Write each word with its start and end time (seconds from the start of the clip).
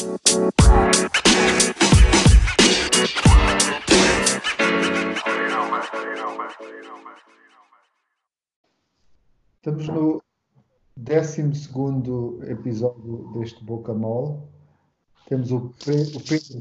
Estamos 0.00 0.16
no 9.88 10.22
12 10.96 11.42
episódio 12.48 13.30
deste 13.34 13.62
Boca 13.62 13.92
Mole. 13.92 14.40
Temos 15.28 15.52
o, 15.52 15.70
Pedro 15.84 16.18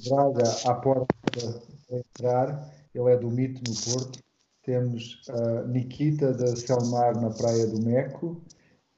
Braga 0.10 0.44
à 0.66 0.74
porta 0.74 1.08
para 1.32 1.98
entrar, 1.98 2.70
ele 2.94 3.10
é 3.10 3.16
do 3.16 3.32
Mito 3.32 3.62
no 3.66 3.74
Porto. 3.94 4.20
Temos 4.64 5.21
a 5.30 5.64
Nikita 5.64 6.34
da 6.34 6.58
Selmar 6.58 7.18
na 7.18 7.30
Praia 7.30 7.68
do 7.68 7.82
Meco 7.82 8.44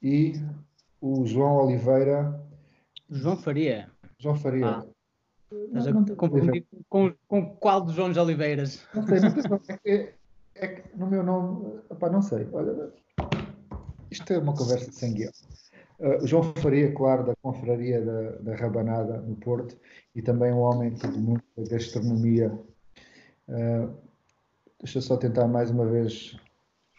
e 0.02 0.34
o 1.00 1.28
João 1.28 1.68
Oliveira. 1.68 2.44
João 3.08 3.38
Faria. 3.38 3.91
João 4.22 4.36
Faria. 4.36 4.68
Ah. 4.68 4.86
Estás 5.52 5.88
a 5.88 6.16
confundir 6.16 6.66
com, 6.88 7.14
com 7.28 7.56
qual 7.58 7.82
dos 7.82 7.96
João 7.96 8.14
Oliveiras? 8.14 8.88
Não 8.94 9.06
sei, 9.06 9.20
não 9.20 9.60
sei 9.64 9.80
é, 9.86 10.14
é, 10.56 10.68
que 10.68 10.98
no 10.98 11.08
meu 11.08 11.24
nome, 11.24 11.82
opá, 11.90 12.10
não 12.10 12.22
sei. 12.22 12.48
Olha, 12.54 12.94
isto 14.10 14.32
é 14.32 14.38
uma 14.38 14.56
conversa 14.56 14.92
sem 14.92 15.14
guião. 15.14 15.32
Uh, 16.00 16.24
o 16.24 16.28
João 16.28 16.54
Faria, 16.56 16.94
claro, 16.94 17.26
da 17.26 17.36
Confraria 17.42 18.02
da, 18.02 18.32
da, 18.38 18.56
Rabanada, 18.56 19.18
no 19.22 19.36
Porto, 19.36 19.78
e 20.16 20.22
também 20.22 20.54
um 20.54 20.60
homem 20.60 20.92
do 20.92 21.20
mundo 21.20 21.44
da 21.58 21.64
gastronomia. 21.66 22.52
Uh, 23.50 23.94
deixa 24.80 25.00
eu 25.00 25.02
só 25.02 25.18
tentar 25.18 25.48
mais 25.48 25.70
uma 25.70 25.86
vez 25.86 26.38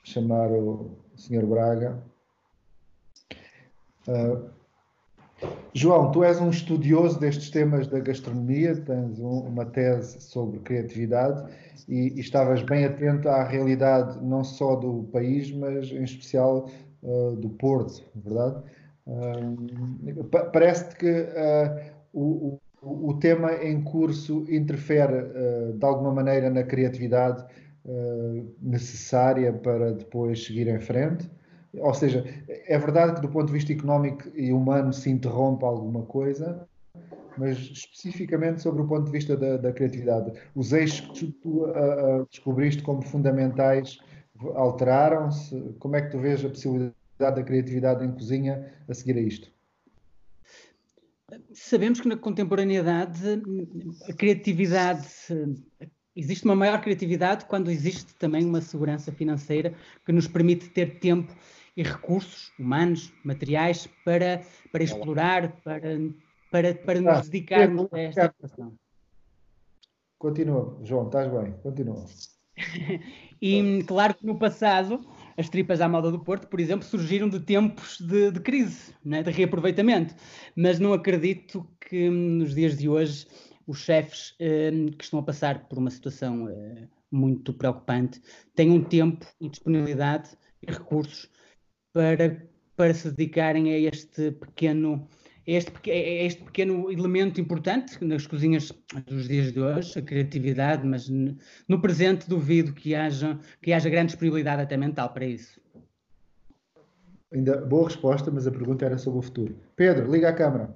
chamar 0.05 0.51
o 0.51 0.91
Sr. 1.17 1.47
Braga. 1.47 2.03
Uh, 4.07 4.51
João, 5.75 6.11
tu 6.11 6.23
és 6.23 6.39
um 6.39 6.51
estudioso 6.51 7.19
destes 7.19 7.49
temas 7.51 7.87
da 7.87 7.99
gastronomia, 7.99 8.77
tens 8.77 9.19
um, 9.19 9.41
uma 9.41 9.65
tese 9.65 10.21
sobre 10.21 10.59
criatividade 10.61 11.51
e, 11.89 12.13
e, 12.15 12.21
estavas 12.21 12.63
bem 12.63 12.85
atento 12.85 13.29
à 13.29 13.43
realidade 13.43 14.23
não 14.23 14.45
só 14.45 14.77
do 14.77 15.05
país, 15.13 15.51
mas 15.51 15.91
em 15.91 16.05
especial 16.05 16.69
uh, 17.03 17.37
do 17.37 17.49
Porto, 17.49 18.03
verdade? 18.15 18.63
Uh, 19.07 20.25
Parece-te 20.53 20.97
que 20.97 21.11
uh, 21.11 21.93
o, 22.13 22.61
o, 22.83 23.09
o, 23.09 23.15
tema 23.15 23.55
em 23.55 23.83
curso 23.83 24.45
interfere 24.51 25.25
de 25.79 25.85
alguma 25.85 26.13
maneira 26.13 26.51
na 26.51 26.63
criatividade 26.65 27.45
necessária 28.61 29.53
para 29.53 29.93
depois 29.93 30.45
seguir 30.45 30.69
em 30.69 30.81
frente? 30.81 31.29
Ou 31.75 31.95
seja, 31.95 32.25
é 32.49 32.79
verdade 32.79 33.15
que 33.15 33.21
do 33.23 33.29
ponto 33.29 33.47
de 33.47 33.53
vista 33.53 33.73
económico 33.73 34.29
e 34.35 34.53
humano 34.53 34.93
se 34.93 35.09
interrompe 35.09 35.65
alguma 35.65 36.03
coisa, 36.03 36.69
mas 37.39 37.59
especificamente 37.59 38.61
sobre 38.61 38.83
o 38.83 38.87
ponto 38.87 39.07
de 39.07 39.11
vista 39.11 39.37
da, 39.37 39.57
da 39.57 39.73
criatividade, 39.73 40.33
os 40.55 40.73
eixos 40.73 41.19
que 41.19 41.33
tu 41.33 41.65
uh, 41.65 42.27
descobriste 42.31 42.83
como 42.83 43.01
fundamentais 43.03 43.99
alteraram-se? 44.55 45.75
Como 45.79 45.97
é 45.97 46.03
que 46.03 46.11
tu 46.11 46.19
vês 46.19 46.45
a 46.45 46.49
possibilidade 46.49 46.95
da 47.19 47.43
criatividade 47.43 48.05
em 48.05 48.13
cozinha 48.13 48.73
a 48.89 48.95
seguir 48.95 49.17
a 49.17 49.21
isto? 49.21 49.51
Sabemos 51.55 52.01
que 52.01 52.09
na 52.09 52.17
contemporaneidade 52.17 53.43
a 54.09 54.13
criatividade 54.13 55.09
existe 56.15 56.45
uma 56.45 56.55
maior 56.55 56.81
criatividade 56.83 57.47
quando 57.47 57.71
existe 57.71 58.15
também 58.17 58.45
uma 58.45 58.61
segurança 58.61 59.11
financeira 59.11 59.73
que 60.05 60.13
nos 60.13 60.29
permite 60.29 60.69
ter 60.69 60.99
tempo 60.99 61.35
e 61.77 61.83
recursos 61.83 62.53
humanos, 62.59 63.13
materiais, 63.25 63.89
para, 64.05 64.43
para 64.71 64.85
explorar, 64.85 65.53
para, 65.63 65.81
para, 66.51 66.75
para 66.75 67.01
nos 67.01 67.19
ah, 67.19 67.21
dedicarmos 67.23 67.93
a 67.93 67.99
esta 67.99 68.29
situação. 68.29 68.75
Continua, 70.19 70.79
João, 70.85 71.07
estás 71.07 71.33
bem, 71.33 71.53
continua. 71.63 72.05
e 73.41 73.83
claro 73.87 74.15
que 74.15 74.27
no 74.27 74.39
passado 74.39 75.05
as 75.37 75.49
tripas 75.49 75.81
à 75.81 75.89
moda 75.89 76.11
do 76.11 76.21
Porto, 76.21 76.47
por 76.47 76.61
exemplo, 76.61 76.87
surgiram 76.87 77.29
de 77.29 77.41
tempos 77.41 77.99
de, 77.99 78.31
de 78.31 78.41
crise, 78.41 78.95
né, 79.05 79.23
de 79.23 79.31
reaproveitamento, 79.31 80.15
mas 80.55 80.79
não 80.79 80.93
acredito 80.93 81.67
que 81.81 82.11
nos 82.11 82.55
dias 82.55 82.77
de 82.77 82.89
hoje 82.89 83.27
os 83.67 83.79
chefes 83.79 84.35
eh, 84.39 84.71
que 84.99 85.05
estão 85.05 85.21
a 85.21 85.23
passar 85.23 85.67
por 85.69 85.79
uma 85.79 85.91
situação 85.91 86.49
eh, 86.49 86.89
muito 87.11 87.53
preocupante 87.53 88.21
tenham 88.55 88.83
tempo 88.83 89.27
e 89.41 89.49
disponibilidade 89.49 90.31
e 90.63 90.71
recursos 90.71 91.31
para, 91.93 92.47
para 92.77 92.95
se 92.95 93.11
dedicarem 93.11 93.73
a 93.73 93.79
este 93.79 94.33
pequeno 94.33 95.09
este, 95.47 95.73
este 95.91 96.43
pequeno 96.45 96.91
elemento 96.91 97.41
importante 97.41 98.03
nas 98.05 98.27
cozinhas 98.27 98.73
dos 99.07 99.27
dias 99.27 99.53
de 99.53 99.61
hoje, 99.61 99.99
a 99.99 100.03
criatividade, 100.03 100.87
mas 100.87 101.09
no 101.09 101.81
presente 101.81 102.29
duvido 102.29 102.73
que 102.73 102.95
haja, 102.95 103.39
que 103.61 103.73
haja 103.73 103.91
grande 103.91 104.13
disponibilidade 104.13 104.63
até 104.63 104.77
mental 104.77 105.13
para 105.13 105.25
isso. 105.25 105.61
Ainda 107.33 107.61
boa 107.63 107.89
resposta, 107.89 108.31
mas 108.31 108.47
a 108.47 108.51
pergunta 108.51 108.85
era 108.85 108.99
sobre 108.99 109.19
o 109.19 109.23
futuro. 109.23 109.57
Pedro, 109.75 110.11
liga 110.11 110.29
a 110.29 110.33
câmara. 110.33 110.75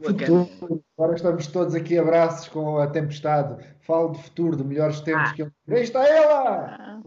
Futuro. 0.00 0.48
Agora 0.96 1.16
estamos 1.16 1.48
todos 1.48 1.74
aqui 1.74 1.98
abraços 1.98 2.48
com 2.48 2.78
a 2.78 2.86
tempestade. 2.86 3.62
Falo 3.80 4.10
do 4.10 4.18
futuro, 4.18 4.56
de 4.56 4.64
melhores 4.64 5.00
tempos 5.00 5.30
ah. 5.30 5.34
que 5.34 5.42
eu. 5.42 5.50
Aí 5.68 5.82
está 5.82 6.06
ela! 6.06 7.02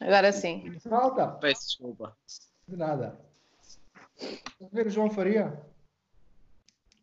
Agora 0.00 0.32
sim. 0.32 0.78
Falta. 0.80 1.28
Peço 1.28 1.66
desculpa. 1.66 2.16
De 2.66 2.76
nada. 2.76 3.18
Vamos 4.60 4.74
ver 4.74 4.86
o 4.86 4.90
João 4.90 5.10
Faria? 5.10 5.60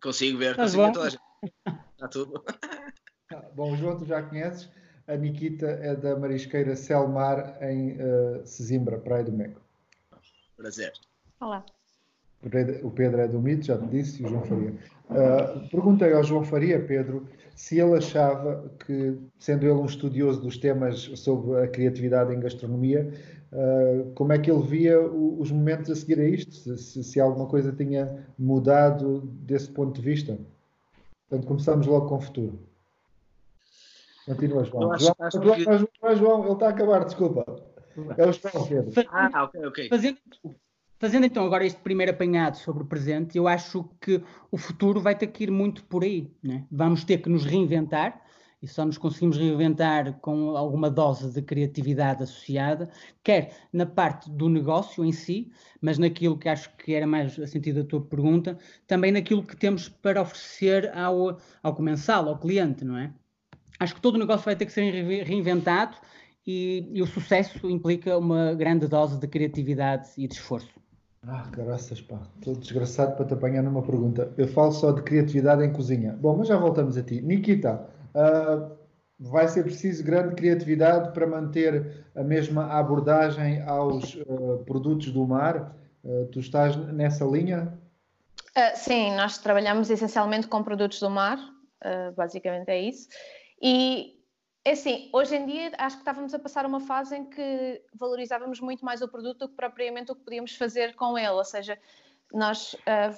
Consigo 0.01 0.37
ver, 0.37 0.55
consigo 0.55 0.83
ver 0.83 0.91
toda 0.91 1.07
a 1.07 1.09
gente. 1.09 1.21
Está 1.93 2.07
tudo. 2.07 2.43
Ah, 3.33 3.43
bom, 3.53 3.75
João 3.75 3.97
tu 3.97 4.05
já 4.05 4.21
conheces. 4.21 4.69
A 5.07 5.15
Nikita 5.15 5.67
é 5.67 5.95
da 5.95 6.15
Marisqueira 6.17 6.75
Selmar, 6.75 7.57
em 7.61 7.93
uh, 7.93 8.45
Sesimbra, 8.45 8.97
Praia 8.97 9.23
do 9.23 9.31
Meco. 9.31 9.61
Prazer. 10.57 10.93
Olá. 11.39 11.63
O 12.83 12.91
Pedro 12.91 13.21
é 13.21 13.27
do 13.27 13.39
Mito, 13.39 13.65
já 13.65 13.77
te 13.77 13.87
disse, 13.87 14.21
e 14.21 14.25
o 14.25 14.29
João 14.29 14.43
Faria. 14.43 14.71
Uh, 15.09 15.69
perguntei 15.69 16.13
ao 16.13 16.23
João 16.23 16.43
Faria, 16.43 16.83
Pedro, 16.83 17.27
se 17.55 17.79
ele 17.79 17.97
achava 17.97 18.69
que, 18.85 19.17
sendo 19.39 19.63
ele 19.63 19.71
um 19.71 19.85
estudioso 19.85 20.41
dos 20.41 20.57
temas 20.57 20.99
sobre 21.15 21.63
a 21.63 21.67
criatividade 21.67 22.33
em 22.33 22.39
gastronomia, 22.39 23.09
uh, 23.51 24.11
como 24.13 24.33
é 24.33 24.37
que 24.37 24.51
ele 24.51 24.61
via 24.61 24.99
o, 24.99 25.39
os 25.39 25.51
momentos 25.51 25.89
a 25.89 25.95
seguir 25.95 26.19
a 26.19 26.27
isto, 26.27 26.77
se, 26.77 27.03
se, 27.03 27.19
alguma 27.19 27.47
coisa 27.47 27.71
tinha 27.71 28.25
mudado 28.37 29.21
desse 29.21 29.69
ponto 29.71 29.99
de 29.99 30.01
vista. 30.01 30.37
Portanto, 31.29 31.47
começamos 31.47 31.87
logo 31.87 32.09
com 32.09 32.17
o 32.17 32.21
futuro. 32.21 32.59
Continua, 34.25 34.65
João. 34.65 34.91
Acho, 34.91 35.05
João, 35.05 35.15
acho 35.19 35.39
que... 35.39 35.63
João, 35.63 36.15
João, 36.15 36.43
ele 36.43 36.53
está 36.53 36.65
a 36.67 36.69
acabar, 36.69 37.05
desculpa. 37.05 37.45
É 38.17 38.27
o 38.27 38.33
João, 38.33 38.67
Pedro. 38.67 39.09
Ah, 39.09 39.43
ok, 39.43 39.65
ok. 39.65 39.89
Fazendo, 39.89 40.17
Fazendo 40.97 41.25
então 41.25 41.45
agora 41.45 41.65
este 41.65 41.79
primeiro 41.81 42.13
apanhado 42.13 42.57
sobre 42.57 42.83
o 42.83 42.85
presente, 42.85 43.37
eu 43.37 43.49
acho 43.49 43.83
que 43.99 44.23
o 44.49 44.57
futuro 44.57 45.01
vai 45.01 45.13
ter 45.13 45.27
que 45.27 45.43
ir 45.43 45.51
muito 45.51 45.83
por 45.83 46.03
aí. 46.03 46.31
Né? 46.41 46.65
Vamos 46.71 47.03
ter 47.03 47.17
que 47.17 47.29
nos 47.29 47.43
reinventar, 47.43 48.21
e 48.61 48.67
só 48.67 48.85
nos 48.85 48.97
conseguimos 48.97 49.37
reinventar 49.37 50.13
com 50.21 50.55
alguma 50.55 50.89
dose 50.89 51.33
de 51.33 51.41
criatividade 51.41 52.23
associada, 52.23 52.89
quer 53.21 53.53
na 53.73 53.85
parte 53.85 54.31
do 54.31 54.47
negócio 54.47 55.03
em 55.03 55.11
si, 55.11 55.51
mas 55.81 55.97
naquilo 55.97 56.37
que 56.37 56.47
acho 56.47 56.73
que 56.77 56.93
era 56.93 57.05
mais 57.05 57.37
a 57.37 57.45
sentido 57.45 57.83
da 57.83 57.89
tua 57.89 58.01
pergunta, 58.01 58.57
também 58.87 59.11
naquilo 59.11 59.43
que 59.43 59.57
temos 59.57 59.89
para 59.89 60.21
oferecer 60.21 60.89
ao, 60.97 61.37
ao 61.61 61.75
comensal, 61.75 62.29
ao 62.29 62.39
cliente, 62.39 62.85
não 62.85 62.97
é? 62.97 63.13
Acho 63.77 63.95
que 63.95 64.01
todo 64.01 64.15
o 64.15 64.19
negócio 64.19 64.45
vai 64.45 64.55
ter 64.55 64.65
que 64.65 64.71
ser 64.71 64.89
reinventado 65.25 65.97
e, 66.47 66.89
e 66.93 67.01
o 67.01 67.05
sucesso 67.05 67.69
implica 67.69 68.17
uma 68.17 68.53
grande 68.53 68.87
dose 68.87 69.19
de 69.19 69.27
criatividade 69.27 70.09
e 70.17 70.25
de 70.25 70.35
esforço. 70.35 70.84
Ah, 71.27 71.47
caraças, 71.51 72.01
pá. 72.01 72.19
Estou 72.37 72.55
desgraçado 72.55 73.15
para 73.15 73.25
te 73.25 73.33
apanhar 73.33 73.63
numa 73.63 73.81
pergunta. 73.81 74.31
Eu 74.37 74.47
falo 74.47 74.71
só 74.71 74.91
de 74.91 75.01
criatividade 75.01 75.63
em 75.63 75.73
cozinha. 75.73 76.13
Bom, 76.13 76.37
mas 76.37 76.47
já 76.47 76.57
voltamos 76.57 76.97
a 76.97 77.03
ti. 77.03 77.19
Nikita, 77.19 77.87
uh, 78.13 78.75
vai 79.19 79.47
ser 79.47 79.63
preciso 79.63 80.03
grande 80.03 80.35
criatividade 80.35 81.13
para 81.13 81.25
manter 81.25 82.05
a 82.15 82.23
mesma 82.23 82.67
abordagem 82.67 83.61
aos 83.63 84.15
uh, 84.15 84.63
produtos 84.65 85.11
do 85.11 85.25
mar? 85.25 85.75
Uh, 86.03 86.25
tu 86.27 86.39
estás 86.39 86.75
nessa 86.75 87.25
linha? 87.25 87.73
sim, 88.75 89.13
nós 89.17 89.37
trabalhamos 89.37 89.89
essencialmente 89.89 90.47
com 90.47 90.63
produtos 90.63 91.01
do 91.01 91.09
mar, 91.09 91.37
basicamente 92.15 92.69
é 92.69 92.79
isso. 92.79 93.09
E 93.61 94.14
é 94.65 94.71
assim, 94.71 95.09
hoje 95.13 95.35
em 95.35 95.45
dia 95.45 95.71
acho 95.77 95.97
que 95.97 96.01
estávamos 96.01 96.33
a 96.33 96.39
passar 96.39 96.65
uma 96.65 96.79
fase 96.79 97.15
em 97.15 97.23
que 97.23 97.81
valorizávamos 97.93 98.59
muito 98.59 98.83
mais 98.83 98.99
o 98.99 99.07
produto 99.07 99.37
do 99.37 99.49
que 99.49 99.55
propriamente 99.55 100.11
o 100.11 100.15
que 100.15 100.23
podíamos 100.23 100.55
fazer 100.55 100.95
com 100.95 101.15
ele, 101.15 101.29
ou 101.29 101.45
seja, 101.45 101.77
nós 102.33 102.73
uh, 102.73 103.15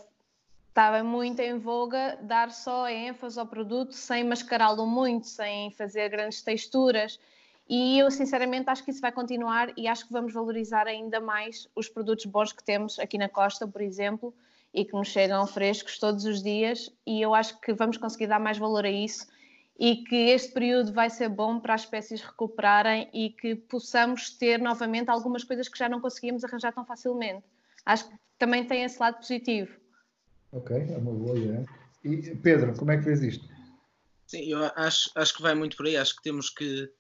estava 0.68 1.02
muito 1.06 1.40
em 1.40 1.58
voga 1.58 2.20
dar 2.22 2.52
só 2.52 2.90
ênfase 2.90 3.40
ao 3.40 3.48
produto 3.48 3.94
sem 3.94 4.26
mascará-lo 4.26 4.86
muito, 4.86 5.28
sem 5.28 5.72
fazer 5.72 6.10
grandes 6.10 6.42
texturas. 6.42 7.18
E 7.70 7.98
eu 7.98 8.12
sinceramente 8.12 8.70
acho 8.70 8.84
que 8.84 8.92
isso 8.92 9.02
vai 9.02 9.14
continuar 9.14 9.72
e 9.78 9.88
acho 9.88 10.06
que 10.06 10.12
vamos 10.12 10.34
valorizar 10.34 10.86
ainda 10.86 11.22
mais 11.22 11.68
os 11.74 11.88
produtos 11.88 12.26
bons 12.26 12.52
que 12.52 12.64
temos 12.64 13.00
aqui 13.00 13.18
na 13.18 13.30
costa, 13.30 13.66
por 13.66 13.82
exemplo, 13.82 14.34
e 14.74 14.84
que 14.84 14.94
nos 14.94 15.08
chegam 15.08 15.48
frescos 15.48 15.98
todos 15.98 16.26
os 16.26 16.44
dias. 16.44 16.92
E 17.06 17.22
eu 17.22 17.34
acho 17.34 17.60
que 17.60 17.74
vamos 17.74 17.98
conseguir 17.98 18.28
dar 18.28 18.40
mais 18.40 18.58
valor 18.58 18.86
a 18.86 18.92
isso 18.92 19.28
e 19.80 19.98
que 19.98 20.16
este 20.16 20.52
período 20.54 20.92
vai 20.92 21.10
ser 21.10 21.30
bom 21.30 21.60
para 21.60 21.76
as 21.76 21.82
espécies 21.82 22.22
recuperarem 22.22 23.10
e 23.14 23.30
que 23.30 23.56
possamos 23.56 24.32
ter 24.32 24.60
novamente 24.60 25.10
algumas 25.10 25.44
coisas 25.44 25.68
que 25.68 25.78
já 25.78 25.88
não 25.88 26.02
conseguíamos 26.02 26.44
arranjar 26.44 26.74
tão 26.74 26.86
facilmente. 26.86 27.46
Acho 27.86 28.10
que 28.10 28.16
também 28.40 28.66
tem 28.66 28.84
esse 28.84 29.00
lado 29.00 29.18
positivo. 29.18 29.72
Ok, 30.52 30.76
é 30.76 30.98
uma 30.98 31.12
boa 31.12 31.38
ideia. 31.38 31.66
E 32.04 32.36
Pedro, 32.36 32.76
como 32.76 32.92
é 32.92 32.98
que 32.98 33.04
vês 33.04 33.22
isto? 33.22 33.48
Sim, 34.26 34.46
eu 34.50 34.60
acho, 34.76 35.12
acho 35.16 35.36
que 35.36 35.42
vai 35.42 35.54
muito 35.54 35.78
por 35.78 35.86
aí. 35.86 35.96
Acho 35.96 36.16
que 36.16 36.24
temos 36.24 36.50
que, 36.50 36.92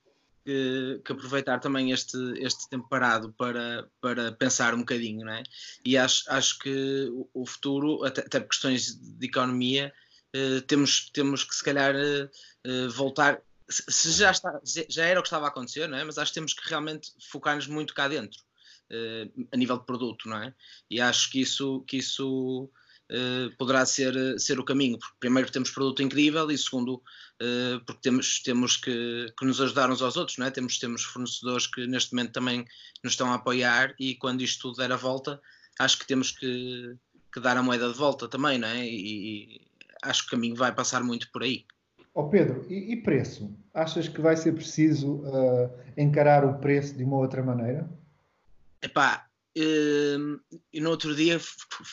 que, 0.46 1.02
que, 1.04 1.12
aproveitar 1.12 1.60
também 1.60 1.92
este, 1.92 2.18
este 2.38 2.70
tempo 2.70 2.88
parado 2.88 3.34
para, 3.34 3.88
para 4.00 4.32
pensar 4.34 4.74
um 4.74 4.80
bocadinho, 4.80 5.26
não 5.26 5.34
é? 5.34 5.44
E 5.84 5.98
acho, 5.98 6.24
acho 6.32 6.60
que 6.60 7.10
o, 7.34 7.46
futuro, 7.46 8.04
até, 8.06 8.22
até 8.22 8.40
por 8.40 8.50
questões 8.50 8.96
de 8.96 9.26
economia, 9.26 9.94
eh, 10.34 10.62
temos, 10.62 11.10
temos 11.12 11.44
que 11.44 11.56
se 11.56 11.64
calhar 11.64 11.96
eh, 11.96 12.30
eh, 12.66 12.88
voltar. 12.88 13.42
Se 13.70 14.12
já, 14.12 14.32
está, 14.32 14.60
já 14.64 15.06
era 15.06 15.20
o 15.20 15.24
que 15.24 15.28
estava 15.28 15.46
a 15.46 15.50
acontecer, 15.50 15.88
não 15.88 15.98
é? 15.98 16.04
mas 16.04 16.18
acho 16.18 16.32
que 16.32 16.36
temos 16.36 16.54
que 16.54 16.70
realmente 16.70 17.12
focar-nos 17.30 17.68
muito 17.68 17.94
cá 17.94 18.08
dentro, 18.08 18.40
a 19.52 19.58
nível 19.58 19.78
de 19.78 19.86
produto, 19.86 20.30
não 20.30 20.42
é? 20.42 20.56
E 20.90 21.02
acho 21.02 21.30
que 21.30 21.42
isso, 21.42 21.84
que 21.86 21.98
isso 21.98 22.72
poderá 23.58 23.86
ser, 23.86 24.40
ser 24.40 24.58
o 24.58 24.64
caminho, 24.64 24.98
porque 24.98 25.18
primeiro 25.20 25.52
temos 25.52 25.70
produto 25.70 26.02
incrível 26.02 26.50
e 26.50 26.58
segundo 26.58 27.04
porque 27.86 28.02
temos, 28.02 28.42
temos 28.42 28.78
que, 28.78 29.34
que 29.38 29.46
nos 29.46 29.60
ajudar 29.60 29.92
uns 29.92 30.02
aos 30.02 30.16
outros, 30.16 30.38
não 30.38 30.46
é? 30.46 30.52
Temos, 30.52 30.80
temos 30.80 31.04
fornecedores 31.04 31.68
que 31.68 31.86
neste 31.88 32.14
momento 32.14 32.32
também 32.32 32.66
nos 33.04 33.14
estão 33.14 33.30
a 33.34 33.36
apoiar 33.36 33.94
e 34.00 34.16
quando 34.16 34.44
isto 34.44 34.62
tudo 34.62 34.78
der 34.78 34.94
a 34.94 34.98
volta, 34.98 35.42
acho 35.78 36.00
que 36.00 36.08
temos 36.08 36.32
que, 36.32 36.96
que 37.34 37.42
dar 37.42 37.58
a 37.58 37.62
moeda 37.62 37.90
de 37.90 37.98
volta 37.98 38.30
também, 38.30 38.58
não 38.58 38.70
é? 38.70 38.88
E, 38.88 39.68
acho 40.04 40.24
que 40.24 40.28
o 40.28 40.32
caminho 40.32 40.56
vai 40.56 40.74
passar 40.74 41.04
muito 41.04 41.32
por 41.32 41.44
aí. 41.44 41.66
Ó 42.14 42.22
oh 42.22 42.30
Pedro, 42.30 42.66
e, 42.68 42.94
e, 42.94 43.04
preço? 43.04 43.56
Achas 43.74 44.08
que 44.08 44.20
vai 44.20 44.36
ser 44.36 44.54
preciso 44.54 45.18
uh, 45.18 45.70
encarar 45.96 46.44
o 46.44 46.58
preço 46.60 46.96
de 46.98 47.04
uma 47.04 47.18
outra 47.18 47.44
maneira? 47.44 47.88
Epá, 48.82 49.28
uh, 49.56 50.58
e 50.74 50.80
no 50.80 50.90
outro 50.90 51.16
dia 51.16 51.40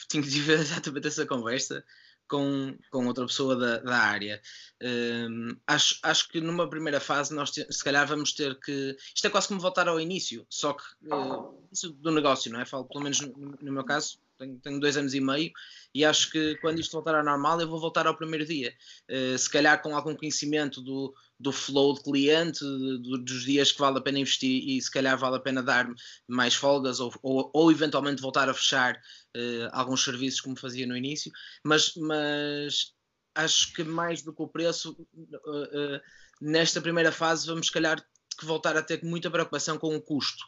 tive 0.08 0.52
exatamente 0.54 1.08
essa 1.08 1.26
conversa 1.26 1.84
com, 2.28 2.76
com 2.90 3.06
outra 3.06 3.26
pessoa 3.26 3.56
da, 3.56 3.78
da 3.78 3.96
área. 3.96 4.40
Uh, 4.82 5.56
acho, 5.66 5.98
acho 6.02 6.28
que 6.28 6.40
numa 6.40 6.68
primeira 6.68 7.00
fase 7.00 7.34
nós 7.34 7.50
te, 7.50 7.66
se 7.70 7.84
calhar 7.84 8.06
vamos 8.06 8.32
ter 8.32 8.58
que. 8.60 8.96
Isto 9.14 9.26
é 9.26 9.30
quase 9.30 9.48
como 9.48 9.60
voltar 9.60 9.88
ao 9.88 10.00
início, 10.00 10.46
só 10.48 10.72
que 10.72 10.84
uh, 11.12 11.54
isso 11.72 11.90
do 11.90 12.10
negócio, 12.10 12.50
não 12.50 12.60
é? 12.60 12.64
Falo 12.64 12.84
pelo 12.86 13.04
menos 13.04 13.20
no, 13.20 13.56
no 13.60 13.72
meu 13.72 13.84
caso, 13.84 14.18
tenho, 14.38 14.58
tenho, 14.60 14.80
dois 14.80 14.96
anos 14.96 15.14
e 15.14 15.20
meio 15.20 15.50
e 15.94 16.04
acho 16.04 16.30
que 16.30 16.56
quando 16.56 16.80
isto 16.80 16.92
voltar 16.92 17.14
ao 17.14 17.24
normal 17.24 17.60
eu 17.60 17.68
vou 17.68 17.80
voltar 17.80 18.06
ao 18.06 18.16
primeiro 18.16 18.44
dia. 18.44 18.74
Uh, 19.10 19.36
se 19.38 19.48
calhar 19.48 19.80
com 19.82 19.94
algum 19.94 20.14
conhecimento 20.14 20.80
do, 20.80 21.14
do 21.38 21.52
flow 21.52 21.94
de 21.94 22.02
cliente, 22.02 22.60
de, 22.60 23.24
dos 23.24 23.44
dias 23.44 23.72
que 23.72 23.78
vale 23.78 23.98
a 23.98 24.02
pena 24.02 24.18
investir 24.18 24.62
e 24.68 24.80
se 24.80 24.90
calhar 24.90 25.18
vale 25.18 25.36
a 25.36 25.40
pena 25.40 25.62
dar 25.62 25.88
mais 26.26 26.54
folgas 26.54 27.00
ou, 27.00 27.12
ou, 27.22 27.50
ou 27.54 27.70
eventualmente 27.70 28.22
voltar 28.22 28.48
a 28.48 28.54
fechar 28.54 28.96
uh, 28.96 29.68
alguns 29.72 30.04
serviços 30.04 30.40
como 30.40 30.58
fazia 30.58 30.86
no 30.86 30.96
início, 30.96 31.30
mas, 31.64 31.92
mas 31.96 32.92
acho 33.34 33.72
que 33.72 33.84
mais 33.84 34.22
do 34.22 34.34
que 34.34 34.42
o 34.42 34.48
preço, 34.48 34.92
uh, 34.92 36.00
nesta 36.40 36.80
primeira 36.80 37.10
fase 37.12 37.46
vamos 37.46 37.66
se 37.66 37.72
calhar 37.72 38.04
que 38.38 38.44
voltar 38.44 38.76
a 38.76 38.82
ter 38.82 39.02
muita 39.04 39.30
preocupação 39.30 39.78
com 39.78 39.94
o 39.94 40.02
custo. 40.02 40.44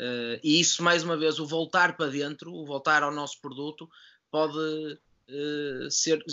Uh, 0.00 0.40
e 0.42 0.58
isso, 0.58 0.82
mais 0.82 1.02
uma 1.02 1.16
vez, 1.16 1.38
o 1.38 1.46
voltar 1.46 1.94
para 1.94 2.10
dentro, 2.10 2.50
o 2.54 2.64
voltar 2.64 3.02
ao 3.02 3.12
nosso 3.12 3.38
produto, 3.38 3.86
pode 4.30 4.56
uh, 4.56 5.90
ser, 5.90 6.24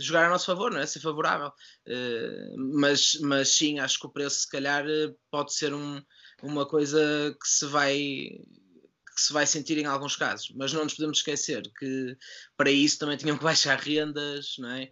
jogar 0.00 0.26
a 0.26 0.30
nosso 0.30 0.46
favor, 0.46 0.72
não 0.72 0.80
é? 0.80 0.86
Ser 0.86 0.98
favorável. 0.98 1.52
Uh, 1.86 2.58
mas, 2.58 3.14
mas 3.20 3.50
sim, 3.50 3.78
acho 3.78 4.00
que 4.00 4.06
o 4.06 4.10
preço, 4.10 4.40
se 4.40 4.50
calhar, 4.50 4.84
pode 5.30 5.54
ser 5.54 5.72
um, 5.72 6.02
uma 6.42 6.66
coisa 6.66 7.00
que 7.40 7.48
se 7.48 7.66
vai 7.66 7.96
que 9.14 9.20
se 9.22 9.32
vai 9.32 9.46
sentir 9.46 9.78
em 9.78 9.86
alguns 9.86 10.16
casos, 10.16 10.50
mas 10.56 10.72
não 10.72 10.82
nos 10.82 10.94
podemos 10.94 11.18
esquecer 11.18 11.62
que 11.78 12.16
para 12.56 12.68
isso 12.68 12.98
também 12.98 13.16
tinham 13.16 13.38
que 13.38 13.44
baixar 13.44 13.78
rendas, 13.78 14.56
não 14.58 14.72
é? 14.72 14.90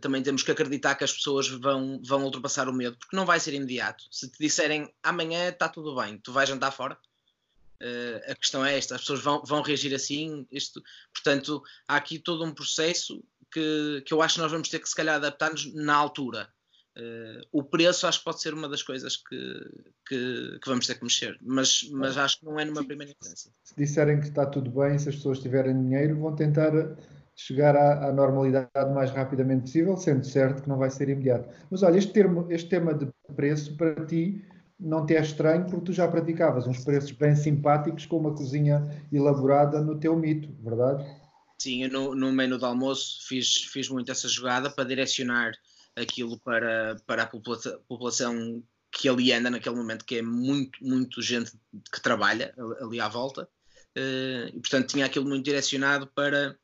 Também 0.00 0.22
temos 0.22 0.42
que 0.42 0.50
acreditar 0.50 0.94
que 0.94 1.04
as 1.04 1.12
pessoas 1.12 1.48
vão, 1.48 2.00
vão 2.04 2.24
ultrapassar 2.24 2.68
o 2.68 2.72
medo, 2.72 2.96
porque 2.98 3.16
não 3.16 3.26
vai 3.26 3.40
ser 3.40 3.54
imediato. 3.54 4.04
Se 4.10 4.28
te 4.28 4.38
disserem 4.38 4.92
amanhã 5.02 5.48
está 5.48 5.68
tudo 5.68 5.94
bem, 5.96 6.18
tu 6.18 6.32
vais 6.32 6.48
jantar 6.48 6.70
fora, 6.70 6.96
uh, 7.80 8.30
a 8.30 8.34
questão 8.34 8.64
é 8.64 8.76
esta: 8.76 8.94
as 8.94 9.00
pessoas 9.00 9.20
vão, 9.20 9.42
vão 9.44 9.62
reagir 9.62 9.94
assim. 9.94 10.46
Isto, 10.52 10.82
portanto, 11.12 11.62
há 11.88 11.96
aqui 11.96 12.18
todo 12.18 12.44
um 12.44 12.52
processo 12.52 13.22
que, 13.52 14.02
que 14.06 14.14
eu 14.14 14.22
acho 14.22 14.34
que 14.34 14.40
nós 14.40 14.52
vamos 14.52 14.68
ter 14.68 14.78
que, 14.78 14.88
se 14.88 14.94
calhar, 14.94 15.16
adaptar-nos 15.16 15.72
na 15.74 15.94
altura. 15.94 16.48
Uh, 16.96 17.40
o 17.52 17.62
preço 17.62 18.06
acho 18.06 18.18
que 18.18 18.24
pode 18.24 18.42
ser 18.42 18.52
uma 18.52 18.68
das 18.68 18.82
coisas 18.82 19.16
que, 19.16 19.36
que, 20.06 20.58
que, 20.60 20.68
vamos 20.68 20.86
ter 20.86 20.96
que 20.96 21.04
mexer, 21.04 21.38
mas, 21.40 21.88
mas 21.92 22.18
acho 22.18 22.40
que 22.40 22.44
não 22.44 22.58
é 22.58 22.64
numa 22.64 22.84
primeira 22.84 23.12
instância. 23.12 23.50
Se 23.62 23.74
disserem 23.76 24.20
que 24.20 24.26
está 24.26 24.44
tudo 24.44 24.70
bem, 24.70 24.98
se 24.98 25.08
as 25.08 25.14
pessoas 25.14 25.38
tiverem 25.38 25.80
dinheiro, 25.80 26.18
vão 26.18 26.34
tentar 26.34 26.72
chegar 27.46 27.74
à, 27.74 28.08
à, 28.08 28.12
normalidade 28.12 28.68
o 28.74 28.94
mais 28.94 29.10
rapidamente 29.10 29.62
possível, 29.62 29.96
sendo 29.96 30.24
certo 30.24 30.62
que 30.62 30.68
não 30.68 30.76
vai 30.76 30.90
ser 30.90 31.08
imediato. 31.08 31.48
Mas 31.70 31.82
olha, 31.82 31.96
este, 31.96 32.12
termo, 32.12 32.46
este 32.50 32.68
tema 32.68 32.92
de 32.92 33.08
preço 33.34 33.76
para 33.76 34.04
ti 34.06 34.44
não 34.78 35.06
te 35.06 35.14
é 35.14 35.20
estranho 35.20 35.66
porque 35.66 35.86
tu 35.86 35.92
já 35.92 36.06
praticavas 36.06 36.66
uns 36.66 36.84
preços 36.84 37.12
bem 37.12 37.34
simpáticos 37.34 38.06
com 38.06 38.18
uma 38.18 38.34
cozinha 38.34 38.86
elaborada 39.12 39.80
no 39.80 39.98
teu 39.98 40.16
mito, 40.16 40.48
verdade? 40.62 41.04
Sim, 41.58 41.84
eu 41.84 41.90
no, 41.90 42.14
no 42.14 42.32
menu 42.32 42.58
do 42.58 42.66
almoço 42.66 43.26
fiz, 43.26 43.64
fiz 43.64 43.88
muito 43.88 44.10
essa 44.10 44.28
jogada 44.28 44.70
para 44.70 44.84
direcionar 44.84 45.52
aquilo 45.96 46.38
para, 46.40 46.96
para 47.06 47.24
a 47.24 47.26
população, 47.26 47.78
população 47.88 48.62
que 48.92 49.08
ali 49.08 49.32
anda 49.32 49.50
naquele 49.50 49.76
momento, 49.76 50.04
que 50.04 50.16
é 50.16 50.22
muito, 50.22 50.82
muito 50.82 51.22
gente 51.22 51.52
que 51.92 52.00
trabalha 52.00 52.54
ali 52.80 53.00
à 53.00 53.08
volta. 53.08 53.48
Uh, 53.96 54.48
e 54.48 54.60
portanto 54.60 54.88
tinha 54.88 55.06
aquilo 55.06 55.26
muito 55.26 55.44
direcionado 55.44 56.06
para 56.06 56.56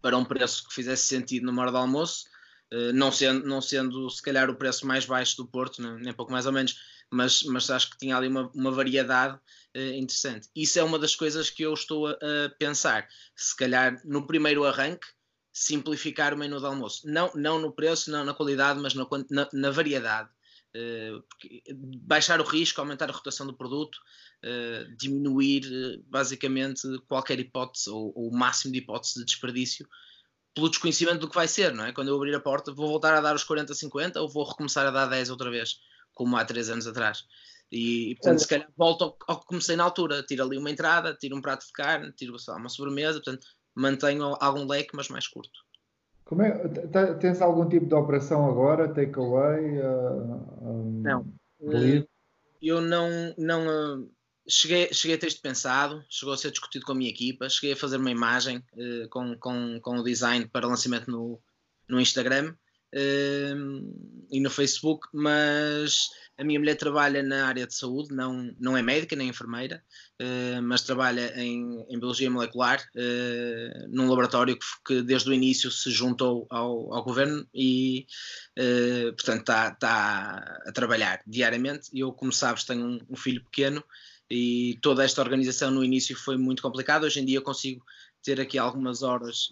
para 0.00 0.16
um 0.16 0.24
preço 0.24 0.66
que 0.68 0.74
fizesse 0.74 1.06
sentido 1.06 1.46
numa 1.46 1.62
hora 1.62 1.70
de 1.70 1.76
almoço, 1.76 2.24
uh, 2.72 2.92
não, 2.92 3.10
sendo, 3.12 3.46
não 3.46 3.60
sendo 3.60 4.08
se 4.10 4.22
calhar 4.22 4.48
o 4.50 4.54
preço 4.54 4.86
mais 4.86 5.04
baixo 5.04 5.36
do 5.36 5.46
Porto, 5.46 5.82
nem, 5.82 6.12
pouco 6.12 6.32
mais 6.32 6.46
ou 6.46 6.52
menos, 6.52 6.76
mas, 7.10 7.42
mas 7.44 7.70
acho 7.70 7.90
que 7.90 7.98
tinha 7.98 8.16
ali 8.16 8.28
uma, 8.28 8.50
uma 8.54 8.70
variedade 8.70 9.36
uh, 9.76 9.92
interessante. 9.94 10.48
Isso 10.54 10.78
é 10.78 10.82
uma 10.82 10.98
das 10.98 11.14
coisas 11.14 11.50
que 11.50 11.62
eu 11.62 11.72
estou 11.72 12.06
a, 12.06 12.12
a, 12.12 12.50
pensar. 12.58 13.08
Se 13.34 13.56
calhar 13.56 14.00
no 14.04 14.26
primeiro 14.26 14.64
arranque, 14.64 15.06
simplificar 15.52 16.32
o 16.32 16.36
menu 16.36 16.60
de 16.60 16.66
almoço. 16.66 17.02
Não, 17.04 17.32
não 17.34 17.58
no 17.58 17.72
preço, 17.72 18.10
não 18.10 18.24
na 18.24 18.34
qualidade, 18.34 18.78
mas 18.80 18.94
na, 18.94 19.06
na, 19.30 19.48
na 19.52 19.70
variedade. 19.70 20.28
Uh, 20.76 21.24
baixar 22.02 22.40
o 22.40 22.44
risco, 22.44 22.80
aumentar 22.80 23.08
a 23.08 23.12
rotação 23.12 23.46
do 23.46 23.56
produto, 23.56 23.96
uh, 24.44 24.96
diminuir 24.96 25.64
uh, 25.64 26.04
basicamente 26.06 26.82
qualquer 27.08 27.40
hipótese 27.40 27.88
ou, 27.88 28.12
ou, 28.14 28.28
o 28.28 28.36
máximo 28.36 28.72
de 28.72 28.78
hipótese 28.78 29.18
de 29.18 29.24
desperdício 29.24 29.88
pelo 30.54 30.68
desconhecimento 30.68 31.20
do 31.20 31.28
que 31.28 31.34
vai 31.34 31.48
ser, 31.48 31.72
não 31.72 31.84
é? 31.84 31.92
Quando 31.92 32.08
eu 32.08 32.16
abrir 32.16 32.34
a 32.34 32.40
porta, 32.40 32.72
vou 32.72 32.88
voltar 32.88 33.14
a 33.14 33.20
dar 33.20 33.34
os 33.34 33.44
40, 33.44 33.72
50 33.72 34.20
ou 34.20 34.28
vou 34.28 34.44
recomeçar 34.44 34.86
a 34.86 34.90
dar 34.90 35.06
10 35.06 35.30
outra 35.30 35.50
vez, 35.50 35.78
como 36.12 36.36
há 36.36 36.44
3 36.44 36.70
anos 36.70 36.86
atrás. 36.86 37.24
E, 37.70 38.10
e 38.10 38.14
portanto, 38.16 38.40
se 38.40 38.48
calhar 38.48 38.68
volto 38.76 39.04
ao, 39.04 39.18
ao, 39.28 39.40
que 39.40 39.46
comecei 39.46 39.76
na 39.76 39.84
altura, 39.84 40.22
tiro 40.22 40.42
ali 40.42 40.58
uma 40.58 40.70
entrada, 40.70 41.14
tiro 41.14 41.36
um 41.36 41.40
prato 41.40 41.66
de 41.66 41.72
carne, 41.72 42.12
tiro 42.12 42.36
lá, 42.46 42.56
uma 42.56 42.68
sobremesa, 42.68 43.20
portanto, 43.22 43.46
mantenho 43.74 44.36
algum 44.40 44.66
leque, 44.66 44.96
mas 44.96 45.08
mais 45.08 45.28
curto. 45.28 45.67
Como 46.28 46.42
é, 46.42 46.52
tens 47.18 47.40
algum 47.40 47.66
tipo 47.66 47.86
de 47.86 47.94
operação 47.94 48.46
agora, 48.46 48.92
takeaway? 48.92 49.78
Uh, 49.78 51.00
não. 51.02 51.22
Uh, 51.58 52.06
eu 52.60 52.82
não, 52.82 53.08
não 53.38 53.66
uh, 53.66 54.10
cheguei, 54.46 54.92
cheguei 54.92 55.16
a 55.16 55.18
ter 55.18 55.28
isto 55.28 55.40
pensado, 55.40 56.04
chegou 56.06 56.34
a 56.34 56.36
ser 56.36 56.50
discutido 56.50 56.84
com 56.84 56.92
a 56.92 56.94
minha 56.94 57.08
equipa, 57.08 57.48
cheguei 57.48 57.72
a 57.72 57.76
fazer 57.76 57.96
uma 57.96 58.10
imagem 58.10 58.58
uh, 58.58 59.08
com, 59.08 59.38
com, 59.38 59.80
com 59.80 59.96
o 59.96 60.04
design 60.04 60.46
para 60.46 60.66
lançamento 60.66 61.10
no, 61.10 61.40
no 61.88 61.98
Instagram 61.98 62.54
e 64.30 64.40
no 64.40 64.50
Facebook, 64.50 65.08
mas 65.12 66.08
a 66.38 66.44
minha 66.44 66.60
mulher 66.60 66.76
trabalha 66.76 67.20
na 67.20 67.48
área 67.48 67.66
de 67.66 67.74
saúde, 67.74 68.14
não, 68.14 68.54
não 68.60 68.76
é 68.76 68.82
médica 68.82 69.16
nem 69.16 69.28
enfermeira, 69.28 69.82
uh, 70.22 70.62
mas 70.62 70.82
trabalha 70.82 71.32
em, 71.36 71.84
em 71.90 71.98
biologia 71.98 72.30
molecular 72.30 72.80
uh, 72.94 73.88
num 73.88 74.08
laboratório 74.08 74.56
que, 74.56 74.66
que, 74.86 75.02
desde 75.02 75.28
o 75.28 75.34
início 75.34 75.68
se 75.68 75.90
juntou 75.90 76.46
ao, 76.48 76.94
ao 76.94 77.02
governo 77.02 77.44
e, 77.52 78.06
uh, 78.56 79.12
portanto, 79.14 79.40
está 79.40 79.72
tá 79.72 80.60
a 80.64 80.72
trabalhar 80.72 81.20
diariamente. 81.26 81.90
Eu, 81.92 82.12
como 82.12 82.32
sabes, 82.32 82.62
tenho 82.62 82.86
um, 82.86 83.00
um, 83.10 83.16
filho 83.16 83.42
pequeno 83.42 83.82
e 84.30 84.78
toda 84.80 85.04
esta 85.04 85.20
organização 85.20 85.72
no 85.72 85.84
início 85.84 86.16
foi 86.16 86.36
muito 86.36 86.62
complicada. 86.62 87.04
Hoje 87.04 87.18
em 87.18 87.24
dia 87.24 87.40
consigo 87.40 87.84
ter 88.22 88.40
aqui 88.40 88.58
algumas 88.58 89.02
horas 89.02 89.50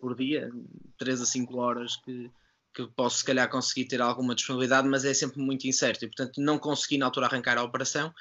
por 0.00 0.16
dia, 0.16 0.50
3 0.96 1.20
a 1.20 1.26
5 1.26 1.56
horas 1.58 1.96
que 1.96 2.30
que 2.74 2.86
posso 2.88 3.18
se 3.18 3.24
calhar 3.24 3.48
conseguir 3.48 3.86
ter 3.86 4.02
alguma 4.02 4.34
disponibilidade, 4.34 4.88
mas 4.88 5.04
é 5.04 5.14
sempre 5.14 5.40
muito 5.40 5.66
incerto 5.66 6.04
e 6.04 6.08
portanto 6.08 6.40
não 6.40 6.58
consegui 6.58 6.98
na 6.98 7.06
altura 7.06 7.26
arrancar 7.26 7.56
a 7.56 7.62
operação 7.62 8.12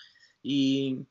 e, 0.43 1.01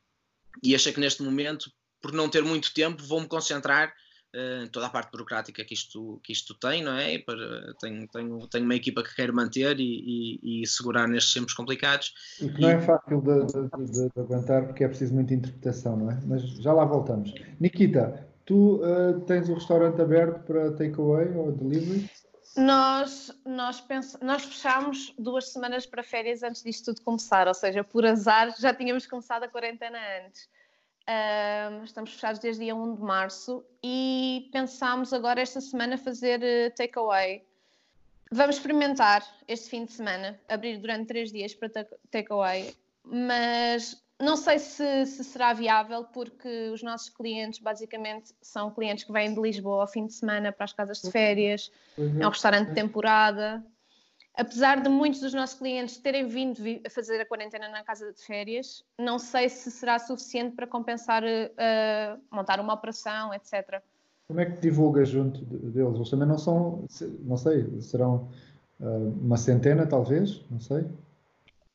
e 0.62 0.74
achei 0.74 0.92
que 0.92 1.00
neste 1.00 1.22
momento, 1.22 1.70
por 2.00 2.12
não 2.12 2.28
ter 2.28 2.42
muito 2.42 2.72
tempo, 2.72 3.02
vou-me 3.02 3.26
concentrar 3.26 3.92
uh, 4.34 4.68
toda 4.70 4.86
a 4.86 4.90
parte 4.90 5.10
burocrática 5.10 5.64
que 5.64 5.74
isto, 5.74 6.20
que 6.22 6.32
isto 6.32 6.54
tem, 6.54 6.82
não 6.82 6.96
é? 6.96 7.18
Para, 7.18 7.74
tenho, 7.80 8.06
tenho, 8.08 8.46
tenho 8.48 8.64
uma 8.64 8.74
equipa 8.74 9.02
que 9.02 9.14
quero 9.14 9.34
manter 9.34 9.78
e, 9.80 10.38
e, 10.42 10.62
e 10.62 10.66
segurar 10.66 11.08
nestes 11.08 11.32
tempos 11.32 11.54
complicados. 11.54 12.12
E 12.40 12.48
que 12.48 12.60
não 12.60 12.68
é 12.68 12.80
fácil 12.80 13.20
de, 13.22 13.46
de, 13.46 13.92
de, 13.92 14.10
de, 14.10 14.20
aguentar 14.20 14.66
porque 14.66 14.84
é 14.84 14.88
preciso 14.88 15.14
muita 15.14 15.34
interpretação, 15.34 15.96
não 15.96 16.10
é? 16.10 16.20
Mas 16.26 16.42
já 16.58 16.72
lá 16.72 16.84
voltamos. 16.84 17.32
Nikita, 17.58 18.28
tu 18.44 18.82
uh, 18.82 19.20
tens 19.26 19.48
o 19.48 19.54
restaurante 19.54 20.00
aberto 20.00 20.44
para 20.44 20.72
takeaway 20.72 21.28
ou 21.34 21.52
delivery? 21.52 22.08
Nós, 22.56 23.32
nós, 23.46 23.80
pens... 23.80 24.18
nós 24.20 24.44
fechámos 24.44 25.14
duas 25.18 25.48
semanas 25.48 25.86
para 25.86 26.02
férias 26.02 26.42
antes 26.42 26.62
disto 26.62 26.86
tudo 26.86 27.02
começar, 27.02 27.48
ou 27.48 27.54
seja, 27.54 27.82
por 27.82 28.04
azar 28.04 28.54
já 28.58 28.74
tínhamos 28.74 29.06
começado 29.06 29.44
a 29.44 29.48
quarentena 29.48 29.98
antes. 30.24 30.48
Estamos 31.84 32.12
fechados 32.12 32.38
desde 32.40 32.64
dia 32.64 32.74
1 32.74 32.96
de 32.96 33.02
março 33.02 33.64
e 33.82 34.48
pensámos 34.52 35.12
agora 35.12 35.40
esta 35.40 35.60
semana 35.60 35.98
fazer 35.98 36.40
uh, 36.40 36.74
takeaway. 36.76 37.44
Vamos 38.30 38.56
experimentar 38.56 39.26
este 39.48 39.68
fim 39.68 39.84
de 39.84 39.92
semana, 39.92 40.40
abrir 40.48 40.78
durante 40.78 41.08
três 41.08 41.32
dias 41.32 41.54
para 41.54 41.86
takeaway, 42.10 42.74
mas 43.04 44.01
não 44.22 44.36
sei 44.36 44.58
se, 44.58 45.06
se, 45.06 45.24
será 45.24 45.52
viável 45.52 46.04
porque 46.04 46.70
os 46.72 46.82
nossos 46.82 47.08
clientes 47.08 47.58
basicamente 47.60 48.32
são 48.40 48.70
clientes 48.70 49.04
que 49.04 49.12
vêm 49.12 49.34
de 49.34 49.40
Lisboa 49.40 49.82
ao 49.82 49.88
fim 49.88 50.06
de 50.06 50.14
semana 50.14 50.52
para 50.52 50.64
as 50.64 50.72
casas 50.72 51.02
de 51.02 51.10
férias, 51.10 51.70
uhum. 51.98 52.22
é 52.22 52.26
um 52.26 52.30
restaurante 52.30 52.68
de 52.68 52.74
temporada 52.74 53.64
apesar 54.34 54.80
de 54.80 54.88
muitos 54.88 55.20
dos 55.20 55.34
nossos 55.34 55.58
clientes 55.58 55.98
terem 55.98 56.26
vindo 56.26 56.60
a 56.86 56.90
fazer 56.90 57.20
a 57.20 57.26
quarentena 57.26 57.68
na 57.68 57.82
casa 57.82 58.12
de 58.12 58.20
férias, 58.22 58.84
não 58.98 59.18
sei 59.18 59.48
se 59.48 59.70
será 59.70 59.98
suficiente 59.98 60.56
para 60.56 60.66
compensar 60.66 61.22
uh, 61.22 62.20
montar 62.30 62.60
uma 62.60 62.72
operação, 62.72 63.32
etc. 63.34 63.82
Como 64.26 64.40
é 64.40 64.46
que 64.46 64.60
divulga 64.60 65.04
junto 65.04 65.44
deles? 65.44 65.96
Eles 65.96 66.10
também 66.10 66.26
não 66.26 66.38
são, 66.38 66.86
não 67.20 67.36
sei, 67.36 67.80
serão 67.80 68.28
uh, 68.80 69.08
uma 69.20 69.36
centena 69.36 69.86
talvez, 69.86 70.42
não 70.50 70.60
sei. 70.60 70.86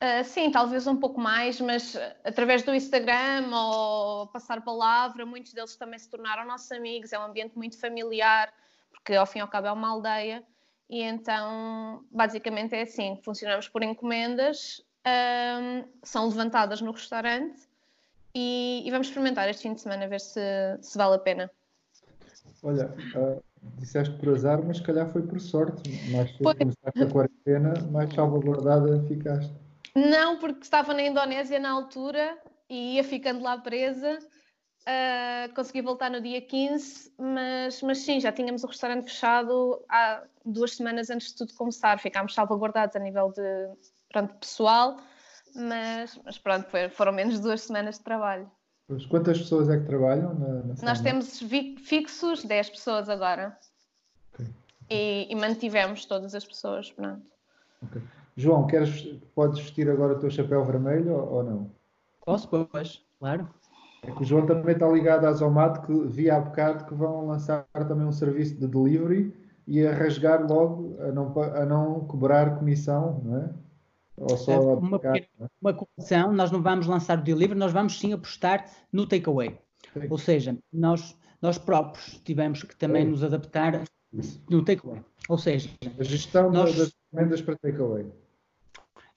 Uh, 0.00 0.22
sim, 0.24 0.48
talvez 0.52 0.86
um 0.86 0.96
pouco 0.96 1.20
mais, 1.20 1.60
mas 1.60 1.96
através 2.22 2.62
do 2.62 2.72
Instagram 2.72 3.50
ou 3.52 4.28
passar 4.28 4.62
palavra, 4.62 5.26
muitos 5.26 5.52
deles 5.52 5.74
também 5.74 5.98
se 5.98 6.08
tornaram 6.08 6.46
nossos 6.46 6.70
amigos. 6.70 7.12
É 7.12 7.18
um 7.18 7.24
ambiente 7.24 7.56
muito 7.56 7.76
familiar, 7.80 8.52
porque 8.92 9.14
ao 9.14 9.26
fim 9.26 9.40
e 9.40 9.42
ao 9.42 9.48
cabo 9.48 9.66
é 9.66 9.72
uma 9.72 9.88
aldeia. 9.88 10.44
E 10.88 11.02
então, 11.02 12.04
basicamente 12.12 12.74
é 12.76 12.82
assim: 12.82 13.18
funcionamos 13.24 13.68
por 13.68 13.82
encomendas, 13.82 14.84
um, 15.04 15.84
são 16.04 16.28
levantadas 16.28 16.80
no 16.80 16.92
restaurante 16.92 17.68
e, 18.34 18.82
e, 18.86 18.90
vamos 18.90 19.08
experimentar 19.08 19.48
este 19.48 19.62
fim 19.62 19.74
de 19.74 19.80
semana, 19.80 20.06
ver 20.06 20.20
se, 20.20 20.40
se 20.80 20.96
vale 20.96 21.16
a 21.16 21.18
pena. 21.18 21.50
Olha, 22.62 22.94
uh, 23.16 23.42
disseste 23.78 24.14
por 24.16 24.34
azar, 24.34 24.62
mas 24.64 24.76
se 24.76 24.82
calhar 24.84 25.08
foi 25.08 25.22
por 25.22 25.40
sorte. 25.40 25.90
Mais 26.12 26.30
cedo 26.36 26.56
começaste 26.56 27.02
a 27.02 27.06
quarentena, 27.06 27.74
mais 27.90 28.14
salvaguardada 28.14 29.02
ficaste. 29.08 29.67
Não, 29.98 30.38
porque 30.38 30.62
estava 30.62 30.94
na 30.94 31.02
Indonésia 31.02 31.58
na 31.58 31.70
altura 31.70 32.38
e 32.68 32.96
ia 32.96 33.04
ficando 33.04 33.42
lá 33.42 33.58
presa 33.58 34.18
Uh, 34.88 35.52
consegui 35.54 35.82
voltar 35.82 36.10
no 36.10 36.18
dia 36.18 36.40
15, 36.40 37.12
mas, 37.18 37.82
mas 37.82 37.98
sim, 37.98 38.18
já 38.20 38.32
tínhamos 38.32 38.64
o 38.64 38.66
restaurante 38.66 39.04
fechado 39.04 39.84
há 39.86 40.22
duas 40.46 40.76
semanas 40.76 41.10
antes 41.10 41.28
de 41.28 41.36
tudo 41.36 41.52
começar. 41.52 41.98
Ficámos 41.98 42.32
salvaguardados 42.32 42.96
a 42.96 42.98
nível 42.98 43.30
de 43.30 43.68
pronto, 44.10 44.34
pessoal, 44.36 44.96
mas, 45.54 46.18
mas 46.24 46.38
pronto, 46.38 46.70
foi, 46.70 46.88
foram 46.88 47.12
menos 47.12 47.38
duas 47.38 47.60
semanas 47.60 47.98
de 47.98 48.04
trabalho. 48.04 48.50
Mas 48.88 49.04
quantas 49.04 49.36
pessoas 49.38 49.68
é 49.68 49.78
que 49.78 49.84
trabalham 49.84 50.32
na, 50.32 50.48
na 50.62 50.74
Nós 50.82 51.02
temos 51.02 51.38
fixos 51.84 52.42
10 52.42 52.70
pessoas 52.70 53.10
agora. 53.10 53.58
Okay. 54.32 54.46
E, 54.88 55.26
e, 55.30 55.34
mantivemos 55.34 56.06
todas 56.06 56.34
as 56.34 56.46
pessoas, 56.46 56.90
pronto. 56.90 57.26
Okay. 57.82 58.00
João, 58.38 58.68
queres, 58.68 59.02
podes 59.34 59.58
vestir 59.58 59.90
agora 59.90 60.12
o 60.12 60.18
teu 60.20 60.30
chapéu 60.30 60.64
vermelho 60.64 61.12
ou, 61.12 61.32
ou 61.34 61.42
não? 61.42 61.70
Posso, 62.24 62.48
pois, 62.48 63.04
claro. 63.18 63.48
É 64.04 64.12
que 64.12 64.22
o 64.22 64.24
João 64.24 64.46
também 64.46 64.74
está 64.74 64.88
ligado 64.88 65.24
à 65.24 65.32
Zomato, 65.32 65.84
que 65.84 66.06
vi 66.06 66.30
há 66.30 66.38
bocado 66.38 66.84
que 66.84 66.94
vão 66.94 67.26
lançar 67.26 67.66
também 67.74 68.06
um 68.06 68.12
serviço 68.12 68.54
de 68.54 68.68
delivery 68.68 69.34
e 69.66 69.84
a 69.84 69.92
rasgar 69.92 70.46
logo, 70.48 70.96
a 71.00 71.10
não, 71.10 71.36
a 71.40 71.66
não 71.66 72.00
cobrar 72.06 72.56
comissão, 72.58 73.20
não 73.24 73.38
é? 73.38 73.50
Ou 74.16 74.36
só 74.36 74.52
é, 74.52 74.58
uma, 74.58 75.00
é? 75.02 75.26
uma 75.60 75.74
comissão, 75.74 76.32
nós 76.32 76.52
não 76.52 76.62
vamos 76.62 76.86
lançar 76.86 77.18
o 77.18 77.22
delivery, 77.22 77.58
nós 77.58 77.72
vamos 77.72 77.98
sim 77.98 78.12
apostar 78.12 78.64
no 78.92 79.04
takeaway. 79.04 79.58
Ou 80.08 80.18
seja, 80.18 80.56
nós, 80.72 81.16
nós 81.42 81.58
próprios 81.58 82.20
tivemos 82.24 82.62
que 82.62 82.76
também 82.76 83.04
nos 83.04 83.24
adaptar 83.24 83.82
no 84.48 84.64
takeaway. 84.64 85.02
Ou 85.28 85.38
seja, 85.38 85.70
a 85.98 86.04
gestão 86.04 86.52
nós... 86.52 86.76
das 86.76 86.92
encomendas 87.12 87.42
para 87.42 87.56
takeaway. 87.56 88.06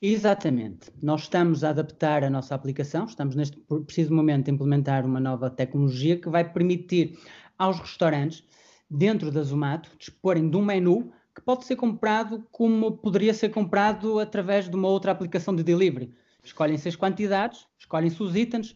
Exatamente. 0.02 0.92
Nós 1.00 1.22
estamos 1.22 1.64
a 1.64 1.70
adaptar 1.70 2.24
a 2.24 2.30
nossa 2.30 2.56
aplicação, 2.56 3.06
estamos 3.06 3.36
neste 3.36 3.58
preciso 3.86 4.12
momento 4.12 4.50
a 4.50 4.54
implementar 4.54 5.06
uma 5.06 5.20
nova 5.20 5.48
tecnologia 5.48 6.20
que 6.20 6.28
vai 6.28 6.52
permitir 6.52 7.20
aos 7.56 7.80
restaurantes, 7.80 8.44
dentro 8.90 9.32
da 9.32 9.44
Zomato, 9.44 9.92
disporem 10.00 10.50
de 10.50 10.58
um 10.58 10.66
menu 10.66 11.14
que 11.36 11.42
pode 11.42 11.66
ser 11.66 11.76
comprado 11.76 12.46
como 12.52 12.98
poderia 12.98 13.34
ser 13.34 13.50
comprado 13.50 14.20
através 14.20 14.68
de 14.68 14.76
uma 14.76 14.88
outra 14.88 15.12
aplicação 15.12 15.56
de 15.56 15.64
delivery. 15.64 16.12
Escolhem-se 16.44 16.90
as 16.90 16.96
quantidades, 16.96 17.68
escolhem-se 17.78 18.22
os 18.24 18.36
itens, 18.36 18.76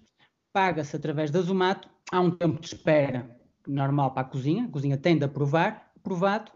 paga-se 0.54 0.96
através 0.96 1.32
da 1.32 1.42
Zomato, 1.42 1.90
há 2.12 2.22
um 2.22 2.30
tempo 2.30 2.62
de 2.62 2.68
espera 2.68 3.36
normal 3.68 4.12
para 4.14 4.22
a 4.22 4.30
cozinha, 4.30 4.66
a 4.66 4.70
cozinha 4.70 4.96
tem 4.96 5.18
de 5.18 5.26
aprovar, 5.26 5.92
aprovado, 5.98 6.52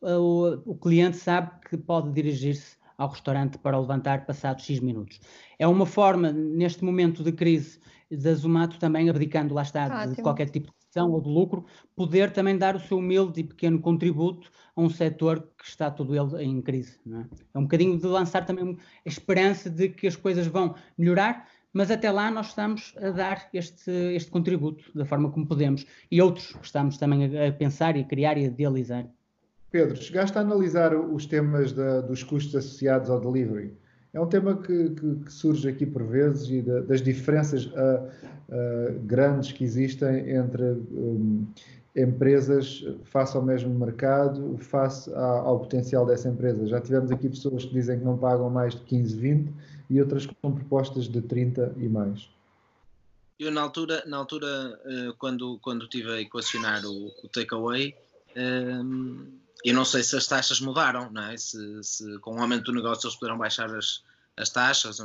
o, 0.00 0.62
o 0.64 0.74
cliente 0.76 1.16
sabe 1.16 1.50
que 1.68 1.76
pode 1.76 2.12
dirigir-se 2.12 2.76
ao 3.02 3.08
restaurante 3.08 3.58
para 3.58 3.76
o 3.76 3.80
levantar 3.80 4.24
passados 4.24 4.64
X 4.64 4.80
minutos. 4.80 5.20
É 5.58 5.66
uma 5.66 5.84
forma, 5.84 6.32
neste 6.32 6.84
momento 6.84 7.24
de 7.24 7.32
crise 7.32 7.80
da 8.10 8.32
Zumato, 8.34 8.78
também 8.78 9.08
abdicando, 9.10 9.54
lá 9.54 9.62
está, 9.62 10.06
de 10.06 10.22
qualquer 10.22 10.50
tipo 10.50 10.68
de 10.68 10.72
ação 10.90 11.10
ou 11.10 11.20
de 11.20 11.28
lucro, 11.28 11.64
poder 11.96 12.30
também 12.30 12.56
dar 12.56 12.76
o 12.76 12.80
seu 12.80 12.98
humilde 12.98 13.40
e 13.40 13.44
pequeno 13.44 13.80
contributo 13.80 14.50
a 14.76 14.80
um 14.80 14.88
setor 14.88 15.48
que 15.58 15.66
está 15.66 15.90
todo 15.90 16.14
ele 16.14 16.44
em 16.44 16.60
crise. 16.60 16.98
É? 17.10 17.24
é? 17.54 17.58
um 17.58 17.62
bocadinho 17.62 17.98
de 17.98 18.06
lançar 18.06 18.44
também 18.44 18.76
a 19.04 19.08
esperança 19.08 19.68
de 19.68 19.88
que 19.88 20.06
as 20.06 20.14
coisas 20.14 20.46
vão 20.46 20.74
melhorar, 20.96 21.48
mas 21.72 21.90
até 21.90 22.10
lá 22.10 22.30
nós 22.30 22.48
estamos 22.48 22.94
a 22.98 23.10
dar 23.10 23.48
este, 23.52 23.90
este 23.90 24.30
contributo 24.30 24.84
da 24.94 25.06
forma 25.06 25.30
como 25.30 25.46
podemos 25.46 25.86
e 26.10 26.20
outros 26.20 26.52
que 26.52 26.66
estamos 26.66 26.98
também 26.98 27.36
a, 27.36 27.48
a 27.48 27.52
pensar 27.52 27.96
e 27.96 28.00
a 28.00 28.04
criar 28.04 28.36
e 28.36 28.44
a 28.44 28.48
idealizar. 28.48 29.08
Pedro, 29.72 29.96
chegaste 29.96 30.36
a 30.36 30.42
analisar 30.42 30.94
os 30.94 31.24
temas 31.24 31.72
da, 31.72 32.02
dos 32.02 32.22
custos 32.22 32.54
associados 32.54 33.08
ao 33.08 33.18
delivery. 33.18 33.74
É 34.12 34.20
um 34.20 34.26
tema 34.26 34.54
que, 34.54 34.90
que, 34.90 35.14
que 35.24 35.32
surge 35.32 35.66
aqui 35.66 35.86
por 35.86 36.04
vezes 36.04 36.46
e 36.50 36.60
da, 36.60 36.80
das 36.82 37.00
diferenças 37.00 37.64
uh, 37.64 37.70
uh, 37.70 39.00
grandes 39.04 39.50
que 39.52 39.64
existem 39.64 40.28
entre 40.30 40.62
um, 40.62 41.46
empresas 41.96 42.84
face 43.04 43.34
ao 43.34 43.42
mesmo 43.42 43.74
mercado, 43.74 44.58
face 44.58 45.10
a, 45.14 45.24
ao 45.24 45.60
potencial 45.60 46.04
dessa 46.04 46.28
empresa. 46.28 46.66
Já 46.66 46.78
tivemos 46.78 47.10
aqui 47.10 47.30
pessoas 47.30 47.64
que 47.64 47.72
dizem 47.72 47.98
que 47.98 48.04
não 48.04 48.18
pagam 48.18 48.50
mais 48.50 48.74
de 48.74 48.82
15, 48.82 49.16
20 49.16 49.52
e 49.88 50.00
outras 50.02 50.26
com 50.26 50.52
propostas 50.52 51.08
de 51.08 51.22
30 51.22 51.74
e 51.78 51.88
mais. 51.88 52.28
Eu, 53.40 53.50
na 53.50 53.62
altura, 53.62 54.04
na 54.06 54.18
altura 54.18 54.46
uh, 54.84 55.14
quando, 55.16 55.58
quando 55.62 55.88
tive 55.88 56.12
a 56.12 56.20
equacionar 56.20 56.84
o, 56.84 57.06
o 57.24 57.28
takeaway, 57.32 57.94
um, 58.36 59.41
eu 59.64 59.74
não 59.74 59.84
sei 59.84 60.02
se 60.02 60.16
as 60.16 60.26
taxas 60.26 60.60
mudaram, 60.60 61.10
não 61.10 61.22
é? 61.24 61.36
se, 61.36 61.82
se 61.82 62.18
com 62.18 62.36
o 62.36 62.40
aumento 62.40 62.64
do 62.64 62.72
negócio 62.72 63.06
eles 63.06 63.16
puderam 63.16 63.38
baixar 63.38 63.72
as, 63.74 64.02
as 64.36 64.50
taxas. 64.50 64.98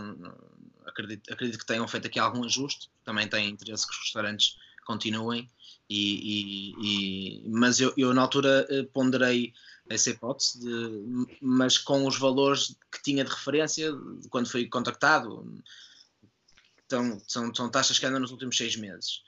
Acredito, 0.85 1.31
acredito, 1.31 1.59
que 1.59 1.65
tenham 1.65 1.87
feito 1.87 2.07
aqui 2.07 2.19
algum 2.19 2.43
ajuste. 2.43 2.89
Também 3.03 3.27
têm 3.27 3.49
interesse 3.49 3.85
que 3.85 3.93
os 3.93 3.99
restaurantes 3.99 4.57
continuem. 4.85 5.49
E, 5.89 6.73
e, 6.73 7.43
e 7.45 7.49
mas 7.49 7.79
eu, 7.79 7.93
eu, 7.95 8.13
na 8.13 8.21
altura 8.21 8.67
eh, 8.69 8.83
ponderei 8.91 9.53
essa 9.89 10.09
hipótese, 10.09 10.59
de, 10.59 11.37
mas 11.41 11.77
com 11.77 12.05
os 12.05 12.17
valores 12.17 12.75
que 12.91 13.01
tinha 13.01 13.23
de 13.23 13.29
referência 13.29 13.93
quando 14.29 14.49
fui 14.49 14.67
contactado. 14.67 15.61
Então, 16.85 17.21
são, 17.27 17.53
são 17.53 17.69
taxas 17.69 17.99
que 17.99 18.05
andam 18.05 18.19
nos 18.19 18.31
últimos 18.31 18.57
seis 18.57 18.75
meses. 18.75 19.21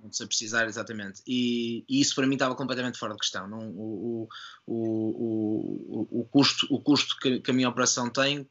Não 0.00 0.12
sei 0.12 0.26
precisar 0.26 0.66
exatamente. 0.66 1.22
E, 1.26 1.84
e, 1.88 2.00
isso 2.00 2.14
para 2.14 2.26
mim 2.26 2.34
estava 2.34 2.54
completamente 2.54 2.98
fora 2.98 3.12
de 3.12 3.18
questão. 3.18 3.46
Não, 3.46 3.68
o, 3.70 4.28
o, 4.66 4.74
o, 4.74 6.20
o, 6.20 6.24
custo, 6.24 6.66
o 6.70 6.80
custo 6.80 7.16
que, 7.18 7.40
que 7.40 7.50
a 7.50 7.54
minha 7.54 7.68
operação 7.68 8.08
tem, 8.08 8.48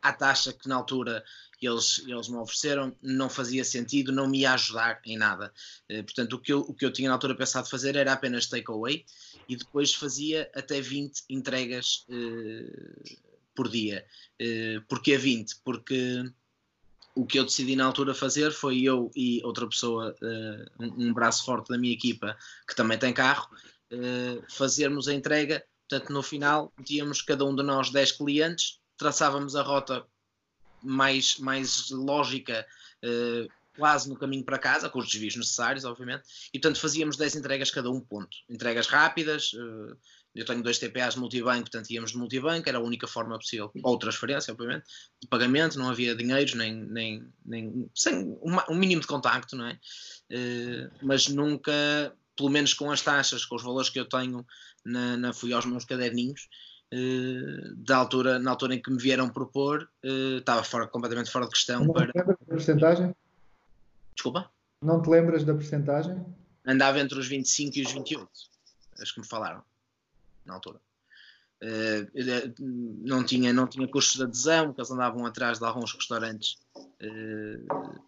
a 0.00 0.12
taxa 0.12 0.52
que 0.52 0.68
na 0.68 0.76
altura 0.76 1.24
eles, 1.66 2.02
eles 2.06 2.28
me 2.28 2.36
ofereceram, 2.36 2.94
não 3.00 3.30
fazia 3.30 3.64
sentido, 3.64 4.10
não 4.10 4.28
me 4.28 4.40
ia 4.40 4.52
ajudar 4.54 5.00
em 5.04 5.16
nada. 5.16 5.52
Uh, 5.90 6.02
portanto, 6.02 6.34
o 6.34 6.38
que, 6.40 6.52
eu, 6.52 6.60
o 6.60 6.74
que 6.74 6.84
eu 6.84 6.92
tinha 6.92 7.08
na 7.08 7.14
altura 7.14 7.36
pensado 7.36 7.68
fazer 7.68 7.94
era 7.94 8.12
apenas 8.12 8.46
takeaway 8.46 9.04
e 9.48 9.56
depois 9.56 9.94
fazia 9.94 10.50
até 10.54 10.80
20 10.80 11.22
entregas 11.30 12.04
uh, 12.08 13.18
por 13.54 13.68
dia. 13.68 14.04
Uh, 14.40 14.82
porquê 14.88 15.16
20? 15.16 15.60
Porque 15.64 16.24
o 17.14 17.26
que 17.26 17.38
eu 17.38 17.44
decidi 17.44 17.76
na 17.76 17.84
altura 17.84 18.14
fazer 18.14 18.52
foi 18.52 18.80
eu 18.82 19.10
e 19.14 19.40
outra 19.44 19.66
pessoa, 19.66 20.14
uh, 20.22 20.82
um, 20.82 21.08
um, 21.08 21.12
braço 21.12 21.44
forte 21.44 21.68
da 21.68 21.78
minha 21.78 21.92
equipa, 21.92 22.36
que 22.66 22.74
também 22.74 22.98
tem 22.98 23.12
carro, 23.12 23.48
uh, 23.92 24.42
fazermos 24.48 25.08
a 25.08 25.14
entrega. 25.14 25.62
Portanto, 25.88 26.12
no 26.12 26.22
final, 26.22 26.72
tínhamos 26.84 27.20
cada 27.20 27.44
um 27.44 27.54
de 27.54 27.62
nós 27.62 27.90
10 27.90 28.12
clientes, 28.12 28.80
traçávamos 28.96 29.54
a 29.56 29.62
rota 29.62 30.06
mais, 30.82 31.36
mais 31.38 31.90
lógica, 31.90 32.66
uh, 33.04 33.52
quase 33.76 34.08
no 34.08 34.16
caminho 34.16 34.44
para 34.44 34.58
casa, 34.58 34.88
com 34.88 34.98
os 34.98 35.06
desvios 35.06 35.36
necessários, 35.36 35.84
obviamente, 35.84 36.24
e 36.52 36.58
portanto 36.58 36.80
fazíamos 36.80 37.16
10 37.16 37.36
entregas 37.36 37.70
cada 37.70 37.90
um 37.90 38.00
ponto. 38.00 38.36
Entregas 38.48 38.86
rápidas, 38.86 39.52
eu 40.34 40.46
tenho 40.46 40.62
dois 40.62 40.78
TPAs 40.78 41.14
de 41.14 41.20
multibanco, 41.20 41.62
portanto 41.62 41.90
íamos 41.90 42.12
de 42.12 42.18
multibanco, 42.18 42.68
era 42.68 42.78
a 42.78 42.82
única 42.82 43.06
forma 43.06 43.38
possível, 43.38 43.70
ou 43.82 43.98
transferência, 43.98 44.52
obviamente, 44.52 44.84
de 45.20 45.28
pagamento, 45.28 45.78
não 45.78 45.90
havia 45.90 46.14
dinheiros, 46.14 46.54
nem, 46.54 46.74
nem, 46.74 47.28
nem 47.44 47.90
sem 47.94 48.38
um, 48.42 48.74
mínimo 48.74 49.02
de 49.02 49.06
contacto, 49.06 49.56
não 49.56 49.66
é? 49.66 49.78
Uh, 50.30 50.90
mas 51.02 51.28
nunca, 51.28 51.72
pelo 52.34 52.48
menos 52.48 52.72
com 52.72 52.90
as 52.90 53.02
taxas, 53.02 53.44
com 53.44 53.56
os 53.56 53.62
valores 53.62 53.90
que 53.90 54.00
eu 54.00 54.06
tenho, 54.06 54.46
na, 54.84 55.16
na 55.18 55.32
fui 55.34 55.52
aos 55.52 55.66
meus 55.66 55.84
caderninhos, 55.84 56.48
uh, 56.94 57.74
da 57.76 57.98
altura, 57.98 58.38
na 58.38 58.50
altura 58.50 58.74
em 58.74 58.80
que 58.80 58.90
me 58.90 58.98
vieram 58.98 59.28
propor, 59.28 59.86
uh, 60.02 60.38
estava 60.38 60.64
fora, 60.64 60.86
completamente 60.86 61.30
fora 61.30 61.44
de 61.44 61.52
questão. 61.52 61.84
Não 61.84 61.92
para... 61.92 62.06
te 62.06 62.16
lembras 62.16 62.38
da 62.38 62.46
porcentagem? 62.46 63.14
Desculpa? 64.14 64.50
Não 64.82 65.02
te 65.02 65.10
lembras 65.10 65.44
da 65.44 65.52
porcentagem? 65.52 66.24
Andava 66.66 67.00
entre 67.00 67.18
os 67.18 67.28
25 67.28 67.78
e 67.78 67.82
os 67.82 67.92
28, 67.92 68.28
acho 68.98 69.14
que 69.14 69.20
me 69.20 69.26
falaram 69.26 69.62
na 70.44 70.54
altura. 70.54 70.80
Uh, 71.62 72.02
não, 73.04 73.24
tinha, 73.24 73.52
não 73.52 73.68
tinha 73.68 73.86
custos 73.86 74.16
de 74.16 74.24
adesão, 74.24 74.66
porque 74.66 74.80
eles 74.80 74.90
andavam 74.90 75.24
atrás 75.24 75.58
de 75.58 75.64
alguns 75.64 75.94
restaurantes 75.94 76.58
uh, 76.80 78.02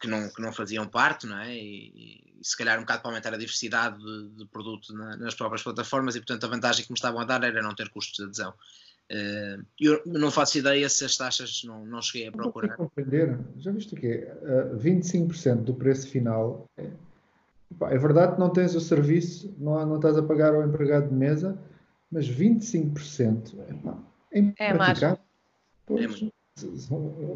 que, 0.00 0.06
não, 0.06 0.28
que 0.28 0.40
não 0.40 0.52
faziam 0.52 0.86
parte, 0.86 1.26
não 1.26 1.38
é? 1.38 1.56
E, 1.56 2.30
e, 2.40 2.44
se 2.44 2.56
calhar 2.56 2.78
um 2.78 2.82
bocado 2.82 3.02
para 3.02 3.10
aumentar 3.10 3.34
a 3.34 3.38
diversidade 3.38 3.98
de, 3.98 4.28
de 4.36 4.46
produto 4.46 4.92
na, 4.92 5.16
nas 5.16 5.34
próprias 5.34 5.62
plataformas, 5.62 6.14
e 6.14 6.20
portanto 6.20 6.44
a 6.44 6.48
vantagem 6.48 6.84
que 6.84 6.92
me 6.92 6.96
estavam 6.96 7.20
a 7.20 7.24
dar 7.24 7.42
era 7.42 7.62
não 7.62 7.74
ter 7.74 7.88
custos 7.88 8.16
de 8.16 8.24
adesão. 8.24 8.54
Uh, 9.10 9.64
eu 9.78 10.00
não 10.06 10.30
faço 10.30 10.58
ideia 10.58 10.88
se 10.88 11.04
as 11.04 11.16
taxas 11.16 11.62
não, 11.64 11.84
não 11.84 12.00
cheguei 12.00 12.28
a 12.28 12.32
procurar. 12.32 12.76
compreender, 12.76 13.38
já 13.58 13.70
viste 13.70 13.94
o 13.94 13.96
quê? 13.96 14.28
Uh, 14.42 14.78
25% 14.78 15.62
do 15.62 15.74
preço 15.74 16.08
final 16.08 16.70
é 17.82 17.98
verdade 17.98 18.34
que 18.34 18.40
não 18.40 18.50
tens 18.50 18.74
o 18.74 18.80
serviço, 18.80 19.54
não, 19.58 19.84
não 19.86 19.96
estás 19.96 20.16
a 20.16 20.22
pagar 20.22 20.54
ao 20.54 20.66
empregado 20.66 21.08
de 21.08 21.14
mesa, 21.14 21.58
mas 22.10 22.28
25% 22.28 23.54
é, 24.32 24.38
é, 24.38 24.68
é 24.70 24.74
mais. 24.74 25.00
Pois, 25.86 26.22
é 26.22 26.28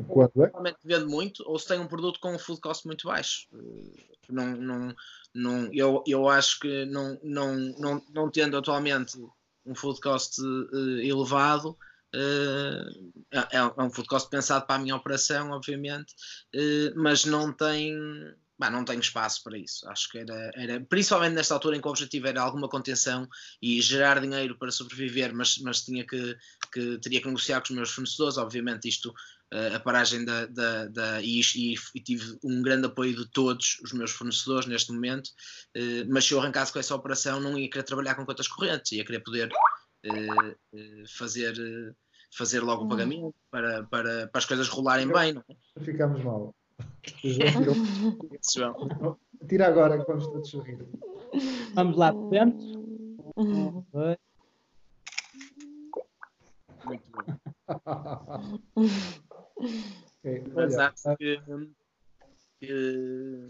quando 0.09 0.45
é? 0.45 0.47
Normalmente 0.47 0.79
vendo 0.85 1.09
muito, 1.09 1.43
ou 1.47 1.59
se 1.59 1.67
tem 1.67 1.81
um 1.81 1.89
produto 1.89 2.21
com 2.21 2.35
um 2.35 2.39
food 2.39 2.61
cost 2.61 2.87
muito 2.87 3.09
baixo. 3.09 3.49
Não, 4.29 4.57
não, 4.57 4.95
não, 5.35 5.73
eu, 5.73 6.05
eu 6.07 6.29
acho 6.29 6.61
que 6.61 6.85
não, 6.87 7.19
não, 7.23 7.57
não, 7.79 8.03
não 8.11 8.31
tendo 8.31 8.57
atualmente 8.57 9.19
um 9.67 9.75
food 9.75 10.01
cost 10.01 10.41
uh, 10.41 11.01
elevado, 11.01 11.71
uh, 12.15 13.11
é, 13.33 13.57
é, 13.57 13.83
um 13.83 13.91
food 13.91 14.09
cost 14.09 14.31
pensado 14.31 14.67
para 14.67 14.77
a 14.77 14.79
minha 14.79 14.97
operação, 14.97 15.51
obviamente, 15.51 16.15
uh, 16.55 16.93
mas 16.95 17.25
não 17.25 17.53
tem 17.53 17.97
bah, 18.59 18.71
não 18.71 18.85
tenho 18.85 19.01
espaço 19.01 19.43
para 19.45 19.57
isso. 19.57 19.89
Acho 19.89 20.11
que 20.11 20.19
era, 20.19 20.51
era, 20.55 20.81
principalmente 20.81 21.35
nesta 21.35 21.55
altura 21.55 21.77
em 21.77 21.81
que 21.81 21.87
o 21.87 21.91
objetivo 21.91 22.27
era 22.27 22.43
alguma 22.43 22.69
contenção 22.69 23.29
e 23.63 23.81
gerar 23.81 24.21
dinheiro 24.21 24.59
para 24.59 24.73
sobreviver, 24.73 25.33
mas, 25.33 25.59
mas 25.59 25.85
tinha 25.85 26.05
que, 26.05 26.37
que 26.73 26.99
teria 26.99 27.21
que 27.21 27.29
negociar 27.29 27.61
com 27.61 27.69
os 27.69 27.77
meus 27.77 27.91
fornecedores. 27.91 28.37
Obviamente, 28.37 28.89
isto, 28.89 29.11
uh, 29.55 29.77
a 29.77 29.81
paragem 29.81 30.25
da. 30.25 30.47
da, 30.47 30.87
da 30.87 31.23
e, 31.23 31.41
e, 31.55 31.75
e, 31.95 32.01
tive 32.01 32.37
um 32.43 32.61
grande 32.61 32.87
apoio 32.87 33.15
de 33.15 33.31
todos 33.31 33.79
os 33.85 33.93
meus 33.93 34.11
fornecedores 34.11 34.67
neste 34.67 34.93
momento, 34.93 35.29
uh, 35.77 36.05
mas 36.09 36.25
se 36.25 36.35
eu 36.35 36.41
arrancasse 36.41 36.73
com 36.73 36.81
essa 36.81 36.97
operação, 36.97 37.41
não 37.41 37.57
ia 37.57 37.71
querer 37.71 37.85
trabalhar 37.85 38.17
com 38.17 38.27
contas 38.27 38.49
correntes, 38.49 38.91
ia 38.91 39.05
querer 39.05 39.21
poder 39.21 39.51
uh, 40.07 40.57
fazer. 41.17 41.55
fazer 42.37 42.61
logo 42.61 42.81
o 42.81 42.85
uhum. 42.85 42.91
pagamento 42.91 43.35
para, 43.51 43.85
para, 43.85 44.27
para 44.27 44.39
as 44.39 44.45
coisas 44.45 44.69
rolarem 44.69 45.09
bem. 45.09 45.33
Não 45.33 45.45
é? 45.49 45.85
Ficamos 45.85 46.23
mal. 46.25 46.55
Tira 49.49 49.67
agora 49.67 49.99
que 49.99 50.07
vamos 50.07 50.27
todos 50.27 50.49
sorrir. 50.49 50.79
Vamos 51.75 51.97
lá, 51.97 52.13
podemos? 52.13 52.65
Um, 53.37 53.85
dois. 53.93 54.19
Muito 56.85 57.11
bom. 57.11 57.23
okay, 60.25 60.45
Mas 60.55 60.75
olha, 60.75 60.89
acho 60.89 61.17
que, 61.17 61.41
que, 62.61 63.47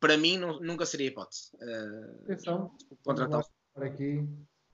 para 0.00 0.16
mim 0.16 0.38
não, 0.38 0.60
nunca 0.60 0.86
seria 0.86 1.08
hipótese. 1.08 1.50
Uh, 1.56 2.24
Atenção, 2.24 2.70
contratar. 3.04 3.44
Vamos, 3.74 3.92
aqui, 3.92 4.28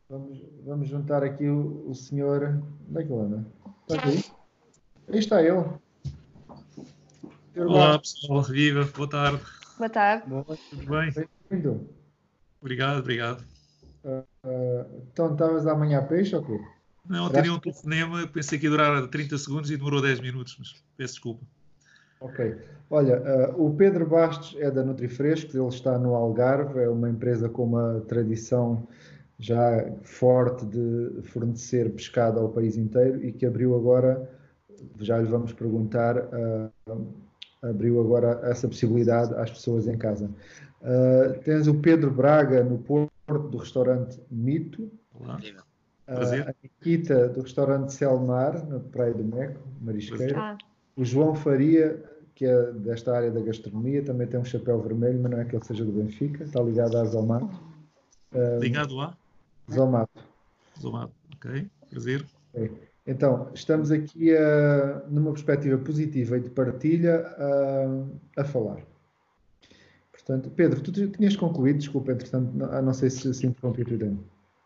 vamos, 0.09 0.43
vamos 0.65 0.89
juntar 0.89 1.23
aqui 1.23 1.49
o, 1.49 1.89
o 1.89 1.95
senhor. 1.95 2.63
Onde 2.89 3.01
é 3.01 3.05
que 3.05 3.13
ele 3.13 3.21
anda? 3.21 3.47
Está 3.83 3.95
aqui? 4.03 4.33
Aí 5.09 5.19
está 5.19 5.43
ele. 5.43 5.86
Olá 7.59 7.99
pessoal, 7.99 8.43
viva, 8.43 8.87
boa 8.95 9.09
tarde. 9.09 9.41
Boa 9.79 9.89
tarde. 9.89 10.25
Tudo 10.27 10.87
bem? 10.91 11.11
Bem-vindo. 11.49 11.89
Obrigado, 12.61 12.99
obrigado. 12.99 13.43
Uh, 14.05 14.23
uh, 14.45 15.03
então 15.11 15.33
estavas 15.33 15.67
amanhã 15.67 16.01
a 16.01 16.03
peixe 16.03 16.37
ou 16.37 16.45
quê? 16.45 16.61
Não, 17.09 17.31
teria 17.31 17.55
um 17.55 17.59
telefonema, 17.59 18.27
pensei 18.27 18.59
que 18.59 18.67
ia 18.67 18.71
durar 18.71 19.09
30 19.09 19.39
segundos 19.39 19.71
e 19.71 19.77
demorou 19.79 20.03
10 20.03 20.21
minutos, 20.21 20.55
mas 20.59 20.75
peço 20.99 21.15
desculpa. 21.15 21.47
Ok. 22.21 22.59
Olha, 22.91 23.23
uh, 23.57 23.67
o 23.67 23.75
Pedro 23.75 24.07
Bastos 24.07 24.55
é 24.61 24.71
da 24.71 24.85
Nutrifrescos, 24.85 25.55
ele 25.55 25.69
está 25.69 25.99
no 25.99 26.15
Algarve, 26.15 26.81
é 26.81 26.89
uma 26.91 27.09
empresa 27.09 27.49
com 27.49 27.65
uma 27.65 28.03
tradição 28.07 28.87
já 29.39 29.91
forte 30.03 30.67
de 30.67 31.23
fornecer 31.23 31.91
pescado 31.93 32.39
ao 32.39 32.51
país 32.51 32.77
inteiro 32.77 33.25
e 33.25 33.33
que 33.33 33.47
abriu 33.47 33.75
agora, 33.75 34.31
já 35.01 35.19
lhe 35.19 35.27
vamos 35.27 35.55
perguntar, 35.55 36.19
uh, 36.19 36.71
abriu 37.69 38.01
agora 38.01 38.41
essa 38.45 38.69
possibilidade 38.69 39.35
às 39.35 39.51
pessoas 39.51 39.87
em 39.87 39.97
casa. 39.97 40.31
Uh, 40.81 41.39
tens 41.43 41.67
o 41.67 41.75
Pedro 41.75 42.11
Braga 42.11 42.63
no 42.63 42.79
Porto 42.79 43.49
do 43.49 43.59
restaurante 43.59 44.21
Mito. 44.31 44.91
Olá. 45.15 45.39
Uh, 46.09 46.49
a 46.49 46.55
Nikita 46.63 47.29
do 47.29 47.43
restaurante 47.43 47.93
Selmar, 47.93 48.65
na 48.67 48.79
Praia 48.79 49.13
do 49.13 49.25
Meco, 49.25 49.61
Marisqueira. 49.81 50.39
Ah. 50.39 50.59
O 50.97 51.05
João 51.05 51.35
Faria, 51.35 52.03
que 52.35 52.45
é 52.45 52.73
desta 52.73 53.17
área 53.17 53.31
da 53.31 53.41
gastronomia, 53.41 54.03
também 54.05 54.27
tem 54.27 54.39
um 54.39 54.45
chapéu 54.45 54.81
vermelho, 54.81 55.19
mas 55.21 55.33
não 55.33 55.41
é 55.41 55.45
que 55.45 55.57
ele 55.57 55.65
seja 55.65 55.85
do 55.85 55.93
Benfica, 55.93 56.45
está 56.45 56.63
ligado 56.63 56.97
à 56.97 57.05
Zomato. 57.05 57.61
Uh, 58.33 58.61
ligado 58.61 59.01
a? 59.01 59.17
Zomato. 59.71 60.23
Zomato, 60.81 61.13
ok. 61.35 61.69
Prazer. 61.91 62.25
Okay. 62.55 62.89
Então, 63.07 63.53
estamos 63.55 63.93
aqui 63.93 64.33
uh, 64.33 65.09
numa 65.09 65.33
perspectiva 65.33 65.79
positiva 65.79 66.37
e 66.37 66.41
de 66.41 66.51
partilha 66.51 67.25
uh, 67.39 68.21
a 68.37 68.45
falar. 68.45 68.85
Portanto, 70.11 70.51
Pedro, 70.51 70.81
tu 70.81 70.91
tinhas 70.91 71.37
concluído, 71.37 71.79
desculpa, 71.79 72.11
entretanto, 72.11 72.53
não, 72.53 72.83
não 72.83 72.93
sei 72.93 73.11
se, 73.11 73.33
se 73.33 73.47
interrompi 73.47 73.83
a 73.83 73.85
tua 73.85 73.95
ideia. 73.95 74.19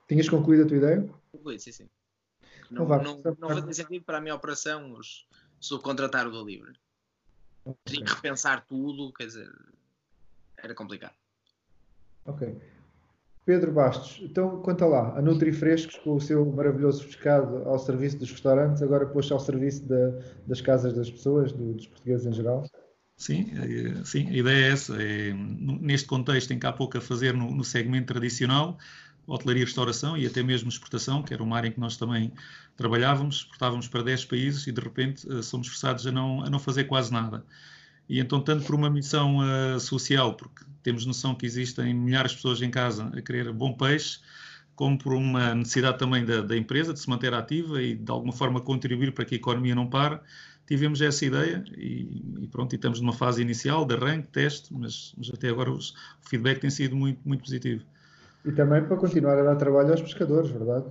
Tinhas 0.09 0.29
concluído 0.29 0.65
a 0.65 0.67
tua 0.67 0.77
ideia? 0.79 1.11
Concluído, 1.31 1.61
sim, 1.61 1.73
sim. 1.73 1.89
Não, 2.71 2.85
então, 2.85 3.03
não, 3.03 3.21
não, 3.23 3.37
não 3.41 3.49
fazia 3.49 3.85
sentido 3.85 4.05
para 4.05 4.19
a 4.19 4.21
minha 4.23 4.35
operação 4.35 4.93
os 4.93 5.27
subcontratar 5.59 6.27
o 6.27 6.31
do 6.31 6.43
livre. 6.43 6.73
Okay. 7.65 7.77
Tinha 7.85 8.05
que 8.07 8.15
repensar 8.15 8.65
tudo, 8.65 9.13
quer 9.13 9.27
dizer, 9.27 9.53
era 10.57 10.75
complicado. 10.75 11.15
Ok. 12.25 12.57
Pedro 13.45 13.73
Bastos, 13.73 14.21
então 14.23 14.61
conta 14.61 14.87
lá, 14.87 15.17
a 15.17 15.23
Nutri 15.23 15.53
Frescos 15.53 15.97
com 15.97 16.15
o 16.15 16.21
seu 16.21 16.45
maravilhoso 16.53 17.05
pescado 17.05 17.63
ao 17.69 17.79
serviço 17.79 18.19
dos 18.19 18.31
restaurantes, 18.31 18.83
agora 18.83 19.07
pôs 19.07 19.31
ao 19.33 19.41
serviço 19.41 19.89
da, 19.89 20.11
das 20.47 20.61
casas 20.61 20.93
das 20.93 21.11
pessoas, 21.11 21.51
do, 21.53 21.73
dos 21.73 21.87
portugueses 21.87 22.27
em 22.27 22.33
geral? 22.33 22.65
Sim, 23.17 23.51
é, 23.53 24.05
sim, 24.05 24.29
a 24.29 24.33
ideia 24.33 24.67
é 24.67 24.71
essa. 24.71 25.03
É, 25.03 25.33
neste 25.35 26.07
contexto 26.07 26.53
em 26.53 26.59
que 26.59 26.67
há 26.67 26.73
pouco 26.73 26.97
a 26.97 27.01
fazer 27.01 27.35
no, 27.35 27.51
no 27.51 27.65
segmento 27.65 28.13
tradicional, 28.13 28.79
hotelaria 29.27 29.65
restauração 29.65 30.17
e 30.17 30.27
até 30.27 30.43
mesmo 30.43 30.69
exportação, 30.69 31.23
que 31.23 31.33
era 31.33 31.43
uma 31.43 31.57
área 31.57 31.69
em 31.69 31.73
que 31.73 31.81
nós 31.81 31.97
também 31.97 32.33
trabalhávamos, 32.77 33.37
exportávamos 33.37 33.89
para 33.89 34.03
10 34.03 34.25
países 34.25 34.67
e 34.67 34.73
de 34.73 34.81
repente 34.81 35.31
eh, 35.31 35.43
somos 35.43 35.69
forçados 35.69 36.07
a 36.07 36.13
não, 36.13 36.43
a 36.43 36.51
não 36.51 36.59
fazer 36.59 36.85
quase 36.85 37.13
nada. 37.13 37.45
E 38.11 38.19
então, 38.19 38.41
tanto 38.41 38.65
por 38.65 38.75
uma 38.75 38.91
missão 38.91 39.37
uh, 39.39 39.79
social, 39.79 40.35
porque 40.35 40.65
temos 40.83 41.07
noção 41.07 41.33
que 41.33 41.47
existem 41.47 41.95
milhares 41.95 42.33
de 42.33 42.39
pessoas 42.39 42.61
em 42.61 42.69
casa 42.69 43.09
a 43.17 43.23
querer 43.23 43.53
bom 43.53 43.73
peixe, 43.73 44.19
como 44.75 44.99
por 44.99 45.13
uma 45.13 45.55
necessidade 45.55 45.97
também 45.97 46.25
da, 46.25 46.41
da, 46.41 46.57
empresa 46.57 46.93
de 46.93 46.99
se 46.99 47.09
manter 47.09 47.33
ativa 47.33 47.81
e 47.81 47.95
de 47.95 48.11
alguma 48.11 48.33
forma 48.33 48.61
contribuir 48.61 49.13
para 49.13 49.25
que 49.25 49.37
a 49.37 49.39
economia 49.39 49.77
não 49.77 49.87
pare, 49.87 50.19
tivemos 50.67 51.01
essa 51.01 51.25
ideia 51.25 51.63
e, 51.77 52.41
e 52.41 52.49
pronto, 52.49 52.73
e 52.73 52.77
estamos 52.77 53.01
numa 53.01 53.13
fase 53.13 53.43
inicial 53.43 53.85
de 53.85 53.95
arranque, 53.95 54.27
teste, 54.33 54.75
mas, 54.75 55.15
mas 55.17 55.31
até 55.33 55.49
agora 55.49 55.71
os, 55.71 55.91
o 55.91 56.29
feedback 56.29 56.59
tem 56.59 56.71
sido 56.71 56.97
muito, 56.97 57.21
muito 57.25 57.45
positivo. 57.45 57.85
E 58.45 58.51
também 58.51 58.83
para 58.83 58.97
continuar 58.97 59.39
a 59.39 59.45
dar 59.45 59.55
trabalho 59.55 59.93
aos 59.93 60.03
pescadores, 60.03 60.51
verdade? 60.51 60.87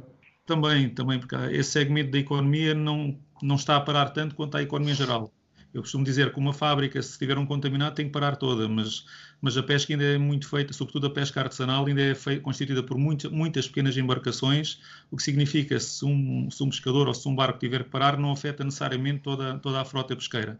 Também, 0.45 0.89
também, 0.89 1.19
porque 1.19 1.35
esse 1.51 1.71
segmento 1.71 2.11
da 2.11 2.17
economia 2.17 2.73
não, 2.73 3.19
não 3.43 3.55
está 3.55 3.75
a 3.75 3.81
parar 3.81 4.11
tanto 4.11 4.35
quanto 4.35 4.55
a 4.55 4.61
economia 4.61 4.95
geral 4.95 5.33
Eu 5.73 5.81
costumo 5.81 6.03
dizer 6.03 6.33
que 6.33 6.39
uma 6.39 6.51
fábrica, 6.51 7.01
se 7.01 7.17
tiver 7.17 7.37
um 7.37 7.45
contaminado, 7.45 7.95
tem 7.95 8.07
que 8.07 8.11
parar 8.11 8.35
toda, 8.35 8.67
mas, 8.67 9.05
mas 9.39 9.55
a 9.55 9.61
pesca 9.61 9.93
ainda 9.93 10.03
é 10.03 10.17
muito 10.17 10.47
feita, 10.49 10.73
sobretudo 10.73 11.07
a 11.07 11.09
pesca 11.11 11.41
artesanal, 11.41 11.85
ainda 11.85 12.01
é 12.01 12.15
feita, 12.15 12.41
constituída 12.41 12.81
por 12.81 12.97
muita, 12.97 13.29
muitas 13.29 13.67
pequenas 13.67 13.95
embarcações, 13.95 14.79
o 15.11 15.17
que 15.17 15.23
significa 15.23 15.79
se 15.79 16.03
um, 16.05 16.49
se 16.49 16.63
um 16.63 16.69
pescador 16.69 17.07
ou 17.07 17.13
se 17.13 17.27
um 17.27 17.35
barco 17.35 17.59
tiver 17.59 17.83
que 17.83 17.89
parar, 17.89 18.17
não 18.17 18.31
afeta 18.31 18.63
necessariamente 18.63 19.19
toda, 19.19 19.59
toda 19.59 19.79
a 19.79 19.85
frota 19.85 20.15
pesqueira 20.15 20.59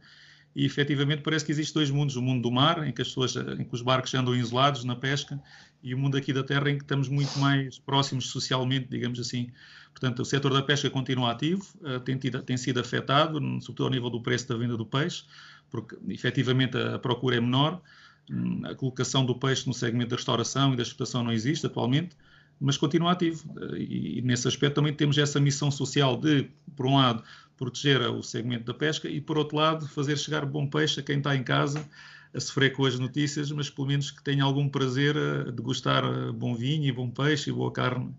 e 0.56 0.66
efetivamente 0.66 1.22
parece 1.22 1.46
que 1.46 1.52
existem 1.52 1.74
dois 1.76 1.92
mundos, 1.92 2.16
o 2.16 2.22
mundo 2.22 2.42
do 2.42 2.52
mar, 2.52 2.86
em 2.88 2.92
que, 2.92 3.02
as 3.02 3.10
pessoas, 3.10 3.36
em 3.36 3.64
que 3.64 3.74
os 3.74 3.82
barcos 3.82 4.14
andam 4.14 4.36
isolados 4.36 4.84
na 4.84 4.96
pesca, 4.96 5.42
e 5.82 5.94
o 5.94 5.98
mundo 5.98 6.18
aqui 6.18 6.34
da 6.34 6.44
terra, 6.44 6.70
em 6.70 6.78
que 6.78 6.84
estamos 6.84 7.08
muito 7.08 7.38
mais 7.40 7.80
próximos 7.80 8.30
socialmente, 8.30 8.88
digamos 8.90 9.20
assim. 9.20 9.52
Portanto, 9.92 10.22
o 10.22 10.26
setor 10.26 10.54
da 10.54 10.62
pesca 10.62 10.90
continua 10.90 11.32
ativo, 11.32 11.64
uh, 11.82 12.00
tem, 12.00 12.18
tido, 12.18 12.42
tem, 12.42 12.58
sido 12.58 12.80
afetado, 12.80 13.40
sobretudo 13.62 13.86
ao 13.86 13.90
nível 13.90 14.10
do 14.10 14.22
preço 14.22 14.48
da 14.48 14.58
venda 14.58 14.76
do 14.76 14.86
peixe, 14.86 15.24
porque 15.70 15.96
efetivamente 16.10 16.78
a, 16.78 17.00
procura 17.00 17.38
é 17.38 17.40
menor, 17.40 17.82
hum, 18.30 18.62
a 18.66 18.76
colocação 18.76 19.26
do 19.26 19.36
peixe 19.36 19.68
no 19.68 19.74
segmento 19.74 20.10
da 20.10 20.16
restauração 20.16 20.74
e 20.74 20.76
da 20.76 20.84
exportação 20.84 21.24
não 21.24 21.32
existe 21.32 21.66
atualmente, 21.66 22.16
mas 22.60 22.76
continua 22.76 23.12
ativo. 23.12 23.44
E, 23.78 24.20
e, 24.20 24.22
nesse 24.22 24.48
aspecto 24.48 24.76
também 24.76 24.94
temos 24.94 25.18
essa 25.18 25.40
missão 25.40 25.72
social 25.72 26.18
de, 26.18 26.50
por 26.76 26.86
um 26.86 26.96
lado, 26.96 27.24
proteger 27.60 28.02
o 28.10 28.24
segmento 28.24 28.64
da 28.64 28.74
pesca 28.74 29.10
e, 29.10 29.20
por 29.20 29.38
outro 29.38 29.58
lado, 29.58 29.86
fazer 29.90 30.18
chegar 30.18 30.46
bom 30.46 30.66
peixe 30.66 31.02
a 31.02 31.04
quem 31.04 31.18
está 31.18 31.36
em 31.36 31.44
casa 31.44 31.86
a 32.34 32.40
sofrer 32.40 32.72
com 32.72 32.86
as 32.86 32.98
notícias, 32.98 33.52
mas 33.52 33.70
pelo 33.70 33.88
menos 33.88 34.12
que 34.12 34.24
tenha 34.24 34.44
algum 34.44 34.70
prazer 34.70 35.18
a 35.18 35.52
degustar 35.52 36.04
bom 36.34 36.56
vinho 36.56 36.86
e 36.86 36.92
bom 36.92 37.10
peixe 37.10 37.50
e 37.50 37.54
boa 37.54 37.72
carne. 37.72 38.16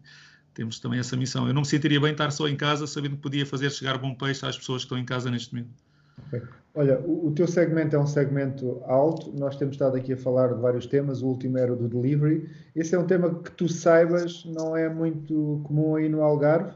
Temos 0.52 0.80
também 0.80 0.98
essa 0.98 1.16
missão. 1.16 1.46
Eu 1.46 1.54
não 1.54 1.62
me 1.62 1.66
sentiria 1.66 2.00
bem 2.00 2.12
estar 2.12 2.30
só 2.32 2.48
em 2.48 2.56
casa 2.56 2.86
sabendo 2.86 3.16
que 3.16 3.22
podia 3.22 3.46
fazer 3.46 3.70
chegar 3.70 3.96
bom 3.98 4.14
peixe 4.14 4.44
às 4.44 4.58
pessoas 4.58 4.82
que 4.82 4.86
estão 4.86 4.98
em 4.98 5.04
casa 5.04 5.30
neste 5.30 5.54
momento. 5.54 5.70
Olha, 6.74 7.00
o, 7.00 7.32
teu 7.32 7.46
segmento 7.46 7.96
é 7.96 7.98
um 7.98 8.06
segmento 8.06 8.82
alto, 8.84 9.32
nós 9.36 9.56
temos 9.56 9.74
estado 9.74 9.96
aqui 9.96 10.12
a 10.12 10.16
falar 10.16 10.48
de 10.48 10.60
vários 10.60 10.86
temas, 10.86 11.22
o 11.22 11.26
último 11.26 11.56
era 11.56 11.72
o 11.72 11.76
do 11.76 11.88
delivery. 11.88 12.48
Esse 12.76 12.94
é 12.94 12.98
um 12.98 13.06
tema 13.06 13.34
que 13.34 13.50
tu 13.52 13.68
saibas, 13.68 14.44
não 14.44 14.76
é 14.76 14.88
muito 14.88 15.60
comum 15.64 15.96
aí 15.96 16.08
no 16.08 16.22
Algarve, 16.22 16.74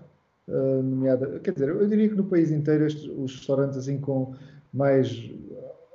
uh, 0.48 0.82
nomeada, 0.82 1.38
quer 1.40 1.52
dizer, 1.52 1.68
eu 1.68 1.86
diria 1.86 2.08
que 2.08 2.14
no 2.14 2.24
país 2.24 2.50
inteiro 2.50 2.86
estes, 2.86 3.04
os 3.04 3.36
restaurantes 3.36 3.78
assim 3.78 4.00
com 4.00 4.34
mais 4.72 5.30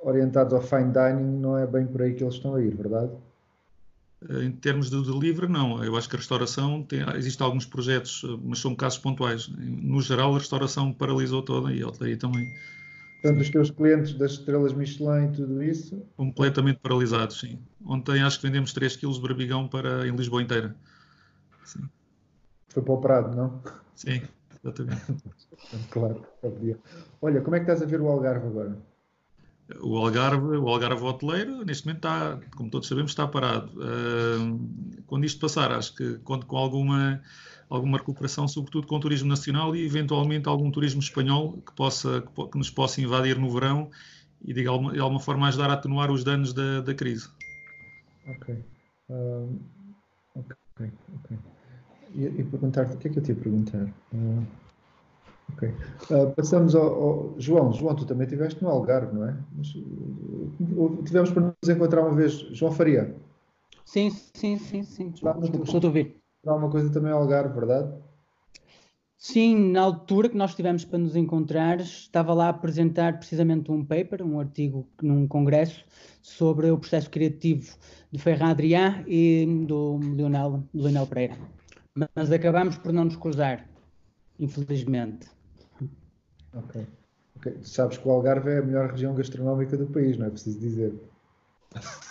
orientados 0.02 0.54
ao 0.54 0.62
fine 0.62 0.92
dining 0.92 1.40
não 1.40 1.58
é 1.58 1.66
bem 1.66 1.86
por 1.86 2.02
aí 2.02 2.14
que 2.14 2.24
eles 2.24 2.34
estão 2.34 2.54
a 2.54 2.62
ir, 2.62 2.74
verdade? 2.74 3.12
Eh, 4.28 4.44
em 4.44 4.52
termos 4.52 4.90
de 4.90 5.02
delivery, 5.02 5.50
não. 5.50 5.82
Eu 5.84 5.96
acho 5.96 6.08
que 6.08 6.16
a 6.16 6.18
restauração 6.18 6.82
tem, 6.82 7.00
existem 7.16 7.44
alguns 7.44 7.66
projetos, 7.66 8.22
mas 8.42 8.58
são 8.58 8.74
casos 8.74 8.98
pontuais. 8.98 9.48
No 9.48 10.00
geral, 10.00 10.34
a 10.34 10.38
restauração 10.38 10.92
paralisou 10.92 11.42
toda 11.42 11.72
e 11.72 11.82
a 11.82 11.86
hotelaria 11.86 12.16
também. 12.16 12.46
Portanto, 13.22 13.42
os 13.42 13.50
teus 13.50 13.70
clientes 13.70 14.14
das 14.14 14.32
estrelas 14.32 14.72
Michelin 14.72 15.26
e 15.26 15.32
tudo 15.32 15.62
isso? 15.62 16.02
Completamente 16.16 16.78
paralisados, 16.78 17.38
sim. 17.38 17.58
Ontem 17.84 18.22
acho 18.22 18.40
que 18.40 18.46
vendemos 18.46 18.72
3 18.72 18.96
kg 18.96 19.12
de 19.12 19.20
barbigão 19.20 19.68
para, 19.68 20.08
em 20.08 20.16
Lisboa 20.16 20.42
inteira. 20.42 20.74
Sim. 21.64 21.86
Foi 22.68 22.82
para 22.82 22.94
o 22.94 23.00
Prado, 23.00 23.36
não? 23.36 23.62
Sim, 23.94 24.22
exatamente. 24.62 25.02
claro, 25.90 26.26
sabia. 26.40 26.78
Olha, 27.20 27.40
como 27.40 27.56
é 27.56 27.60
que 27.60 27.70
estás 27.70 27.82
a 27.82 27.86
ver 27.90 28.00
o 28.00 28.08
Algarve 28.08 28.46
agora? 28.46 28.76
O 29.80 29.96
Algarve, 29.96 30.56
o 30.56 30.68
Algarve 30.68 31.04
hoteleiro, 31.04 31.64
neste 31.64 31.86
momento 31.86 32.06
está, 32.06 32.40
como 32.56 32.70
todos 32.70 32.88
sabemos, 32.88 33.12
está 33.12 33.28
parado. 33.28 33.70
Uh, 33.78 35.02
quando 35.06 35.24
isto 35.24 35.40
passar, 35.40 35.70
acho 35.72 35.94
que 35.94 36.18
conto 36.18 36.46
com 36.46 36.56
alguma 36.56 37.22
alguma 37.70 37.98
recuperação, 37.98 38.48
sobretudo 38.48 38.88
com 38.88 38.96
o 38.96 39.00
turismo 39.00 39.28
nacional 39.28 39.76
e 39.76 39.86
eventualmente 39.86 40.48
algum 40.48 40.70
turismo 40.72 41.00
espanhol 41.00 41.62
que, 41.62 41.72
possa, 41.72 42.20
que, 42.20 42.58
nos 42.58 42.68
possa 42.68 43.00
invadir 43.00 43.38
no 43.38 43.48
verão 43.48 43.88
e 44.42 44.52
de 44.52 44.66
alguma, 44.66 44.92
de 44.92 44.98
alguma 44.98 45.20
forma 45.20 45.46
ajudar 45.46 45.70
a 45.70 45.74
atenuar 45.74 46.10
os 46.10 46.24
danos 46.24 46.52
da, 46.52 46.80
da 46.80 46.92
crise. 46.92 47.28
Ok. 48.26 48.64
Ok, 50.34 50.56
ok. 51.14 51.38
E, 52.14 52.42
perguntar-te, 52.44 52.94
o 52.94 52.98
que 52.98 53.08
é 53.08 53.10
que 53.10 53.18
eu 53.18 53.22
te 53.22 53.30
ia 53.30 53.36
perguntar? 53.36 53.84
Uh, 54.12 54.46
ok. 55.52 55.68
Uh, 56.10 56.30
passamos 56.34 56.74
ao, 56.74 57.02
ao, 57.02 57.34
João. 57.38 57.72
João, 57.72 57.94
tu 57.94 58.04
também 58.04 58.24
estiveste 58.24 58.62
no 58.62 58.70
Algarve, 58.70 59.14
não 59.14 59.28
é? 59.28 59.36
Mas, 59.56 59.74
uh, 59.74 61.02
tivemos 61.04 61.30
para 61.30 61.42
nos 61.42 61.68
encontrar 61.68 62.02
uma 62.02 62.14
vez. 62.14 62.32
João 62.52 62.72
Faria. 62.72 63.14
Sim, 63.84 64.10
sim, 64.10 64.58
sim, 64.58 64.82
sim. 64.82 65.12
Estou 65.14 65.30
a 65.30 65.86
ouvir 65.86 66.20
alguma 66.46 66.70
coisa 66.70 66.90
também 66.90 67.12
ao 67.12 67.20
Algarve, 67.20 67.54
verdade? 67.54 67.92
Sim, 69.18 69.72
na 69.72 69.82
altura 69.82 70.30
que 70.30 70.36
nós 70.36 70.54
tivemos 70.54 70.82
para 70.82 70.98
nos 70.98 71.14
encontrar, 71.14 71.78
estava 71.80 72.32
lá 72.32 72.46
a 72.46 72.50
apresentar 72.50 73.18
precisamente 73.18 73.70
um 73.70 73.84
paper, 73.84 74.22
um 74.22 74.40
artigo 74.40 74.88
num 75.02 75.28
congresso 75.28 75.84
sobre 76.22 76.70
o 76.70 76.78
processo 76.78 77.10
criativo 77.10 77.76
de 78.10 78.18
Ferran 78.18 78.52
Adrià 78.52 79.04
e 79.06 79.46
do 79.66 79.98
Leonel, 79.98 80.64
do 80.72 80.82
Leonel 80.82 81.06
Pereira. 81.06 81.36
Mas 81.94 82.30
acabamos 82.30 82.78
por 82.78 82.92
não 82.92 83.04
nos 83.04 83.16
cruzar, 83.16 83.68
infelizmente. 84.38 85.28
Ok. 86.54 86.86
okay. 87.36 87.58
Sabes 87.62 87.98
que 87.98 88.06
o 88.06 88.10
Algarve 88.10 88.50
é 88.50 88.58
a 88.58 88.62
melhor 88.62 88.90
região 88.90 89.14
gastronómica 89.14 89.76
do 89.76 89.86
país, 89.86 90.16
não 90.16 90.26
é 90.26 90.30
preciso 90.30 90.58
dizer. 90.58 90.94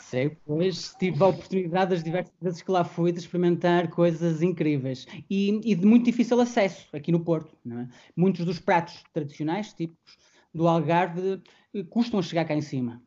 Sei, 0.04 0.38
pois 0.46 0.96
tive 0.98 1.22
a 1.24 1.28
oportunidade 1.28 1.92
das 1.92 2.04
diversas 2.04 2.34
vezes 2.42 2.62
que 2.62 2.72
lá 2.72 2.84
fui 2.84 3.12
de 3.12 3.20
experimentar 3.20 3.90
coisas 3.90 4.42
incríveis 4.42 5.06
e, 5.30 5.60
e 5.64 5.76
de 5.76 5.86
muito 5.86 6.06
difícil 6.06 6.40
acesso 6.40 6.88
aqui 6.96 7.12
no 7.12 7.20
Porto. 7.20 7.56
É? 7.70 7.88
Muitos 8.16 8.46
dos 8.46 8.60
pratos 8.60 9.04
tradicionais, 9.14 9.74
típicos 9.74 10.18
do 10.54 10.68
Algarve, 10.68 11.42
custam 11.90 12.20
a 12.20 12.24
chegar 12.24 12.46
cá 12.46 12.56
em 12.56 12.62
cima. 12.62 13.02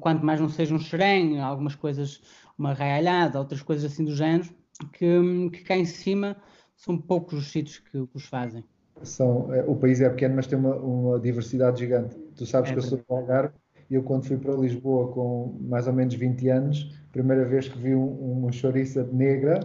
Quanto 0.00 0.24
mais 0.24 0.40
não 0.40 0.48
seja 0.48 0.74
um 0.74 0.78
xerém, 0.78 1.40
algumas 1.40 1.74
coisas, 1.74 2.22
uma 2.56 2.72
raialhada, 2.72 3.38
outras 3.38 3.62
coisas 3.62 3.90
assim 3.90 4.04
do 4.04 4.14
género, 4.14 4.54
que, 4.92 5.50
que 5.50 5.64
cá 5.64 5.76
em 5.76 5.84
cima 5.84 6.36
são 6.76 6.98
poucos 6.98 7.38
os 7.38 7.50
sítios 7.50 7.78
que, 7.78 8.06
que 8.06 8.16
os 8.16 8.26
fazem. 8.26 8.64
São, 9.02 9.52
é, 9.52 9.62
o 9.64 9.76
país 9.76 10.00
é 10.00 10.08
pequeno, 10.08 10.36
mas 10.36 10.46
tem 10.46 10.58
uma, 10.58 10.74
uma 10.76 11.20
diversidade 11.20 11.80
gigante. 11.80 12.16
Tu 12.34 12.46
sabes 12.46 12.70
é 12.70 12.72
que 12.72 12.78
eu 12.78 12.82
sou 12.82 12.98
do 12.98 13.04
Algarve 13.08 13.54
eu, 13.90 14.02
quando 14.02 14.26
fui 14.26 14.36
para 14.36 14.52
Lisboa 14.54 15.12
com 15.12 15.56
mais 15.60 15.86
ou 15.86 15.92
menos 15.92 16.14
20 16.14 16.48
anos, 16.48 16.92
primeira 17.12 17.44
vez 17.44 17.68
que 17.68 17.78
vi 17.78 17.94
um, 17.94 18.38
uma 18.38 18.50
chouriça 18.50 19.04
negra, 19.04 19.60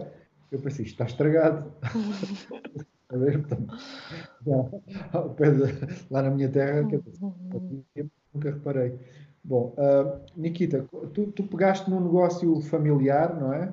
eu 0.50 0.60
pensei, 0.60 0.84
isto 0.84 0.94
está 0.94 1.06
estragado. 1.06 1.72
lá 6.10 6.22
na 6.22 6.30
minha 6.30 6.48
terra, 6.48 6.82
nunca 6.82 8.50
reparei. 8.50 8.98
Bom, 9.44 9.74
uh, 9.76 10.20
Nikita, 10.36 10.86
tu, 11.12 11.26
tu, 11.32 11.42
pegaste 11.42 11.90
num 11.90 12.00
negócio 12.00 12.60
familiar, 12.60 13.38
não 13.38 13.52
é? 13.52 13.72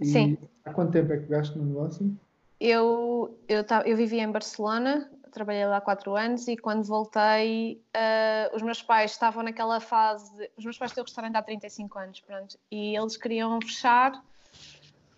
E 0.00 0.06
Sim. 0.06 0.38
Há 0.64 0.72
quanto 0.72 0.92
tempo 0.92 1.12
é 1.12 1.16
que 1.16 1.24
pegaste 1.24 1.56
no 1.56 1.64
negócio? 1.64 2.16
Eu, 2.58 3.38
eu, 3.48 3.64
eu 3.86 3.96
vivia 3.96 4.22
em 4.22 4.30
Barcelona 4.30 5.10
trabalhei 5.30 5.64
lá 5.66 5.80
quatro 5.80 6.14
anos 6.16 6.46
e 6.48 6.56
quando 6.56 6.84
voltei, 6.84 7.82
uh, 7.96 8.54
os 8.54 8.62
meus 8.62 8.82
pais 8.82 9.12
estavam 9.12 9.42
naquela 9.42 9.80
fase. 9.80 10.50
Os 10.56 10.64
meus 10.64 10.76
pais 10.76 10.92
têm 10.92 11.02
o 11.02 11.04
restaurante 11.04 11.36
há 11.36 11.42
35 11.42 11.98
anos, 11.98 12.20
pronto, 12.20 12.58
e 12.70 12.96
eles 12.96 13.16
queriam 13.16 13.58
fechar, 13.60 14.22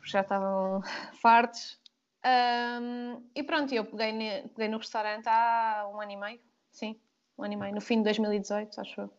já 0.05 0.21
estavam 0.21 0.83
fartos. 1.21 1.81
Um, 2.25 3.23
e 3.35 3.43
pronto, 3.43 3.75
eu 3.75 3.85
peguei, 3.85 4.13
ne, 4.13 4.43
peguei 4.49 4.69
no 4.69 4.79
restaurante 4.79 5.27
há 5.27 5.91
um 5.93 6.01
ano 6.01 6.13
e 6.13 6.17
meio, 6.17 6.41
sim, 6.71 6.97
um 7.37 7.43
ano 7.43 7.55
e 7.55 7.57
meio, 7.57 7.75
no 7.75 7.81
fim 7.81 7.99
de 7.99 8.05
2018, 8.05 8.81
acho 8.81 9.01
eu. 9.01 9.11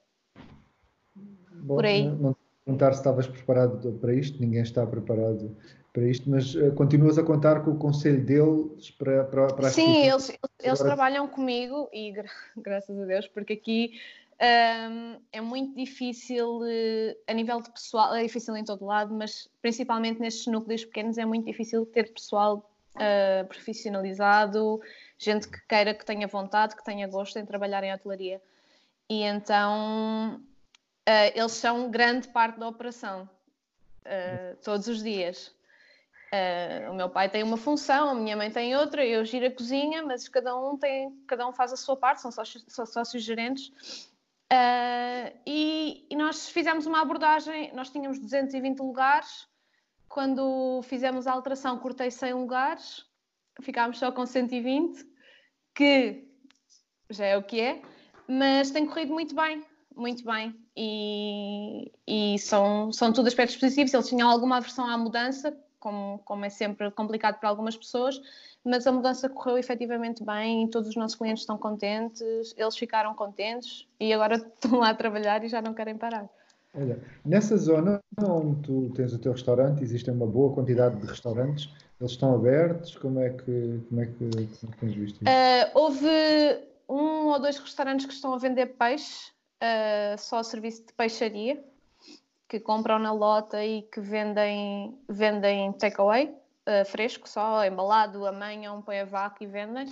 Bom, 1.16 1.76
Por 1.76 1.86
aí. 1.86 2.06
Não, 2.06 2.16
não 2.16 2.36
perguntar 2.64 2.94
se 2.94 3.00
estavas 3.00 3.28
preparado 3.28 3.92
para 4.00 4.14
isto, 4.14 4.40
ninguém 4.40 4.62
está 4.62 4.86
preparado 4.86 5.56
para 5.94 6.10
isto, 6.10 6.28
mas 6.28 6.56
uh, 6.56 6.74
continuas 6.74 7.20
a 7.20 7.24
contar 7.24 7.64
com 7.64 7.72
o 7.72 7.78
conselho 7.78 8.26
deles 8.26 8.90
para, 8.90 9.24
para, 9.26 9.48
para 9.54 9.70
Sim, 9.70 10.08
eles, 10.08 10.30
eles, 10.30 10.40
eles 10.60 10.80
trabalham 10.80 11.28
comigo 11.28 11.88
e 11.94 12.12
gra 12.12 12.26
graças 12.58 13.00
a 13.00 13.06
Deus, 13.06 13.28
porque 13.28 13.54
aqui 13.54 14.02
um, 14.42 15.22
é 15.32 15.40
muito 15.40 15.76
difícil 15.76 16.62
uh, 16.62 17.16
a 17.28 17.34
nível 17.34 17.62
de 17.62 17.70
pessoal, 17.70 18.16
é 18.16 18.24
difícil 18.24 18.58
em 18.58 18.66
todo 18.66 18.84
lado, 18.84 19.14
mas 19.14 19.48
principalmente 19.62 20.20
nestes 20.20 20.48
núcleos 20.48 20.84
pequenos 20.84 21.20
é 21.20 21.26
muito 21.26 21.46
difícil 21.46 21.86
ter 21.86 22.12
pessoal 22.12 22.68
uh, 22.96 23.48
profissionalizado, 23.48 24.82
gente 25.20 25.48
que 25.48 25.62
queira, 25.68 25.94
que 25.94 26.04
tenha 26.04 26.28
vontade, 26.28 26.76
que 26.76 26.84
tenha 26.84 27.08
gosto 27.08 27.38
em 27.38 27.46
trabalhar 27.46 27.84
em 27.84 27.94
hotelaria. 27.94 28.42
E 29.08 29.22
então 29.22 30.42
eles 31.36 31.52
são 31.52 31.92
grande 31.92 32.30
parte 32.30 32.58
da 32.58 32.68
operação. 32.68 33.30
todos 34.64 34.88
os 34.88 35.04
dias. 35.04 35.54
Uh, 36.34 36.90
o 36.90 36.96
meu 36.96 37.12
pai 37.12 37.30
tem 37.30 37.44
uma 37.44 37.58
função, 37.58 38.10
a 38.10 38.16
minha 38.16 38.36
mãe 38.36 38.50
tem 38.50 38.76
outra, 38.76 39.06
eu 39.06 39.24
giro 39.24 39.46
a 39.46 39.52
cozinha, 39.52 40.02
mas 40.02 40.28
cada 40.28 40.58
um 40.58 40.76
tem, 40.76 41.16
cada 41.28 41.48
um 41.48 41.54
faz 41.54 41.72
a 41.72 41.78
sua 41.78 41.96
parte, 41.96 42.22
são 42.22 42.32
sócios, 42.32 43.24
gerentes. 43.24 43.68
Uh, 44.52 45.38
e, 45.46 46.08
e, 46.10 46.16
nós 46.16 46.50
fizemos 46.50 46.88
uma 46.88 47.02
abordagem, 47.02 47.72
nós 47.76 47.92
tínhamos 47.92 48.18
220 48.18 48.80
lugares, 48.80 49.48
quando 50.10 50.82
fizemos 50.84 51.28
a 51.28 51.34
alteração 51.34 51.78
cortei 51.78 52.10
100 52.10 52.34
lugares, 52.34 53.06
ficámos 53.62 54.00
só 54.00 54.12
com 54.12 54.26
120, 54.26 55.06
que 55.76 56.28
já 57.12 57.26
é 57.26 57.38
o 57.38 57.44
que 57.44 57.62
é, 57.62 57.82
mas 58.28 58.72
tem 58.72 58.88
corrido 58.88 59.14
muito 59.14 59.36
bem. 59.36 59.64
muito 59.96 60.24
bem 60.26 60.56
e, 60.76 61.92
e 62.08 62.40
são, 62.40 62.92
são 62.92 63.14
tudo 63.14 63.28
aspectos 63.28 63.58
positivos. 63.58 63.94
Eles 63.94 64.08
tinham 64.08 64.30
alguma 64.30 64.58
aversão 64.58 64.86
à 64.90 64.98
mudança, 64.98 65.56
como, 65.84 66.20
como 66.20 66.46
é 66.46 66.50
sempre 66.50 66.90
complicado 66.92 67.40
para 67.42 67.50
algumas 67.50 67.76
pessoas, 67.76 68.22
mas 68.64 68.88
a 68.88 68.92
mudança 68.92 69.28
correu 69.28 69.58
efetivamente 69.58 70.24
bem, 70.24 70.66
todos 70.70 70.88
os 70.88 70.96
nossos 70.96 71.18
clientes 71.18 71.44
estão 71.44 71.58
contentes, 71.58 72.56
eles 72.58 72.78
ficaram 72.78 73.14
contentes 73.14 73.86
e 74.00 74.14
agora 74.14 74.36
estão 74.64 74.80
lá 74.80 74.92
a 74.92 74.96
trabalhar 74.96 75.44
e 75.44 75.50
já 75.50 75.62
não 75.62 75.74
querem 75.74 75.98
parar. 75.98 76.30
Olha, 76.74 76.98
nessa 77.24 77.58
zona 77.58 78.00
onde 78.18 78.62
tu 78.62 78.92
tens 78.96 79.14
o 79.14 79.20
teu 79.20 79.34
restaurante, 79.34 79.84
existe 79.84 80.10
uma 80.10 80.26
boa 80.26 80.54
quantidade 80.54 80.96
de 80.96 81.06
restaurantes, 81.06 81.70
eles 82.00 82.14
estão 82.14 82.34
abertos? 82.34 82.96
Como 82.96 83.20
é 83.20 83.30
que, 83.30 83.82
como 83.90 84.02
é 84.02 84.06
que, 84.06 84.30
como 84.30 84.42
é 84.42 84.46
que 84.48 84.80
tens 84.80 84.96
visto 84.96 85.22
isso? 85.22 85.26
Uh, 85.26 85.78
houve 85.78 86.08
um 86.88 87.28
ou 87.28 87.40
dois 87.40 87.60
restaurantes 87.60 88.06
que 88.06 88.14
estão 88.14 88.34
a 88.34 88.38
vender 88.38 88.68
peixe, 88.78 89.32
uh, 89.62 90.18
só 90.18 90.42
serviço 90.42 90.86
de 90.88 90.94
peixaria, 90.94 91.64
que 92.54 92.60
compram 92.60 93.00
na 93.00 93.12
lota 93.12 93.66
e 93.66 93.82
que 93.82 94.00
vendem, 94.00 94.96
vendem 95.10 95.74
takeaway, 95.74 96.28
uh, 96.28 96.86
fresco 96.86 97.28
só, 97.28 97.66
embalado, 97.66 98.28
amanham, 98.28 98.80
põe 98.80 99.00
a 99.00 99.06
vaca 99.06 99.44
e 99.44 99.48
vendem. 99.48 99.88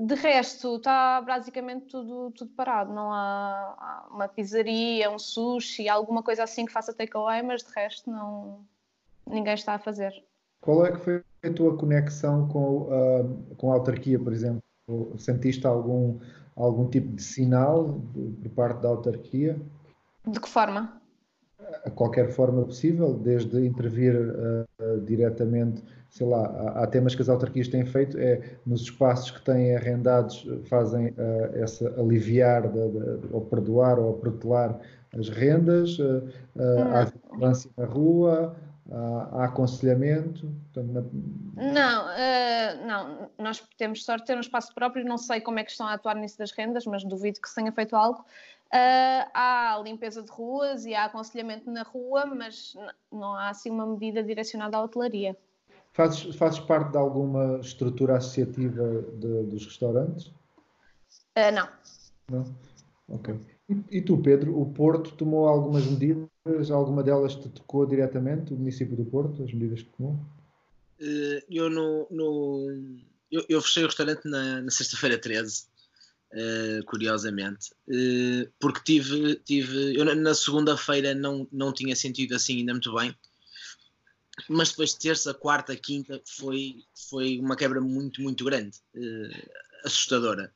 De 0.00 0.14
resto, 0.14 0.76
está 0.76 1.20
basicamente 1.22 1.86
tudo, 1.86 2.30
tudo 2.30 2.52
parado. 2.52 2.92
Não 2.92 3.12
há, 3.12 3.74
há, 3.76 4.06
uma 4.12 4.28
pizzaria, 4.28 5.10
um 5.10 5.18
sushi, 5.18 5.88
alguma 5.88 6.22
coisa 6.22 6.44
assim 6.44 6.64
que 6.64 6.72
faça 6.72 6.94
takeaway, 6.94 7.42
mas 7.42 7.64
de 7.64 7.72
resto 7.74 8.08
não, 8.08 8.60
ninguém 9.26 9.54
está 9.54 9.74
a 9.74 9.78
fazer. 9.80 10.12
Qual 10.60 10.86
é 10.86 10.92
que 10.92 10.98
foi 10.98 11.24
a 11.42 11.52
tua 11.52 11.76
conexão 11.76 12.46
com, 12.46 12.82
uh, 12.82 13.56
com 13.56 13.72
a 13.72 13.74
autarquia, 13.74 14.20
por 14.20 14.32
exemplo? 14.32 14.62
Sentiste 15.18 15.66
algum, 15.66 16.20
algum 16.54 16.88
tipo 16.88 17.08
de 17.08 17.22
sinal 17.24 18.00
por 18.40 18.50
parte 18.50 18.82
da 18.82 18.88
autarquia? 18.88 19.60
De 20.24 20.38
que 20.38 20.48
forma? 20.48 21.01
A 21.84 21.90
qualquer 21.90 22.28
forma 22.30 22.64
possível, 22.64 23.14
desde 23.14 23.66
intervir 23.66 24.14
uh, 24.14 25.00
diretamente, 25.00 25.82
sei 26.10 26.26
lá, 26.26 26.46
há, 26.46 26.82
há, 26.82 26.86
temas 26.86 27.14
que 27.14 27.22
as 27.22 27.28
autarquias 27.28 27.68
têm 27.68 27.84
feito, 27.84 28.18
é 28.18 28.40
nos 28.66 28.82
espaços 28.82 29.30
que 29.30 29.42
têm 29.42 29.74
arrendados, 29.74 30.46
fazem 30.64 31.08
uh, 31.08 31.14
essa 31.54 31.88
aliviar, 31.98 32.68
de, 32.68 32.88
de, 32.88 33.28
ou 33.32 33.40
perdoar 33.42 33.98
ou 33.98 34.14
protelar 34.14 34.78
as 35.18 35.28
rendas, 35.28 35.98
uh, 35.98 36.22
há 36.94 37.04
vigilância 37.04 37.70
na 37.76 37.84
rua, 37.84 38.56
há, 38.90 39.44
aconselhamento? 39.44 40.52
Portanto, 40.72 41.10
na... 41.54 41.72
Não, 41.72 42.86
não, 42.86 43.30
nós 43.38 43.62
temos 43.76 44.04
sorte 44.04 44.22
de 44.22 44.26
ter 44.28 44.36
um 44.36 44.40
espaço 44.40 44.74
próprio, 44.74 45.04
não 45.04 45.18
sei 45.18 45.40
como 45.40 45.58
é 45.58 45.64
que 45.64 45.70
estão 45.70 45.86
a 45.86 45.94
atuar 45.94 46.16
nisso 46.16 46.38
das 46.38 46.52
rendas, 46.52 46.86
mas 46.86 47.04
duvido 47.04 47.40
que 47.40 47.48
se 47.48 47.54
tenha 47.54 47.72
feito 47.72 47.94
algo. 47.94 48.24
Uh, 48.74 49.28
há 49.34 49.78
limpeza 49.84 50.22
de 50.22 50.30
ruas 50.30 50.86
e 50.86 50.94
há 50.94 51.04
aconselhamento 51.04 51.70
na 51.70 51.82
rua, 51.82 52.24
mas 52.24 52.74
não 53.12 53.34
há 53.34 53.50
assim 53.50 53.70
uma 53.70 53.86
medida 53.86 54.22
direcionada 54.22 54.78
à 54.78 54.82
hotelaria. 54.82 55.36
Fazes, 55.92 56.34
fazes 56.36 56.58
parte 56.58 56.92
de 56.92 56.96
alguma 56.96 57.60
estrutura 57.60 58.16
associativa 58.16 59.02
de, 59.18 59.42
dos 59.42 59.66
restaurantes? 59.66 60.28
Uh, 61.36 61.52
não. 61.52 61.68
Não? 62.30 62.56
Ok. 63.08 63.38
E, 63.68 63.98
e 63.98 64.00
tu, 64.00 64.16
Pedro, 64.16 64.58
o 64.58 64.72
Porto 64.72 65.14
tomou 65.16 65.46
algumas 65.46 65.84
medidas 65.84 66.30
alguma 66.70 67.02
delas 67.02 67.34
te 67.36 67.48
tocou 67.50 67.86
diretamente, 67.86 68.52
o 68.52 68.56
município 68.56 68.96
do 68.96 69.04
Porto, 69.04 69.42
as 69.42 69.52
medidas 69.52 69.82
que 69.82 69.90
tomou? 69.90 70.14
Uh, 71.00 71.42
eu 71.50 71.68
no, 71.68 72.06
no 72.10 72.98
eu, 73.30 73.44
eu, 73.48 73.60
fechei 73.60 73.82
o 73.82 73.86
restaurante 73.86 74.26
na, 74.28 74.62
na 74.62 74.70
sexta-feira 74.70 75.18
13, 75.18 75.66
uh, 76.32 76.84
curiosamente, 76.84 77.70
uh, 77.88 78.50
porque 78.58 78.80
tive, 78.84 79.36
tive 79.36 79.96
eu 79.96 80.04
na 80.14 80.34
segunda-feira 80.34 81.14
não, 81.14 81.46
não 81.52 81.72
tinha 81.72 81.96
sentido 81.96 82.34
assim 82.34 82.58
ainda 82.58 82.72
muito 82.72 82.94
bem, 82.94 83.14
mas 84.48 84.70
depois 84.70 84.90
de 84.90 84.98
terça, 84.98 85.34
quarta, 85.34 85.76
quinta 85.76 86.20
foi, 86.26 86.84
foi 87.10 87.38
uma 87.38 87.56
quebra 87.56 87.80
muito, 87.80 88.22
muito 88.22 88.44
grande, 88.44 88.78
assustadora 89.84 90.52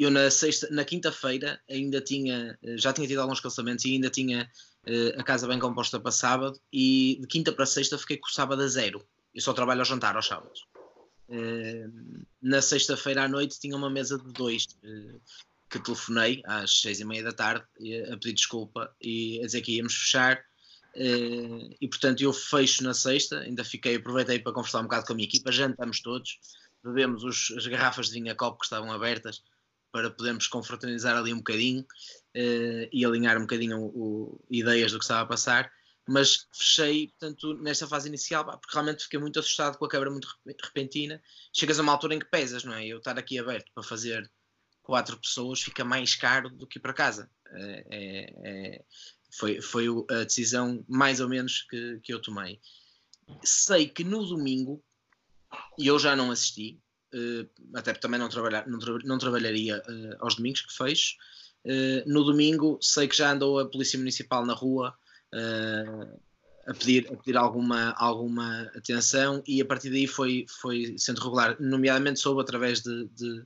eu 0.00 0.10
na 0.10 0.30
sexta, 0.30 0.66
na 0.70 0.82
quinta-feira 0.82 1.60
ainda 1.68 2.00
tinha, 2.00 2.58
já 2.76 2.92
tinha 2.92 3.06
tido 3.06 3.20
alguns 3.20 3.40
cancelamentos 3.40 3.84
e 3.84 3.92
ainda 3.92 4.08
tinha 4.08 4.50
uh, 4.86 5.20
a 5.20 5.22
casa 5.22 5.46
bem 5.46 5.58
composta 5.58 6.00
para 6.00 6.10
sábado 6.10 6.58
e 6.72 7.18
de 7.20 7.26
quinta 7.26 7.52
para 7.52 7.66
sexta 7.66 7.98
fiquei 7.98 8.16
com 8.16 8.26
o 8.26 8.32
sábado 8.32 8.62
a 8.62 8.66
zero. 8.66 9.06
Eu 9.34 9.42
só 9.42 9.52
trabalho 9.52 9.80
ao 9.80 9.84
jantar 9.84 10.16
aos 10.16 10.26
sábados. 10.26 10.66
Na 12.42 12.60
sexta-feira 12.60 13.24
à 13.24 13.28
noite 13.28 13.60
tinha 13.60 13.76
uma 13.76 13.90
mesa 13.90 14.18
de 14.18 14.32
dois 14.32 14.66
uh, 14.82 15.20
que 15.70 15.78
telefonei 15.78 16.42
às 16.44 16.80
seis 16.80 16.98
e 16.98 17.04
meia 17.04 17.22
da 17.22 17.32
tarde 17.32 17.64
a 18.10 18.16
pedir 18.16 18.32
desculpa 18.32 18.92
e 19.00 19.40
a 19.40 19.46
dizer 19.46 19.60
que 19.60 19.76
íamos 19.76 19.94
fechar. 19.94 20.44
e 20.96 21.88
portanto 21.88 22.20
eu 22.22 22.32
fecho 22.32 22.82
na 22.82 22.92
sexta, 22.92 23.40
ainda 23.40 23.62
fiquei, 23.62 23.96
aproveitei 23.96 24.40
para 24.40 24.52
conversar 24.52 24.80
um 24.80 24.84
bocado 24.84 25.06
com 25.06 25.12
a 25.12 25.16
minha 25.16 25.28
equipa, 25.28 25.52
jantamos 25.52 26.00
todos, 26.00 26.40
bebemos 26.82 27.22
os, 27.22 27.52
as 27.56 27.66
garrafas 27.66 28.06
de 28.06 28.14
vinho 28.14 28.32
a 28.32 28.34
copo 28.34 28.58
que 28.58 28.64
estavam 28.64 28.90
abertas 28.90 29.42
para 29.92 30.10
podermos 30.10 30.46
confraternizar 30.46 31.16
ali 31.16 31.32
um 31.32 31.38
bocadinho 31.38 31.82
uh, 31.82 32.88
e 32.92 33.04
alinhar 33.04 33.36
um 33.36 33.42
bocadinho 33.42 33.78
o, 33.78 34.40
ideias 34.50 34.92
do 34.92 34.98
que 34.98 35.04
estava 35.04 35.22
a 35.22 35.26
passar. 35.26 35.70
Mas 36.08 36.48
fechei, 36.52 37.08
portanto, 37.08 37.54
nesta 37.54 37.86
fase 37.86 38.08
inicial, 38.08 38.44
porque 38.44 38.72
realmente 38.72 39.04
fiquei 39.04 39.20
muito 39.20 39.38
assustado 39.38 39.78
com 39.78 39.84
a 39.84 39.88
quebra 39.88 40.10
muito 40.10 40.28
repentina. 40.62 41.22
Chegas 41.52 41.78
a 41.78 41.82
uma 41.82 41.92
altura 41.92 42.14
em 42.14 42.18
que 42.18 42.30
pesas, 42.30 42.64
não 42.64 42.74
é? 42.74 42.86
Eu 42.86 42.98
estar 42.98 43.18
aqui 43.18 43.38
aberto 43.38 43.70
para 43.72 43.82
fazer 43.82 44.30
quatro 44.82 45.16
pessoas 45.18 45.60
fica 45.60 45.84
mais 45.84 46.16
caro 46.16 46.50
do 46.50 46.66
que 46.66 46.78
ir 46.78 46.82
para 46.82 46.92
casa. 46.92 47.30
É, 47.52 47.86
é, 47.90 48.34
é, 48.44 48.84
foi, 49.30 49.60
foi 49.60 49.86
a 50.10 50.24
decisão, 50.24 50.84
mais 50.88 51.20
ou 51.20 51.28
menos, 51.28 51.62
que, 51.70 52.00
que 52.02 52.12
eu 52.12 52.20
tomei. 52.20 52.60
Sei 53.44 53.88
que 53.88 54.02
no 54.02 54.26
domingo, 54.26 54.82
e 55.78 55.86
eu 55.86 55.98
já 55.98 56.16
não 56.16 56.30
assisti, 56.30 56.80
uh, 57.14 57.48
até 57.76 57.92
porque 57.92 58.02
também 58.02 58.18
não, 58.18 58.28
trabalhar, 58.28 58.66
não, 58.66 58.78
tra 58.78 58.98
não 59.04 59.18
trabalharia 59.18 59.78
uh, 59.78 60.16
aos 60.24 60.34
domingos 60.34 60.62
que 60.62 60.76
fecho. 60.76 61.14
Uh, 61.64 62.02
no 62.06 62.24
domingo 62.24 62.78
sei 62.80 63.06
que 63.06 63.16
já 63.16 63.30
andou 63.30 63.60
a 63.60 63.68
Polícia 63.68 63.98
Municipal 63.98 64.44
na 64.44 64.54
rua 64.54 64.96
a 66.66 66.74
pedir, 66.74 67.08
a 67.12 67.16
pedir 67.16 67.36
alguma, 67.36 67.92
alguma 67.92 68.62
atenção 68.76 69.42
e 69.46 69.60
a 69.60 69.64
partir 69.64 69.90
daí 69.90 70.06
foi, 70.06 70.46
foi 70.60 70.94
sendo 70.98 71.20
regular, 71.20 71.56
nomeadamente 71.60 72.20
soube 72.20 72.40
através 72.40 72.80
de, 72.80 73.08
de, 73.08 73.42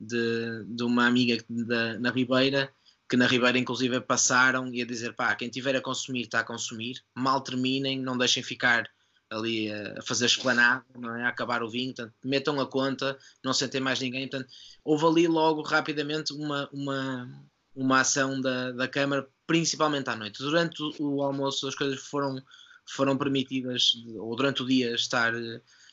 de, 0.00 0.64
de 0.66 0.82
uma 0.82 1.06
amiga 1.06 1.42
da, 1.48 1.98
na 1.98 2.10
Ribeira, 2.10 2.72
que 3.08 3.16
na 3.16 3.26
Ribeira 3.26 3.58
inclusive 3.58 4.00
passaram 4.00 4.72
e 4.72 4.80
a 4.80 4.86
dizer 4.86 5.14
pá, 5.14 5.34
quem 5.34 5.48
tiver 5.48 5.76
a 5.76 5.80
consumir 5.80 6.22
está 6.22 6.40
a 6.40 6.44
consumir, 6.44 7.02
mal 7.14 7.40
terminem, 7.40 8.00
não 8.00 8.16
deixem 8.16 8.42
ficar 8.42 8.88
ali 9.30 9.72
a 9.72 10.00
fazer 10.02 10.26
esplanada, 10.26 10.84
não 10.96 11.16
é? 11.16 11.24
a 11.24 11.28
acabar 11.28 11.62
o 11.62 11.68
vinho, 11.68 11.94
portanto, 11.94 12.14
metam 12.24 12.60
a 12.60 12.66
conta, 12.66 13.18
não 13.42 13.52
sentem 13.52 13.80
mais 13.80 14.00
ninguém. 14.00 14.28
Portanto, 14.28 14.50
houve 14.84 15.04
ali 15.06 15.26
logo 15.26 15.62
rapidamente 15.62 16.32
uma, 16.32 16.68
uma, 16.72 17.44
uma 17.74 18.00
ação 18.00 18.40
da, 18.40 18.72
da 18.72 18.88
Câmara, 18.88 19.28
principalmente 19.46 20.08
à 20.08 20.16
noite. 20.16 20.38
Durante 20.38 20.82
o, 21.00 21.22
almoço 21.22 21.66
as 21.66 21.74
coisas 21.74 22.00
foram, 22.00 22.40
foram 22.86 23.18
permitidas, 23.18 23.92
ou 24.16 24.34
durante 24.36 24.62
o 24.62 24.66
dia, 24.66 24.94
estar, 24.94 25.32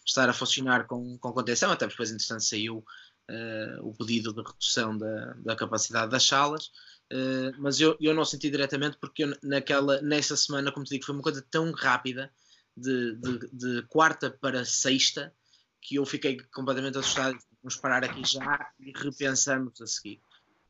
estar 0.05 0.29
a 0.29 0.33
funcionar 0.33 0.85
com, 0.85 1.17
com 1.17 1.31
contenção, 1.31 1.71
até 1.71 1.87
depois, 1.87 2.11
entretanto, 2.11 2.43
saiu 2.43 2.77
uh, 2.77 3.87
o 3.87 3.93
pedido 3.95 4.33
de 4.33 4.41
redução 4.41 4.97
da, 4.97 5.33
da 5.35 5.55
capacidade 5.55 6.11
das 6.11 6.25
salas. 6.25 6.71
Uh, 7.11 7.51
mas 7.59 7.79
eu, 7.79 7.97
eu 7.99 8.13
não 8.13 8.23
senti 8.23 8.49
diretamente 8.49 8.97
porque 8.97 9.25
eu, 9.25 9.37
naquela, 9.43 10.01
nessa 10.01 10.37
semana, 10.37 10.71
como 10.71 10.85
te 10.85 10.91
digo, 10.91 11.05
foi 11.05 11.15
uma 11.15 11.23
coisa 11.23 11.45
tão 11.49 11.71
rápida 11.71 12.31
de, 12.75 13.15
de, 13.15 13.49
de, 13.51 13.81
quarta 13.89 14.31
para 14.31 14.63
sexta 14.63 15.33
que 15.81 15.95
eu 15.95 16.05
fiquei 16.05 16.39
completamente 16.53 16.97
assustado. 16.97 17.37
Vamos 17.61 17.75
parar 17.75 18.03
aqui 18.05 18.21
já 18.25 18.71
e 18.79 18.93
repensamos 18.95 19.81
a 19.81 19.87
seguir. 19.87 20.21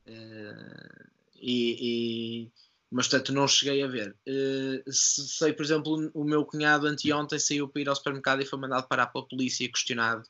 Uh, 0.06 1.10
e, 1.36 1.78
e, 1.80 2.52
mas 2.90 3.08
portanto 3.08 3.32
não 3.32 3.48
cheguei 3.48 3.82
a 3.82 3.86
ver. 3.86 4.16
Uh, 4.28 4.82
sei, 4.92 5.52
por 5.52 5.64
exemplo, 5.64 6.10
o 6.14 6.24
meu 6.24 6.44
cunhado 6.44 6.86
anteontem 6.86 7.38
saiu 7.38 7.68
para 7.68 7.82
ir 7.82 7.88
ao 7.88 7.96
supermercado 7.96 8.42
e 8.42 8.46
foi 8.46 8.58
mandado 8.58 8.86
parar 8.88 9.06
pela 9.06 9.26
polícia 9.26 9.68
questionado 9.68 10.22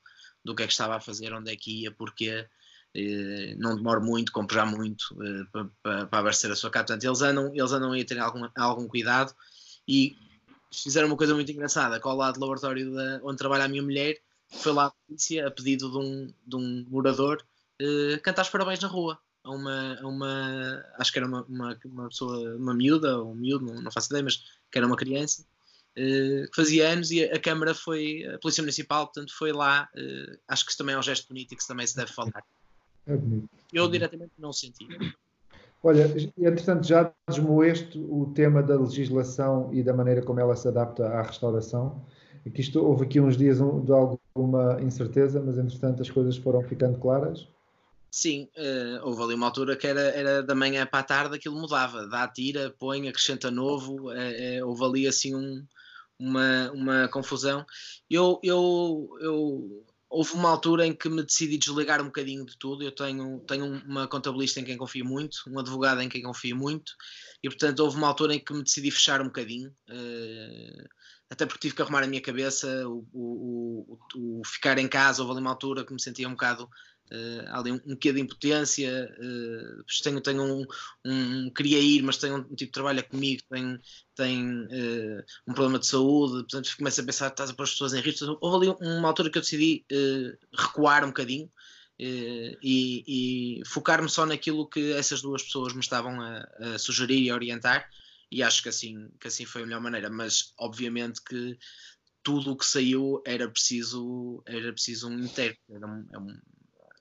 do 0.44 0.54
que 0.54 0.62
é 0.62 0.66
que 0.66 0.72
estava 0.72 0.96
a 0.96 1.00
fazer, 1.00 1.32
onde 1.32 1.52
é 1.52 1.56
que 1.56 1.82
ia, 1.82 1.92
porque 1.92 2.40
uh, 2.40 3.58
não 3.58 3.76
demoro 3.76 4.02
muito, 4.02 4.32
compro 4.32 4.54
já 4.54 4.66
muito 4.66 5.14
para, 5.52 5.64
para, 5.82 6.06
para 6.06 6.18
abastecer 6.18 6.50
a 6.50 6.56
sua 6.56 6.70
casa. 6.70 6.86
Portanto, 6.86 7.04
eles 7.04 7.22
andam, 7.22 7.54
eles 7.54 7.72
andam 7.72 7.92
a 7.92 8.04
ter 8.04 8.18
algum, 8.18 8.48
algum 8.56 8.88
cuidado 8.88 9.34
e 9.86 10.16
fizeram 10.72 11.08
uma 11.08 11.16
coisa 11.16 11.34
muito 11.34 11.52
engraçada, 11.52 12.00
que 12.00 12.08
ao 12.08 12.16
lado 12.16 12.34
do 12.34 12.40
laboratório 12.40 12.90
de, 12.90 13.20
onde 13.22 13.36
trabalha 13.36 13.64
a 13.64 13.68
minha 13.68 13.82
mulher, 13.82 14.18
foi 14.50 14.72
lá 14.72 14.86
a 14.86 14.90
polícia, 14.90 15.46
a 15.46 15.50
pedido 15.50 15.90
de 15.90 15.98
um, 15.98 16.34
de 16.46 16.56
um 16.56 16.86
morador, 16.88 17.44
cantar 18.22 18.42
os 18.42 18.50
parabéns 18.50 18.80
na 18.80 18.88
rua. 18.88 19.18
A 19.44 19.50
uma, 19.50 19.98
a 20.00 20.06
uma 20.06 20.84
acho 20.98 21.12
que 21.12 21.18
era 21.18 21.26
uma, 21.26 21.42
uma, 21.44 21.78
uma 21.84 22.08
pessoa, 22.08 22.56
uma 22.56 22.74
miúda, 22.74 23.18
ou 23.18 23.32
um 23.32 23.34
miúdo, 23.34 23.64
não, 23.64 23.82
não 23.82 23.90
faço 23.90 24.08
ideia, 24.08 24.22
mas 24.22 24.36
que 24.70 24.78
era 24.78 24.86
uma 24.86 24.96
criança, 24.96 25.42
uh, 25.42 26.48
que 26.48 26.54
fazia 26.54 26.88
anos 26.88 27.10
e 27.10 27.24
a, 27.24 27.38
Câmara 27.40 27.74
foi, 27.74 28.24
a 28.26 28.38
Polícia 28.38 28.62
Municipal, 28.62 29.06
portanto, 29.06 29.36
foi 29.36 29.52
lá. 29.52 29.88
Uh, 29.96 30.38
acho 30.48 30.64
que 30.64 30.70
isso 30.70 30.78
também 30.78 30.94
é 30.94 30.98
um 30.98 31.02
gesto 31.02 31.28
bonito 31.28 31.52
e 31.52 31.56
que 31.56 31.66
também 31.66 31.86
se 31.86 31.96
deve 31.96 32.12
falar. 32.12 32.44
É 33.06 33.16
bonito. 33.16 33.48
Eu 33.72 33.88
diretamente 33.88 34.32
não 34.38 34.52
senti. 34.52 34.86
Olha, 35.82 36.04
entretanto, 36.38 36.86
já 36.86 37.12
desmoeste 37.28 37.98
o 37.98 38.32
tema 38.34 38.62
da 38.62 38.78
legislação 38.78 39.68
e 39.72 39.82
da 39.82 39.92
maneira 39.92 40.22
como 40.22 40.38
ela 40.38 40.54
se 40.54 40.68
adapta 40.68 41.08
à 41.08 41.22
restauração. 41.22 42.04
Aqui 42.46 42.60
estou, 42.60 42.86
houve 42.86 43.04
aqui 43.04 43.20
uns 43.20 43.36
dias 43.36 43.58
de 43.58 43.92
alguma 43.92 44.80
incerteza, 44.80 45.40
mas 45.40 45.58
entretanto 45.58 46.00
as 46.00 46.10
coisas 46.10 46.36
foram 46.36 46.62
ficando 46.62 46.98
claras. 46.98 47.48
Sim, 48.14 48.46
uh, 48.58 49.06
houve 49.06 49.22
ali 49.22 49.34
uma 49.34 49.46
altura 49.46 49.74
que 49.74 49.86
era, 49.86 50.02
era 50.02 50.42
da 50.42 50.54
manhã 50.54 50.84
para 50.86 50.98
a 50.98 51.02
tarde, 51.02 51.34
aquilo 51.34 51.58
mudava, 51.58 52.06
dá, 52.06 52.28
tira, 52.28 52.70
põe, 52.78 53.08
acrescenta 53.08 53.50
novo, 53.50 54.10
uh, 54.10 54.62
uh, 54.62 54.68
houve 54.68 54.84
ali 54.84 55.06
assim 55.06 55.34
um, 55.34 55.66
uma, 56.18 56.70
uma 56.72 57.08
confusão. 57.08 57.64
Eu, 58.10 58.38
eu, 58.42 59.08
eu, 59.18 59.86
houve 60.10 60.34
uma 60.34 60.50
altura 60.50 60.86
em 60.86 60.94
que 60.94 61.08
me 61.08 61.22
decidi 61.22 61.56
desligar 61.56 62.02
um 62.02 62.06
bocadinho 62.06 62.44
de 62.44 62.54
tudo. 62.58 62.84
Eu 62.84 62.92
tenho, 62.92 63.40
tenho 63.46 63.64
uma 63.64 64.06
contabilista 64.06 64.60
em 64.60 64.64
quem 64.64 64.76
confio 64.76 65.06
muito, 65.06 65.38
um 65.48 65.58
advogado 65.58 66.02
em 66.02 66.08
quem 66.10 66.22
confio 66.22 66.54
muito, 66.54 66.92
e 67.42 67.48
portanto 67.48 67.80
houve 67.80 67.96
uma 67.96 68.08
altura 68.08 68.34
em 68.34 68.44
que 68.44 68.52
me 68.52 68.62
decidi 68.62 68.90
fechar 68.90 69.22
um 69.22 69.26
bocadinho. 69.28 69.74
até 71.30 71.46
porque 71.46 71.60
tive 71.60 71.74
que 71.74 71.80
arrumar 71.80 72.02
a 72.04 72.06
minha 72.06 72.20
cabeça, 72.20 72.86
o, 72.86 73.06
o, 73.10 73.98
o, 74.14 74.40
o 74.40 74.42
ficar 74.44 74.76
em 74.76 74.86
casa, 74.86 75.22
houve 75.22 75.32
ali 75.32 75.40
uma 75.40 75.50
altura 75.50 75.82
que 75.82 75.94
me 75.94 76.02
sentia 76.02 76.28
um 76.28 76.32
bocado 76.32 76.68
Uh, 77.10 77.44
há 77.48 77.58
ali 77.58 77.72
um, 77.72 77.80
um 77.86 77.96
quê 77.96 78.10
de 78.12 78.20
impotência, 78.20 79.14
uh, 79.18 79.84
tenho, 80.02 80.20
tenho 80.20 80.42
um, 80.42 80.66
um, 81.04 81.50
queria 81.50 81.78
ir, 81.78 82.02
mas 82.02 82.16
tenho 82.16 82.36
um, 82.36 82.42
tipo 82.42 82.56
de 82.56 82.70
trabalho 82.70 83.06
comigo, 83.06 83.42
tem, 83.50 83.78
tem 84.14 84.50
uh, 84.50 85.24
um 85.46 85.52
problema 85.52 85.78
de 85.78 85.86
saúde, 85.86 86.42
portanto 86.44 86.74
começo 86.76 87.00
a 87.00 87.04
pensar, 87.04 87.28
estás 87.28 87.50
a 87.50 87.54
pôr 87.54 87.64
as 87.64 87.72
pessoas 87.72 87.92
em 87.92 88.00
risco. 88.00 88.38
Houve 88.40 88.70
ali 88.70 88.76
uma 88.80 89.08
altura 89.08 89.30
que 89.30 89.36
eu 89.36 89.42
decidi 89.42 89.84
recuar 90.56 91.04
um 91.04 91.08
bocadinho 91.08 91.50
e, 91.98 93.60
e 93.60 93.62
focar-me 93.66 94.08
só 94.08 94.24
naquilo 94.24 94.68
que 94.68 94.92
essas 94.92 95.20
duas 95.20 95.42
pessoas 95.42 95.74
me 95.74 95.80
estavam 95.80 96.20
a, 96.20 96.48
a, 96.60 96.78
sugerir 96.78 97.22
e 97.22 97.30
a 97.30 97.34
orientar, 97.34 97.88
e 98.30 98.42
acho 98.42 98.62
que 98.62 98.70
assim, 98.70 99.10
que 99.20 99.28
assim 99.28 99.44
foi 99.44 99.62
a 99.62 99.66
melhor 99.66 99.82
maneira, 99.82 100.08
mas 100.08 100.54
obviamente 100.58 101.22
que 101.22 101.58
tudo 102.22 102.52
o 102.52 102.56
que 102.56 102.64
saiu 102.64 103.22
era 103.26 103.48
preciso, 103.48 104.42
era 104.46 104.72
preciso 104.72 105.08
um 105.08 105.18
intérprete, 105.18 105.60
era 105.70 105.86
um, 105.86 106.06
é 106.12 106.18
um 106.18 106.38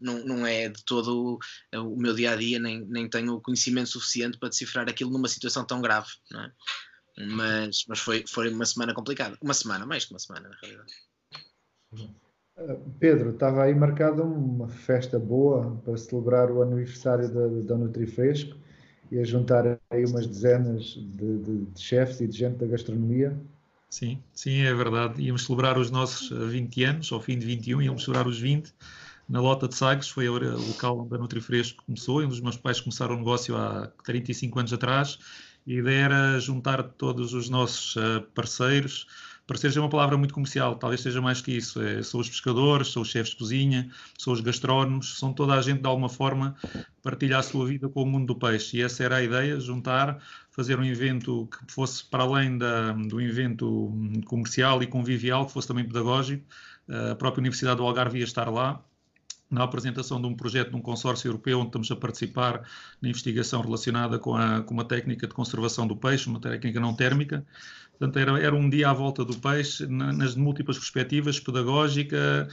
não, 0.01 0.25
não 0.25 0.45
é 0.45 0.67
de 0.69 0.83
todo 0.83 1.39
o 1.73 1.95
meu 1.95 2.13
dia 2.13 2.31
a 2.31 2.35
dia, 2.35 2.59
nem, 2.59 2.85
nem 2.85 3.09
tenho 3.09 3.39
conhecimento 3.39 3.89
suficiente 3.89 4.37
para 4.37 4.49
decifrar 4.49 4.89
aquilo 4.89 5.11
numa 5.11 5.27
situação 5.27 5.65
tão 5.65 5.81
grave, 5.81 6.09
não 6.31 6.41
é? 6.41 6.51
Mas, 7.17 7.85
mas 7.87 7.99
foi, 7.99 8.23
foi 8.27 8.49
uma 8.49 8.65
semana 8.65 8.93
complicada. 8.93 9.37
Uma 9.41 9.53
semana, 9.53 9.85
mais 9.85 10.05
que 10.05 10.13
uma 10.13 10.19
semana, 10.19 10.49
na 10.49 10.55
realidade. 10.61 10.93
Ah, 12.57 12.77
Pedro, 12.99 13.31
estava 13.31 13.63
aí 13.63 13.75
marcada 13.75 14.23
uma 14.23 14.67
festa 14.67 15.19
boa 15.19 15.79
para 15.83 15.97
celebrar 15.97 16.49
o 16.51 16.61
aniversário 16.61 17.29
da, 17.29 17.47
da 17.47 17.77
Nutrifresco 17.77 18.57
e 19.11 19.19
a 19.19 19.23
juntar 19.23 19.79
aí 19.89 20.05
umas 20.05 20.25
dezenas 20.25 20.83
de, 20.93 21.37
de, 21.39 21.65
de 21.65 21.81
chefes 21.81 22.21
e 22.21 22.27
de 22.27 22.37
gente 22.37 22.57
da 22.57 22.65
gastronomia. 22.65 23.37
Sim, 23.89 24.23
sim, 24.33 24.61
é 24.61 24.73
verdade. 24.73 25.21
Íamos 25.21 25.45
celebrar 25.45 25.77
os 25.77 25.91
nossos 25.91 26.29
20 26.29 26.83
anos, 26.85 27.11
ao 27.11 27.21
fim 27.21 27.37
de 27.37 27.45
21, 27.45 27.81
íamos 27.81 28.05
celebrar 28.05 28.25
os 28.25 28.39
20 28.39 28.73
na 29.27 29.39
Lota 29.39 29.67
de 29.67 29.75
Sagres, 29.75 30.09
foi 30.09 30.27
o 30.27 30.33
local 30.67 30.99
onde 30.99 31.15
a 31.15 31.17
Nutrifresco 31.17 31.83
começou, 31.85 32.23
e 32.23 32.27
dos 32.27 32.41
meus 32.41 32.57
pais 32.57 32.79
começaram 32.79 33.15
o 33.15 33.17
negócio 33.17 33.55
há 33.55 33.87
35 34.03 34.59
anos 34.59 34.73
atrás, 34.73 35.17
e 35.65 35.75
a 35.75 35.79
ideia 35.79 36.05
era 36.05 36.39
juntar 36.39 36.83
todos 36.83 37.33
os 37.33 37.49
nossos 37.49 37.95
uh, 37.95 38.21
parceiros, 38.33 39.07
parceiros 39.51 39.75
é 39.75 39.79
uma 39.81 39.89
palavra 39.89 40.17
muito 40.17 40.33
comercial, 40.33 40.75
talvez 40.75 41.01
seja 41.01 41.21
mais 41.21 41.41
que 41.41 41.51
isso, 41.51 41.81
é, 41.81 42.01
são 42.01 42.19
os 42.19 42.29
pescadores, 42.29 42.89
são 42.89 43.01
os 43.01 43.09
chefes 43.09 43.31
de 43.31 43.37
cozinha, 43.37 43.89
são 44.17 44.31
os 44.31 44.39
gastrónomos, 44.39 45.19
são 45.19 45.33
toda 45.33 45.53
a 45.53 45.61
gente 45.61 45.81
de 45.81 45.87
alguma 45.87 46.07
forma 46.07 46.55
partilhar 47.03 47.41
a 47.41 47.43
sua 47.43 47.65
vida 47.67 47.89
com 47.89 48.03
o 48.03 48.05
mundo 48.05 48.27
do 48.27 48.35
peixe, 48.35 48.77
e 48.77 48.81
essa 48.81 49.03
era 49.03 49.17
a 49.17 49.23
ideia, 49.23 49.59
juntar, 49.59 50.19
fazer 50.51 50.79
um 50.79 50.85
evento 50.85 51.47
que 51.47 51.73
fosse 51.73 52.03
para 52.05 52.23
além 52.23 52.57
da, 52.57 52.93
do 52.93 53.19
evento 53.19 53.91
comercial 54.25 54.81
e 54.81 54.87
convivial, 54.87 55.45
que 55.45 55.51
fosse 55.51 55.67
também 55.67 55.85
pedagógico, 55.85 56.45
a 57.11 57.15
própria 57.15 57.41
Universidade 57.41 57.77
do 57.77 57.83
Algarve 57.83 58.19
ia 58.19 58.23
estar 58.23 58.49
lá, 58.49 58.83
na 59.51 59.63
apresentação 59.63 60.19
de 60.21 60.27
um 60.27 60.33
projeto 60.33 60.69
de 60.69 60.75
um 60.77 60.81
consórcio 60.81 61.27
europeu 61.27 61.59
onde 61.59 61.67
estamos 61.67 61.91
a 61.91 61.95
participar 61.95 62.63
na 63.01 63.09
investigação 63.09 63.61
relacionada 63.61 64.17
com, 64.17 64.33
a, 64.33 64.61
com 64.61 64.73
uma 64.73 64.85
técnica 64.85 65.27
de 65.27 65.33
conservação 65.33 65.85
do 65.85 65.95
peixe, 65.95 66.29
uma 66.29 66.39
técnica 66.39 66.79
não 66.79 66.95
térmica, 66.95 67.45
Portanto, 68.01 68.17
era, 68.17 68.39
era 68.41 68.55
um 68.55 68.67
dia 68.67 68.89
à 68.89 68.93
volta 68.93 69.23
do 69.23 69.37
peixe, 69.37 69.85
nas 69.85 70.33
múltiplas 70.33 70.75
perspectivas, 70.75 71.39
pedagógica. 71.39 72.47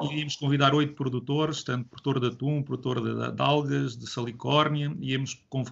Iríamos 0.00 0.34
convidar 0.36 0.74
oito 0.74 0.94
produtores, 0.94 1.62
tanto 1.62 1.90
produtor 1.90 2.20
de 2.20 2.28
atum, 2.28 2.62
produtor 2.62 3.02
de, 3.02 3.36
de 3.36 3.42
algas, 3.42 3.98
de 3.98 4.08
salicórnia. 4.08 4.96
Íamos 4.98 5.44
conv, 5.50 5.68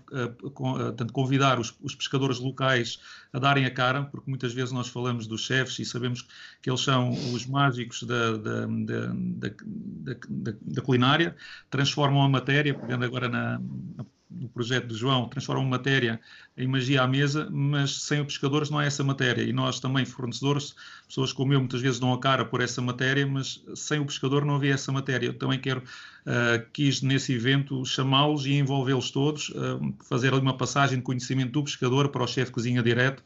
con, 0.52 0.74
uh, 0.74 0.92
tanto 0.92 1.14
convidar 1.14 1.58
os, 1.58 1.74
os, 1.80 1.94
pescadores 1.94 2.40
locais 2.40 3.00
a 3.32 3.38
darem 3.38 3.64
a 3.64 3.70
cara, 3.70 4.02
porque 4.02 4.28
muitas 4.28 4.52
vezes 4.52 4.70
nós 4.70 4.88
falamos 4.88 5.26
dos 5.26 5.46
chefes 5.46 5.78
e 5.78 5.86
sabemos 5.86 6.28
que 6.60 6.68
eles 6.68 6.82
são 6.82 7.08
os 7.08 7.46
mágicos 7.46 8.02
da, 8.02 8.36
da, 8.36 8.66
da, 8.66 10.52
da 10.60 10.82
culinária, 10.82 11.34
transformam 11.70 12.22
a 12.22 12.28
matéria, 12.28 12.74
pegando 12.74 13.06
agora 13.06 13.30
na, 13.30 13.58
na 13.96 14.04
no 14.34 14.48
projeto 14.48 14.86
de 14.86 14.94
João, 14.94 15.28
transformam 15.28 15.64
matéria 15.64 16.20
em 16.56 16.66
magia 16.66 17.02
à 17.02 17.06
mesa, 17.06 17.48
mas 17.50 18.02
sem 18.02 18.20
os 18.20 18.26
pescadores 18.26 18.70
não 18.70 18.78
há 18.78 18.84
essa 18.84 19.02
matéria. 19.02 19.42
E 19.42 19.52
nós 19.52 19.80
também, 19.80 20.04
fornecedores, 20.04 20.74
pessoas 21.06 21.32
como 21.32 21.52
eu, 21.52 21.60
muitas 21.60 21.80
vezes 21.80 21.98
dão 21.98 22.12
a 22.12 22.20
cara 22.20 22.44
por 22.44 22.60
essa 22.60 22.80
matéria, 22.80 23.26
mas 23.26 23.64
sem 23.74 24.00
o 24.00 24.06
pescador 24.06 24.44
não 24.44 24.56
havia 24.56 24.74
essa 24.74 24.92
matéria. 24.92 25.26
Eu 25.26 25.34
também 25.34 25.58
quero, 25.58 25.80
uh, 25.80 26.70
quis 26.72 27.02
nesse 27.02 27.32
evento 27.32 27.84
chamá-los 27.84 28.46
e 28.46 28.54
envolvê-los 28.54 29.10
todos, 29.10 29.50
uh, 29.50 29.94
fazer 30.08 30.32
ali 30.32 30.42
uma 30.42 30.56
passagem 30.56 30.98
de 30.98 31.04
conhecimento 31.04 31.52
do 31.52 31.64
pescador 31.64 32.08
para 32.08 32.22
o 32.22 32.26
chefe 32.26 32.46
de 32.46 32.52
cozinha 32.52 32.82
direto, 32.82 33.22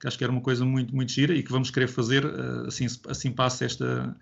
que 0.00 0.06
acho 0.06 0.16
que 0.16 0.24
era 0.24 0.32
uma 0.32 0.42
coisa 0.42 0.64
muito, 0.64 0.94
muito 0.94 1.12
gira 1.12 1.34
e 1.34 1.42
que 1.42 1.50
vamos 1.50 1.70
querer 1.70 1.88
fazer, 1.88 2.24
uh, 2.24 2.66
assim, 2.66 2.86
assim 3.08 3.32
passa 3.32 3.64
esta, 3.64 4.16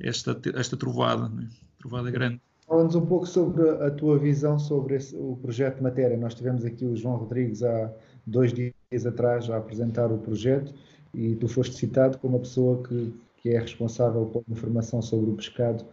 esta, 0.00 0.40
esta 0.54 0.76
trovada, 0.76 1.28
né? 1.28 1.48
trovada 1.78 2.10
grande. 2.10 2.40
Fala-nos 2.66 2.94
um 2.94 3.04
pouco 3.04 3.26
sobre 3.26 3.68
a 3.68 3.90
tua 3.90 4.18
visão 4.18 4.58
sobre 4.58 4.96
esse, 4.96 5.14
o 5.16 5.36
projeto 5.40 5.82
matéria. 5.82 6.16
Nós 6.16 6.34
tivemos 6.34 6.64
aqui 6.64 6.84
o 6.84 6.96
João 6.96 7.16
Rodrigues 7.16 7.62
há 7.62 7.92
dois 8.26 8.52
dias 8.52 9.06
atrás 9.06 9.50
a 9.50 9.58
apresentar 9.58 10.10
o 10.10 10.18
projeto 10.18 10.72
e 11.12 11.36
tu 11.36 11.46
foste 11.46 11.76
citado 11.76 12.18
como 12.18 12.36
a 12.36 12.40
pessoa 12.40 12.82
que, 12.82 13.14
que 13.36 13.50
é 13.50 13.58
responsável 13.58 14.26
pela 14.26 14.44
informação 14.48 15.02
sobre 15.02 15.30
o 15.30 15.34
pescado. 15.34 15.84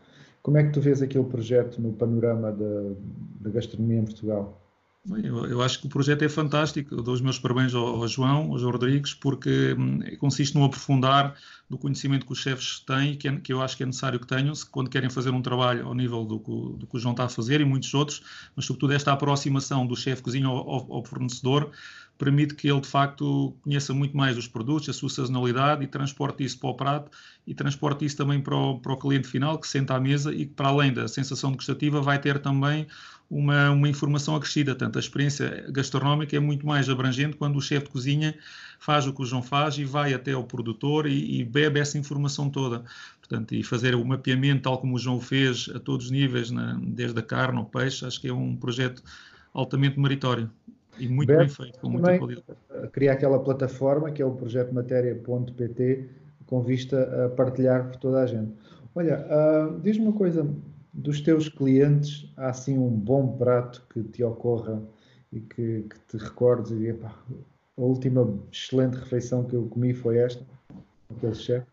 Como 0.41 0.57
é 0.57 0.63
que 0.63 0.71
tu 0.71 0.81
vês 0.81 1.01
aquele 1.01 1.25
projeto 1.25 1.81
no 1.81 1.93
panorama 1.93 2.51
da 2.51 3.49
gastronomia 3.49 3.99
em 3.99 4.05
Portugal? 4.05 4.57
Bem, 5.03 5.25
eu, 5.25 5.47
eu, 5.47 5.61
acho 5.63 5.79
que 5.79 5.87
o 5.87 5.89
projeto 5.89 6.21
é 6.21 6.29
fantástico. 6.29 6.93
Eu 6.93 7.01
dou 7.01 7.15
os 7.15 7.21
meus 7.21 7.39
parabéns 7.39 7.73
ao, 7.73 7.83
ao 7.83 8.07
João, 8.07 8.51
ao 8.51 8.59
João 8.59 8.71
Rodrigues, 8.71 9.15
porque 9.15 9.73
hum, 9.73 9.99
consiste 10.19 10.53
no 10.53 10.63
aprofundar 10.63 11.35
do 11.67 11.75
conhecimento 11.75 12.23
que 12.23 12.31
os 12.31 12.37
chefes 12.37 12.81
têm, 12.81 13.15
que, 13.15 13.27
é, 13.27 13.35
que 13.37 13.51
eu 13.51 13.63
acho 13.63 13.75
que 13.75 13.81
é 13.81 13.85
necessário 13.87 14.19
que 14.19 14.27
tenham, 14.27 14.53
quando 14.69 14.91
querem 14.91 15.09
fazer 15.09 15.31
um 15.31 15.41
trabalho 15.41 15.87
ao 15.87 15.95
nível 15.95 16.23
do, 16.23 16.37
do, 16.37 16.85
que 16.85 16.97
o 16.97 16.99
João 16.99 17.13
está 17.13 17.23
a 17.23 17.29
fazer 17.29 17.61
e 17.61 17.65
muitos 17.65 17.91
outros, 17.95 18.21
mas 18.55 18.65
sobretudo 18.65 18.93
esta 18.93 19.11
aproximação 19.11 19.87
do 19.87 19.95
chefe 19.95 20.21
cozinha 20.21 20.45
ao, 20.45 20.57
ao, 20.57 20.93
ao, 20.93 21.03
fornecedor 21.03 21.71
permite 22.17 22.53
que 22.53 22.69
ele 22.69 22.81
de 22.81 22.87
facto 22.87 23.55
conheça 23.63 23.95
muito 23.95 24.15
mais 24.15 24.37
os 24.37 24.47
produtos, 24.47 24.87
a 24.89 24.93
sua 24.93 25.09
sazonalidade 25.09 25.83
e 25.83 25.87
transporte 25.87 26.43
isso 26.43 26.59
para 26.59 26.69
o 26.69 26.75
prato 26.75 27.11
e 27.47 27.55
transporte 27.55 28.05
isso 28.05 28.17
também 28.17 28.39
para 28.39 28.55
o, 28.55 28.79
para 28.79 28.93
o 28.93 28.97
cliente 28.97 29.27
final 29.27 29.57
que 29.57 29.67
senta 29.67 29.95
à 29.95 29.99
mesa 29.99 30.31
e 30.31 30.45
que 30.45 30.53
para 30.53 30.67
além 30.67 30.93
da 30.93 31.07
sensação 31.07 31.49
degustativa 31.49 31.99
vai 31.99 32.19
ter 32.19 32.37
também 32.37 32.85
uma, 33.31 33.71
uma 33.71 33.87
informação 33.87 34.35
acrescida. 34.35 34.75
Tanto 34.75 34.97
a 34.97 34.99
experiência 34.99 35.65
gastronómica 35.69 36.35
é 36.35 36.39
muito 36.39 36.67
mais 36.67 36.89
abrangente 36.89 37.37
quando 37.37 37.55
o 37.55 37.61
chefe 37.61 37.85
de 37.85 37.91
cozinha 37.91 38.35
faz 38.77 39.07
o 39.07 39.13
que 39.13 39.21
o 39.21 39.25
João 39.25 39.41
faz 39.41 39.77
e 39.77 39.85
vai 39.85 40.13
até 40.13 40.33
ao 40.33 40.43
produtor 40.43 41.07
e, 41.07 41.39
e 41.39 41.45
bebe 41.45 41.79
essa 41.79 41.97
informação 41.97 42.49
toda. 42.49 42.83
Portanto, 43.19 43.55
e 43.55 43.63
fazer 43.63 43.95
o 43.95 44.03
mapeamento 44.03 44.63
tal 44.63 44.77
como 44.77 44.95
o 44.95 44.99
João 44.99 45.21
fez 45.21 45.69
a 45.73 45.79
todos 45.79 46.07
os 46.07 46.11
níveis, 46.11 46.51
na, 46.51 46.77
desde 46.83 47.17
a 47.17 47.23
carne 47.23 47.57
ao 47.57 47.65
peixe, 47.65 48.05
acho 48.05 48.19
que 48.19 48.27
é 48.27 48.33
um 48.33 48.55
projeto 48.57 49.01
altamente 49.53 49.97
meritório 49.97 50.49
e 50.99 51.07
muito 51.07 51.33
bem 51.35 51.47
feito, 51.47 51.79
com 51.79 51.89
muita 51.89 52.17
qualidade. 52.17 52.45
Criar 52.91 53.13
aquela 53.13 53.39
plataforma 53.39 54.11
que 54.11 54.21
é 54.21 54.25
o 54.25 54.31
projeto 54.31 54.73
matéria.pt 54.73 56.09
com 56.45 56.61
vista 56.61 57.25
a 57.25 57.29
partilhar 57.29 57.87
por 57.87 57.95
toda 57.95 58.21
a 58.21 58.25
gente. 58.25 58.51
Olha, 58.93 59.25
uh, 59.25 59.79
diz-me 59.79 60.03
uma 60.03 60.13
coisa, 60.13 60.45
dos 60.93 61.21
teus 61.21 61.47
clientes, 61.47 62.29
há 62.35 62.49
assim 62.49 62.77
um 62.77 62.89
bom 62.89 63.37
prato 63.37 63.83
que 63.93 64.03
te 64.03 64.23
ocorra 64.23 64.81
e 65.31 65.39
que, 65.39 65.85
que 65.89 65.99
te 66.09 66.17
recordes 66.17 66.71
e 66.71 66.87
epá, 66.87 67.15
a 67.77 67.81
última 67.81 68.27
excelente 68.51 68.95
refeição 68.95 69.43
que 69.43 69.55
eu 69.55 69.65
comi 69.67 69.93
foi 69.93 70.17
esta, 70.17 70.45
aquele 71.09 71.35
chefe? 71.35 71.67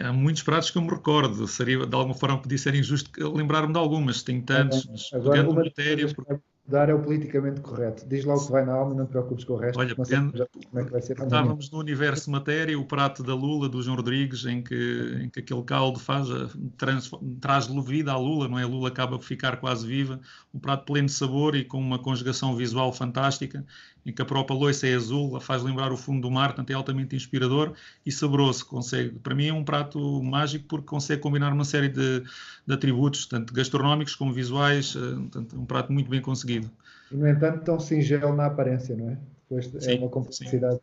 Há 0.00 0.12
muitos 0.12 0.42
pratos 0.42 0.70
que 0.70 0.78
eu 0.78 0.82
me 0.82 0.90
recordo. 0.90 1.46
Seria, 1.46 1.86
de 1.86 1.94
alguma 1.94 2.14
forma, 2.14 2.40
podia 2.42 2.58
ser 2.58 2.74
injusto 2.74 3.10
lembrar-me 3.32 3.72
de 3.72 3.78
algumas. 3.78 4.22
Tenho 4.22 4.42
tantos, 4.42 5.10
agora, 5.14 5.48
uma 5.48 5.64
matéria. 5.64 6.12
Porque... 6.12 6.40
dar 6.70 6.88
é 6.88 6.94
o 6.94 7.02
politicamente 7.02 7.60
correto. 7.60 8.06
Diz 8.08 8.24
lá 8.24 8.34
o 8.34 8.44
que 8.44 8.50
vai 8.50 8.64
na 8.64 8.72
alma, 8.72 8.94
não 8.94 9.06
te 9.06 9.10
preocupes 9.10 9.44
com 9.44 9.54
o 9.54 9.56
resto. 9.56 9.78
Olha, 9.78 9.94
sei 10.04 10.18
como 10.18 10.80
é 10.80 10.84
que 10.84 10.90
vai 10.90 11.02
ser. 11.02 11.18
Estávamos 11.18 11.70
no 11.70 11.78
universo 11.78 12.30
matéria, 12.30 12.78
o 12.78 12.84
prato 12.84 13.22
da 13.22 13.34
Lula, 13.34 13.68
do 13.68 13.82
João 13.82 13.96
Rodrigues, 13.96 14.46
em 14.46 14.62
que, 14.62 15.18
em 15.22 15.28
que 15.28 15.40
aquele 15.40 15.62
caldo 15.62 15.98
faz, 15.98 16.28
trans, 16.76 17.10
traz 17.40 17.66
vida 17.84 18.12
à 18.12 18.16
Lula, 18.16 18.48
não 18.48 18.58
é? 18.58 18.62
A 18.62 18.66
Lula 18.66 18.88
acaba 18.88 19.18
por 19.18 19.24
ficar 19.24 19.56
quase 19.58 19.86
viva. 19.86 20.20
Um 20.54 20.58
prato 20.58 20.84
pleno 20.84 21.06
de 21.06 21.12
sabor 21.12 21.54
e 21.54 21.64
com 21.64 21.78
uma 21.78 21.98
conjugação 21.98 22.56
visual 22.56 22.92
fantástica, 22.92 23.64
em 24.04 24.12
que 24.12 24.22
a 24.22 24.24
própria 24.24 24.56
loiça 24.56 24.86
é 24.86 24.94
azul, 24.94 25.36
a 25.36 25.40
faz 25.40 25.62
lembrar 25.62 25.92
o 25.92 25.96
fundo 25.96 26.22
do 26.22 26.30
mar, 26.30 26.48
portanto 26.48 26.70
é 26.70 26.74
altamente 26.74 27.14
inspirador 27.14 27.74
e 28.04 28.10
saboroso. 28.10 28.66
Consegue, 28.66 29.10
para 29.18 29.34
mim 29.34 29.48
é 29.48 29.52
um 29.52 29.64
prato 29.64 30.22
mágico 30.22 30.66
porque 30.68 30.86
consegue 30.86 31.20
combinar 31.20 31.52
uma 31.52 31.64
série 31.64 31.88
de, 31.88 32.22
de 32.66 32.74
atributos, 32.74 33.26
tanto 33.26 33.52
gastronómicos 33.52 34.14
como 34.14 34.32
visuais, 34.32 34.94
eh, 34.96 35.14
portanto, 35.16 35.56
é 35.56 35.58
um 35.58 35.66
prato 35.66 35.92
muito 35.92 36.10
bem 36.10 36.20
conseguido. 36.20 36.70
E, 37.12 37.16
no 37.16 37.28
entanto, 37.28 37.64
tão 37.64 37.78
singelo 37.78 38.34
na 38.34 38.46
aparência, 38.46 38.96
não 38.96 39.10
é? 39.10 39.18
Depois 39.48 39.74
é 39.74 39.80
sim, 39.80 39.92
é 39.92 39.98
uma 39.98 40.08
complexidade. 40.08 40.80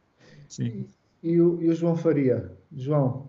Sim. 0.48 0.66
sim. 0.66 0.86
E, 1.24 1.32
e, 1.32 1.42
o, 1.42 1.62
e, 1.62 1.70
o, 1.70 1.76
João 1.76 1.96
Faria? 1.96 2.52
João, 2.76 3.28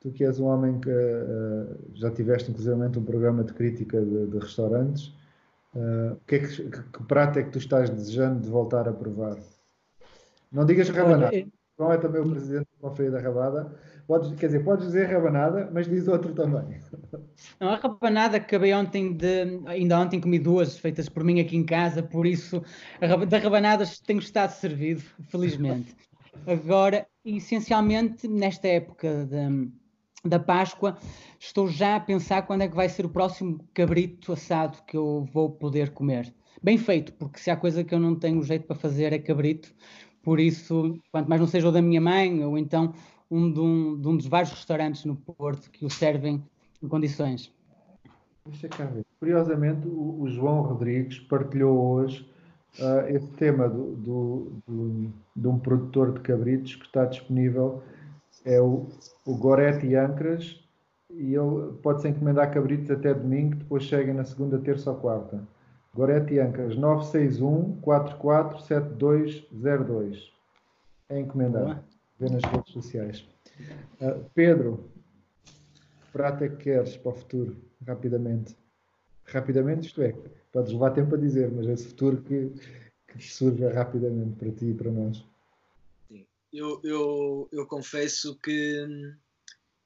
tu 0.00 0.10
que 0.10 0.24
és 0.24 0.38
um 0.38 0.46
homem 0.46 0.78
que 0.80 0.90
uh, 0.90 1.76
já 1.94 2.10
tiveste, 2.10 2.50
inclusive, 2.50 2.74
um 2.74 3.04
programa 3.04 3.44
de 3.44 3.52
crítica 3.52 4.00
de, 4.00 4.26
de 4.26 4.38
restaurantes, 4.38 5.12
uh, 5.74 6.16
que, 6.26 6.36
é 6.36 6.38
que, 6.38 6.70
que, 6.70 7.02
prato 7.04 7.38
é 7.38 7.42
que 7.42 7.50
tu 7.50 7.58
estás 7.58 7.90
desejando 7.90 8.40
de 8.40 8.48
voltar 8.48 8.88
a 8.88 8.92
provar? 8.92 9.36
Não 10.50 10.64
digas 10.64 10.88
rabanada. 10.88 11.30
João 11.80 11.92
é 11.94 11.96
também 11.96 12.20
o 12.20 12.28
presidente 12.28 12.68
da 12.78 12.88
Conferência 12.88 13.18
da 13.18 13.26
Rabada. 13.26 13.74
Podes, 14.06 14.38
quer 14.38 14.46
dizer, 14.46 14.64
podes 14.64 14.86
dizer 14.86 15.06
rabanada, 15.06 15.70
mas 15.72 15.88
diz 15.88 16.06
outro 16.08 16.34
também. 16.34 16.78
Não, 17.58 17.70
a 17.70 17.76
rabanada 17.76 18.36
acabei 18.36 18.74
ontem 18.74 19.16
de. 19.16 19.62
Ainda 19.66 19.98
ontem 19.98 20.20
comi 20.20 20.38
duas 20.38 20.76
feitas 20.76 21.08
por 21.08 21.24
mim 21.24 21.40
aqui 21.40 21.56
em 21.56 21.64
casa, 21.64 22.02
por 22.02 22.26
isso 22.26 22.62
da 23.00 23.38
rabanada 23.38 23.84
tenho 24.06 24.18
estado 24.18 24.50
servido, 24.50 25.02
felizmente. 25.30 25.96
Agora, 26.46 27.06
essencialmente, 27.24 28.28
nesta 28.28 28.68
época 28.68 29.24
de, 29.26 29.70
da 30.24 30.38
Páscoa, 30.38 30.96
estou 31.38 31.68
já 31.68 31.96
a 31.96 32.00
pensar 32.00 32.42
quando 32.42 32.62
é 32.62 32.68
que 32.68 32.76
vai 32.76 32.88
ser 32.88 33.06
o 33.06 33.08
próximo 33.08 33.64
cabrito 33.72 34.32
assado 34.32 34.78
que 34.86 34.96
eu 34.96 35.26
vou 35.32 35.50
poder 35.50 35.90
comer. 35.90 36.32
Bem 36.62 36.76
feito, 36.76 37.12
porque 37.14 37.38
se 37.38 37.50
há 37.50 37.56
coisa 37.56 37.82
que 37.82 37.94
eu 37.94 37.98
não 37.98 38.14
tenho 38.14 38.42
jeito 38.42 38.66
para 38.66 38.76
fazer 38.76 39.12
é 39.12 39.18
cabrito, 39.18 39.72
por 40.22 40.38
isso, 40.38 40.98
quanto 41.10 41.28
mais 41.28 41.40
não 41.40 41.48
seja 41.48 41.68
o 41.68 41.72
da 41.72 41.80
minha 41.80 42.00
mãe, 42.00 42.44
ou 42.44 42.58
então 42.58 42.92
um 43.30 43.50
de 43.50 43.60
um, 43.60 43.98
de 43.98 44.08
um 44.08 44.16
dos 44.16 44.26
vários 44.26 44.50
restaurantes 44.50 45.04
no 45.04 45.16
Porto 45.16 45.70
que 45.70 45.86
o 45.86 45.90
servem 45.90 46.42
em 46.82 46.88
condições. 46.88 47.52
Deixa 48.44 48.68
cá 48.68 48.84
ver. 48.84 49.04
Curiosamente, 49.18 49.86
o, 49.86 50.26
João 50.28 50.62
Rodrigues 50.62 51.18
partilhou 51.20 51.78
hoje 51.78 52.28
uh, 52.78 53.08
esse 53.08 53.28
tema 53.32 53.68
do, 53.68 53.94
do, 53.96 54.52
do, 54.66 55.12
de 55.36 55.48
um 55.48 55.58
produtor 55.58 56.12
de 56.12 56.20
cabritos 56.20 56.74
que 56.74 56.84
está 56.84 57.04
disponível. 57.04 57.82
É 58.44 58.60
o, 58.60 58.88
o 59.26 59.36
Goretti 59.36 59.94
Ancras 59.94 60.60
e 61.10 61.34
ele 61.34 61.72
pode-se 61.82 62.08
encomendar 62.08 62.52
cabritos 62.52 62.90
até 62.90 63.12
domingo, 63.12 63.56
depois 63.56 63.82
chega 63.84 64.14
na 64.14 64.24
segunda, 64.24 64.58
terça 64.58 64.90
ou 64.90 64.96
quarta. 64.96 65.46
Goretti 65.94 66.38
Ancras 66.38 66.76
961 66.76 67.80
447202. 67.80 70.32
É 71.08 71.18
encomendar 71.18 71.82
ver 72.18 72.30
nas 72.30 72.44
redes 72.44 72.72
sociais. 72.72 73.26
Uh, 74.00 74.24
Pedro, 74.34 74.84
que 75.44 76.12
prato 76.12 76.44
é 76.44 76.48
que 76.48 76.56
queres 76.56 76.96
para 76.96 77.10
o 77.10 77.14
futuro? 77.14 77.56
Rapidamente. 77.86 78.56
Rapidamente, 79.24 79.88
isto 79.88 80.00
é, 80.02 80.14
podes 80.52 80.72
levar 80.72 80.90
tempo 80.90 81.14
a 81.14 81.18
dizer, 81.18 81.50
mas 81.50 81.66
esse 81.66 81.88
futuro 81.88 82.18
que, 82.22 82.52
que 83.08 83.22
surja 83.22 83.72
rapidamente 83.72 84.36
para 84.36 84.52
ti 84.52 84.66
e 84.66 84.74
para 84.74 84.92
nós. 84.92 85.26
Eu, 86.52 86.80
eu, 86.82 87.48
eu 87.52 87.66
confesso 87.66 88.36
que 88.42 88.86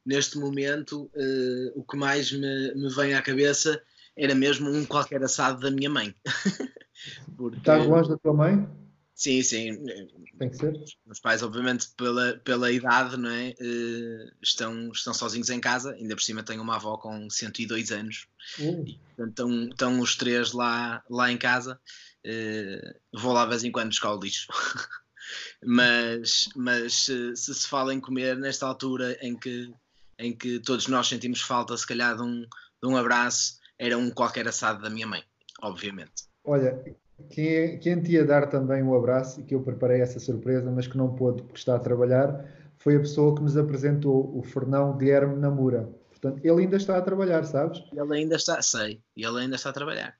neste 0.04 0.38
momento 0.38 1.10
uh, 1.14 1.72
o 1.74 1.84
que 1.84 1.96
mais 1.96 2.30
me, 2.32 2.74
me 2.74 2.88
vem 2.94 3.14
à 3.14 3.22
cabeça 3.22 3.82
era 4.16 4.34
mesmo 4.34 4.70
um 4.70 4.84
qualquer 4.84 5.22
assado 5.22 5.60
da 5.60 5.70
minha 5.70 5.90
mãe. 5.90 6.14
Porque... 7.36 7.58
Estás 7.58 7.86
longe 7.86 8.08
da 8.08 8.16
tua 8.16 8.32
mãe? 8.32 8.68
Sim, 9.14 9.42
sim. 9.42 9.84
Tem 10.38 10.50
que 10.50 10.56
ser. 10.56 10.72
Os 11.06 11.20
pais, 11.20 11.42
obviamente, 11.42 11.88
pela, 11.96 12.36
pela 12.38 12.72
idade, 12.72 13.16
não 13.16 13.30
é? 13.30 13.54
Uh, 13.60 14.32
estão, 14.42 14.90
estão 14.90 15.14
sozinhos 15.14 15.50
em 15.50 15.60
casa. 15.60 15.92
Ainda 15.92 16.16
por 16.16 16.22
cima 16.22 16.42
tenho 16.42 16.62
uma 16.62 16.76
avó 16.76 16.96
com 16.96 17.30
102 17.30 17.92
anos. 17.92 18.26
Uh. 18.58 18.84
E, 18.86 19.00
portanto, 19.16 19.28
estão, 19.30 19.68
estão 19.68 20.00
os 20.00 20.16
três 20.16 20.52
lá, 20.52 21.02
lá 21.08 21.30
em 21.30 21.38
casa. 21.38 21.78
Uh, 22.26 23.18
vou 23.20 23.32
lá 23.32 23.44
de 23.44 23.50
vez 23.50 23.64
em 23.64 23.70
quando 23.70 23.88
buscar 23.88 24.12
o 24.12 24.18
lixo. 24.18 24.48
mas 25.64 26.48
mas 26.54 27.04
se, 27.04 27.36
se, 27.36 27.54
se 27.54 27.68
fala 27.68 27.92
em 27.94 28.00
comer 28.00 28.36
nesta 28.36 28.66
altura 28.66 29.16
em 29.20 29.36
que, 29.36 29.72
em 30.18 30.34
que 30.36 30.58
todos 30.60 30.86
nós 30.88 31.08
sentimos 31.08 31.40
falta, 31.40 31.76
se 31.76 31.86
calhar, 31.86 32.16
de 32.16 32.22
um, 32.22 32.40
de 32.40 32.88
um 32.88 32.96
abraço, 32.96 33.58
era 33.78 33.96
um 33.96 34.10
qualquer 34.10 34.46
assado 34.48 34.82
da 34.82 34.90
minha 34.90 35.06
mãe, 35.06 35.22
obviamente. 35.62 36.24
Olha, 36.44 36.82
quem, 37.30 37.78
quem 37.78 38.02
te 38.02 38.12
ia 38.12 38.24
dar 38.24 38.48
também 38.48 38.82
um 38.82 38.94
abraço 38.94 39.40
e 39.40 39.44
que 39.44 39.54
eu 39.54 39.62
preparei 39.62 40.00
essa 40.00 40.20
surpresa, 40.20 40.70
mas 40.70 40.86
que 40.86 40.96
não 40.96 41.14
pôde 41.14 41.42
porque 41.42 41.58
está 41.58 41.76
a 41.76 41.78
trabalhar, 41.78 42.44
foi 42.78 42.96
a 42.96 43.00
pessoa 43.00 43.34
que 43.34 43.42
nos 43.42 43.56
apresentou, 43.56 44.36
o 44.36 44.42
Fernão 44.42 44.96
Guilherme 44.96 45.36
Namura. 45.36 45.88
Portanto, 46.10 46.44
ele 46.44 46.62
ainda 46.62 46.76
está 46.76 46.98
a 46.98 47.02
trabalhar, 47.02 47.44
sabes? 47.44 47.82
Ele 47.92 48.14
ainda 48.14 48.36
está, 48.36 48.60
sei, 48.62 49.00
ele 49.16 49.40
ainda 49.40 49.56
está 49.56 49.70
a 49.70 49.72
trabalhar. 49.72 50.16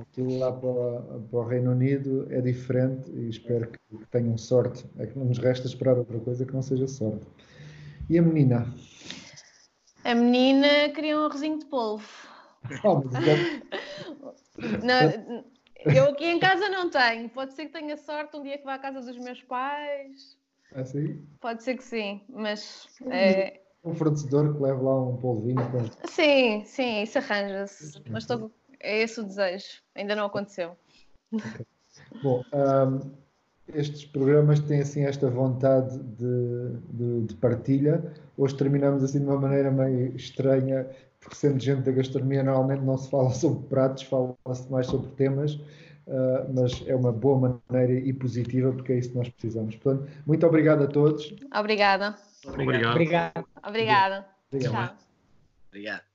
Aquilo 0.00 0.38
lá 0.38 0.52
para, 0.52 1.20
para 1.30 1.38
o 1.38 1.46
Reino 1.46 1.72
Unido 1.72 2.26
é 2.30 2.40
diferente 2.40 3.10
e 3.10 3.28
espero 3.28 3.68
que, 3.68 3.98
que 3.98 4.06
tenham 4.06 4.36
sorte. 4.36 4.84
É 4.98 5.06
que 5.06 5.18
não 5.18 5.26
nos 5.26 5.38
resta 5.38 5.66
esperar 5.66 5.96
outra 5.96 6.18
coisa 6.20 6.44
que 6.44 6.52
não 6.52 6.62
seja 6.62 6.86
sorte. 6.86 7.26
E 8.08 8.18
a 8.18 8.22
menina? 8.22 8.66
A 10.04 10.14
menina 10.14 10.88
queria 10.94 11.18
um 11.18 11.26
arrozinho 11.26 11.58
de 11.58 11.66
polvo. 11.66 12.08
Oh, 12.84 13.02
mas... 13.04 13.14
É 13.14 13.36
não, 14.84 15.44
eu 15.84 16.10
aqui 16.10 16.26
em 16.26 16.38
casa 16.38 16.68
não 16.68 16.90
tenho. 16.90 17.28
Pode 17.30 17.54
ser 17.54 17.66
que 17.66 17.72
tenha 17.72 17.96
sorte 17.96 18.36
um 18.36 18.42
dia 18.42 18.58
que 18.58 18.64
vá 18.64 18.74
à 18.74 18.78
casa 18.78 19.00
dos 19.00 19.18
meus 19.18 19.42
pais. 19.42 20.36
É 20.72 20.80
assim? 20.80 21.24
Pode 21.40 21.62
ser 21.62 21.76
que 21.76 21.84
sim, 21.84 22.22
mas. 22.28 22.88
É... 23.10 23.60
Um 23.82 23.94
fornecedor 23.94 24.54
que 24.54 24.62
leve 24.62 24.82
lá 24.82 25.02
um 25.02 25.16
polvinho. 25.16 25.58
Sim, 26.04 26.64
sim, 26.64 27.02
isso 27.02 27.18
arranja-se. 27.18 28.02
Mas 28.10 28.24
estou... 28.24 28.52
é 28.80 29.02
esse 29.02 29.20
o 29.20 29.24
desejo. 29.24 29.80
Ainda 29.94 30.16
não 30.16 30.26
aconteceu. 30.26 30.76
Okay. 31.32 31.66
Bom, 32.22 32.42
um, 32.52 33.10
estes 33.74 34.04
programas 34.04 34.60
têm 34.60 34.80
assim 34.80 35.04
esta 35.04 35.28
vontade 35.28 35.98
de, 35.98 36.76
de, 36.90 37.26
de, 37.26 37.34
partilha. 37.36 38.12
Hoje 38.36 38.56
terminamos 38.56 39.04
assim 39.04 39.20
de 39.20 39.26
uma 39.26 39.38
maneira 39.38 39.70
meio 39.70 40.14
estranha, 40.16 40.86
porque 41.20 41.36
sendo 41.36 41.60
gente 41.60 41.82
da 41.82 41.92
gastronomia, 41.92 42.42
normalmente 42.42 42.82
não 42.82 42.96
se 42.96 43.10
fala 43.10 43.30
sobre 43.34 43.66
pratos, 43.68 44.02
fala-se 44.04 44.70
mais 44.70 44.86
sobre 44.86 45.10
temas, 45.12 45.54
uh, 45.54 46.52
mas 46.52 46.82
é 46.86 46.94
uma 46.94 47.12
boa 47.12 47.62
maneira 47.70 47.92
e 47.92 48.12
positiva, 48.12 48.72
porque 48.72 48.92
é 48.92 48.98
isso 48.98 49.10
que 49.10 49.18
nós 49.18 49.28
precisamos. 49.28 49.76
Portanto, 49.76 50.10
muito 50.26 50.46
obrigado 50.46 50.84
a 50.84 50.86
todos. 50.86 51.34
Obrigada. 51.54 52.16
Obrigado. 52.46 52.90
Obrigado. 52.90 53.46
Obrigada. 53.64 54.26
Obrigado. 54.52 54.96
Obrigado. 55.70 56.09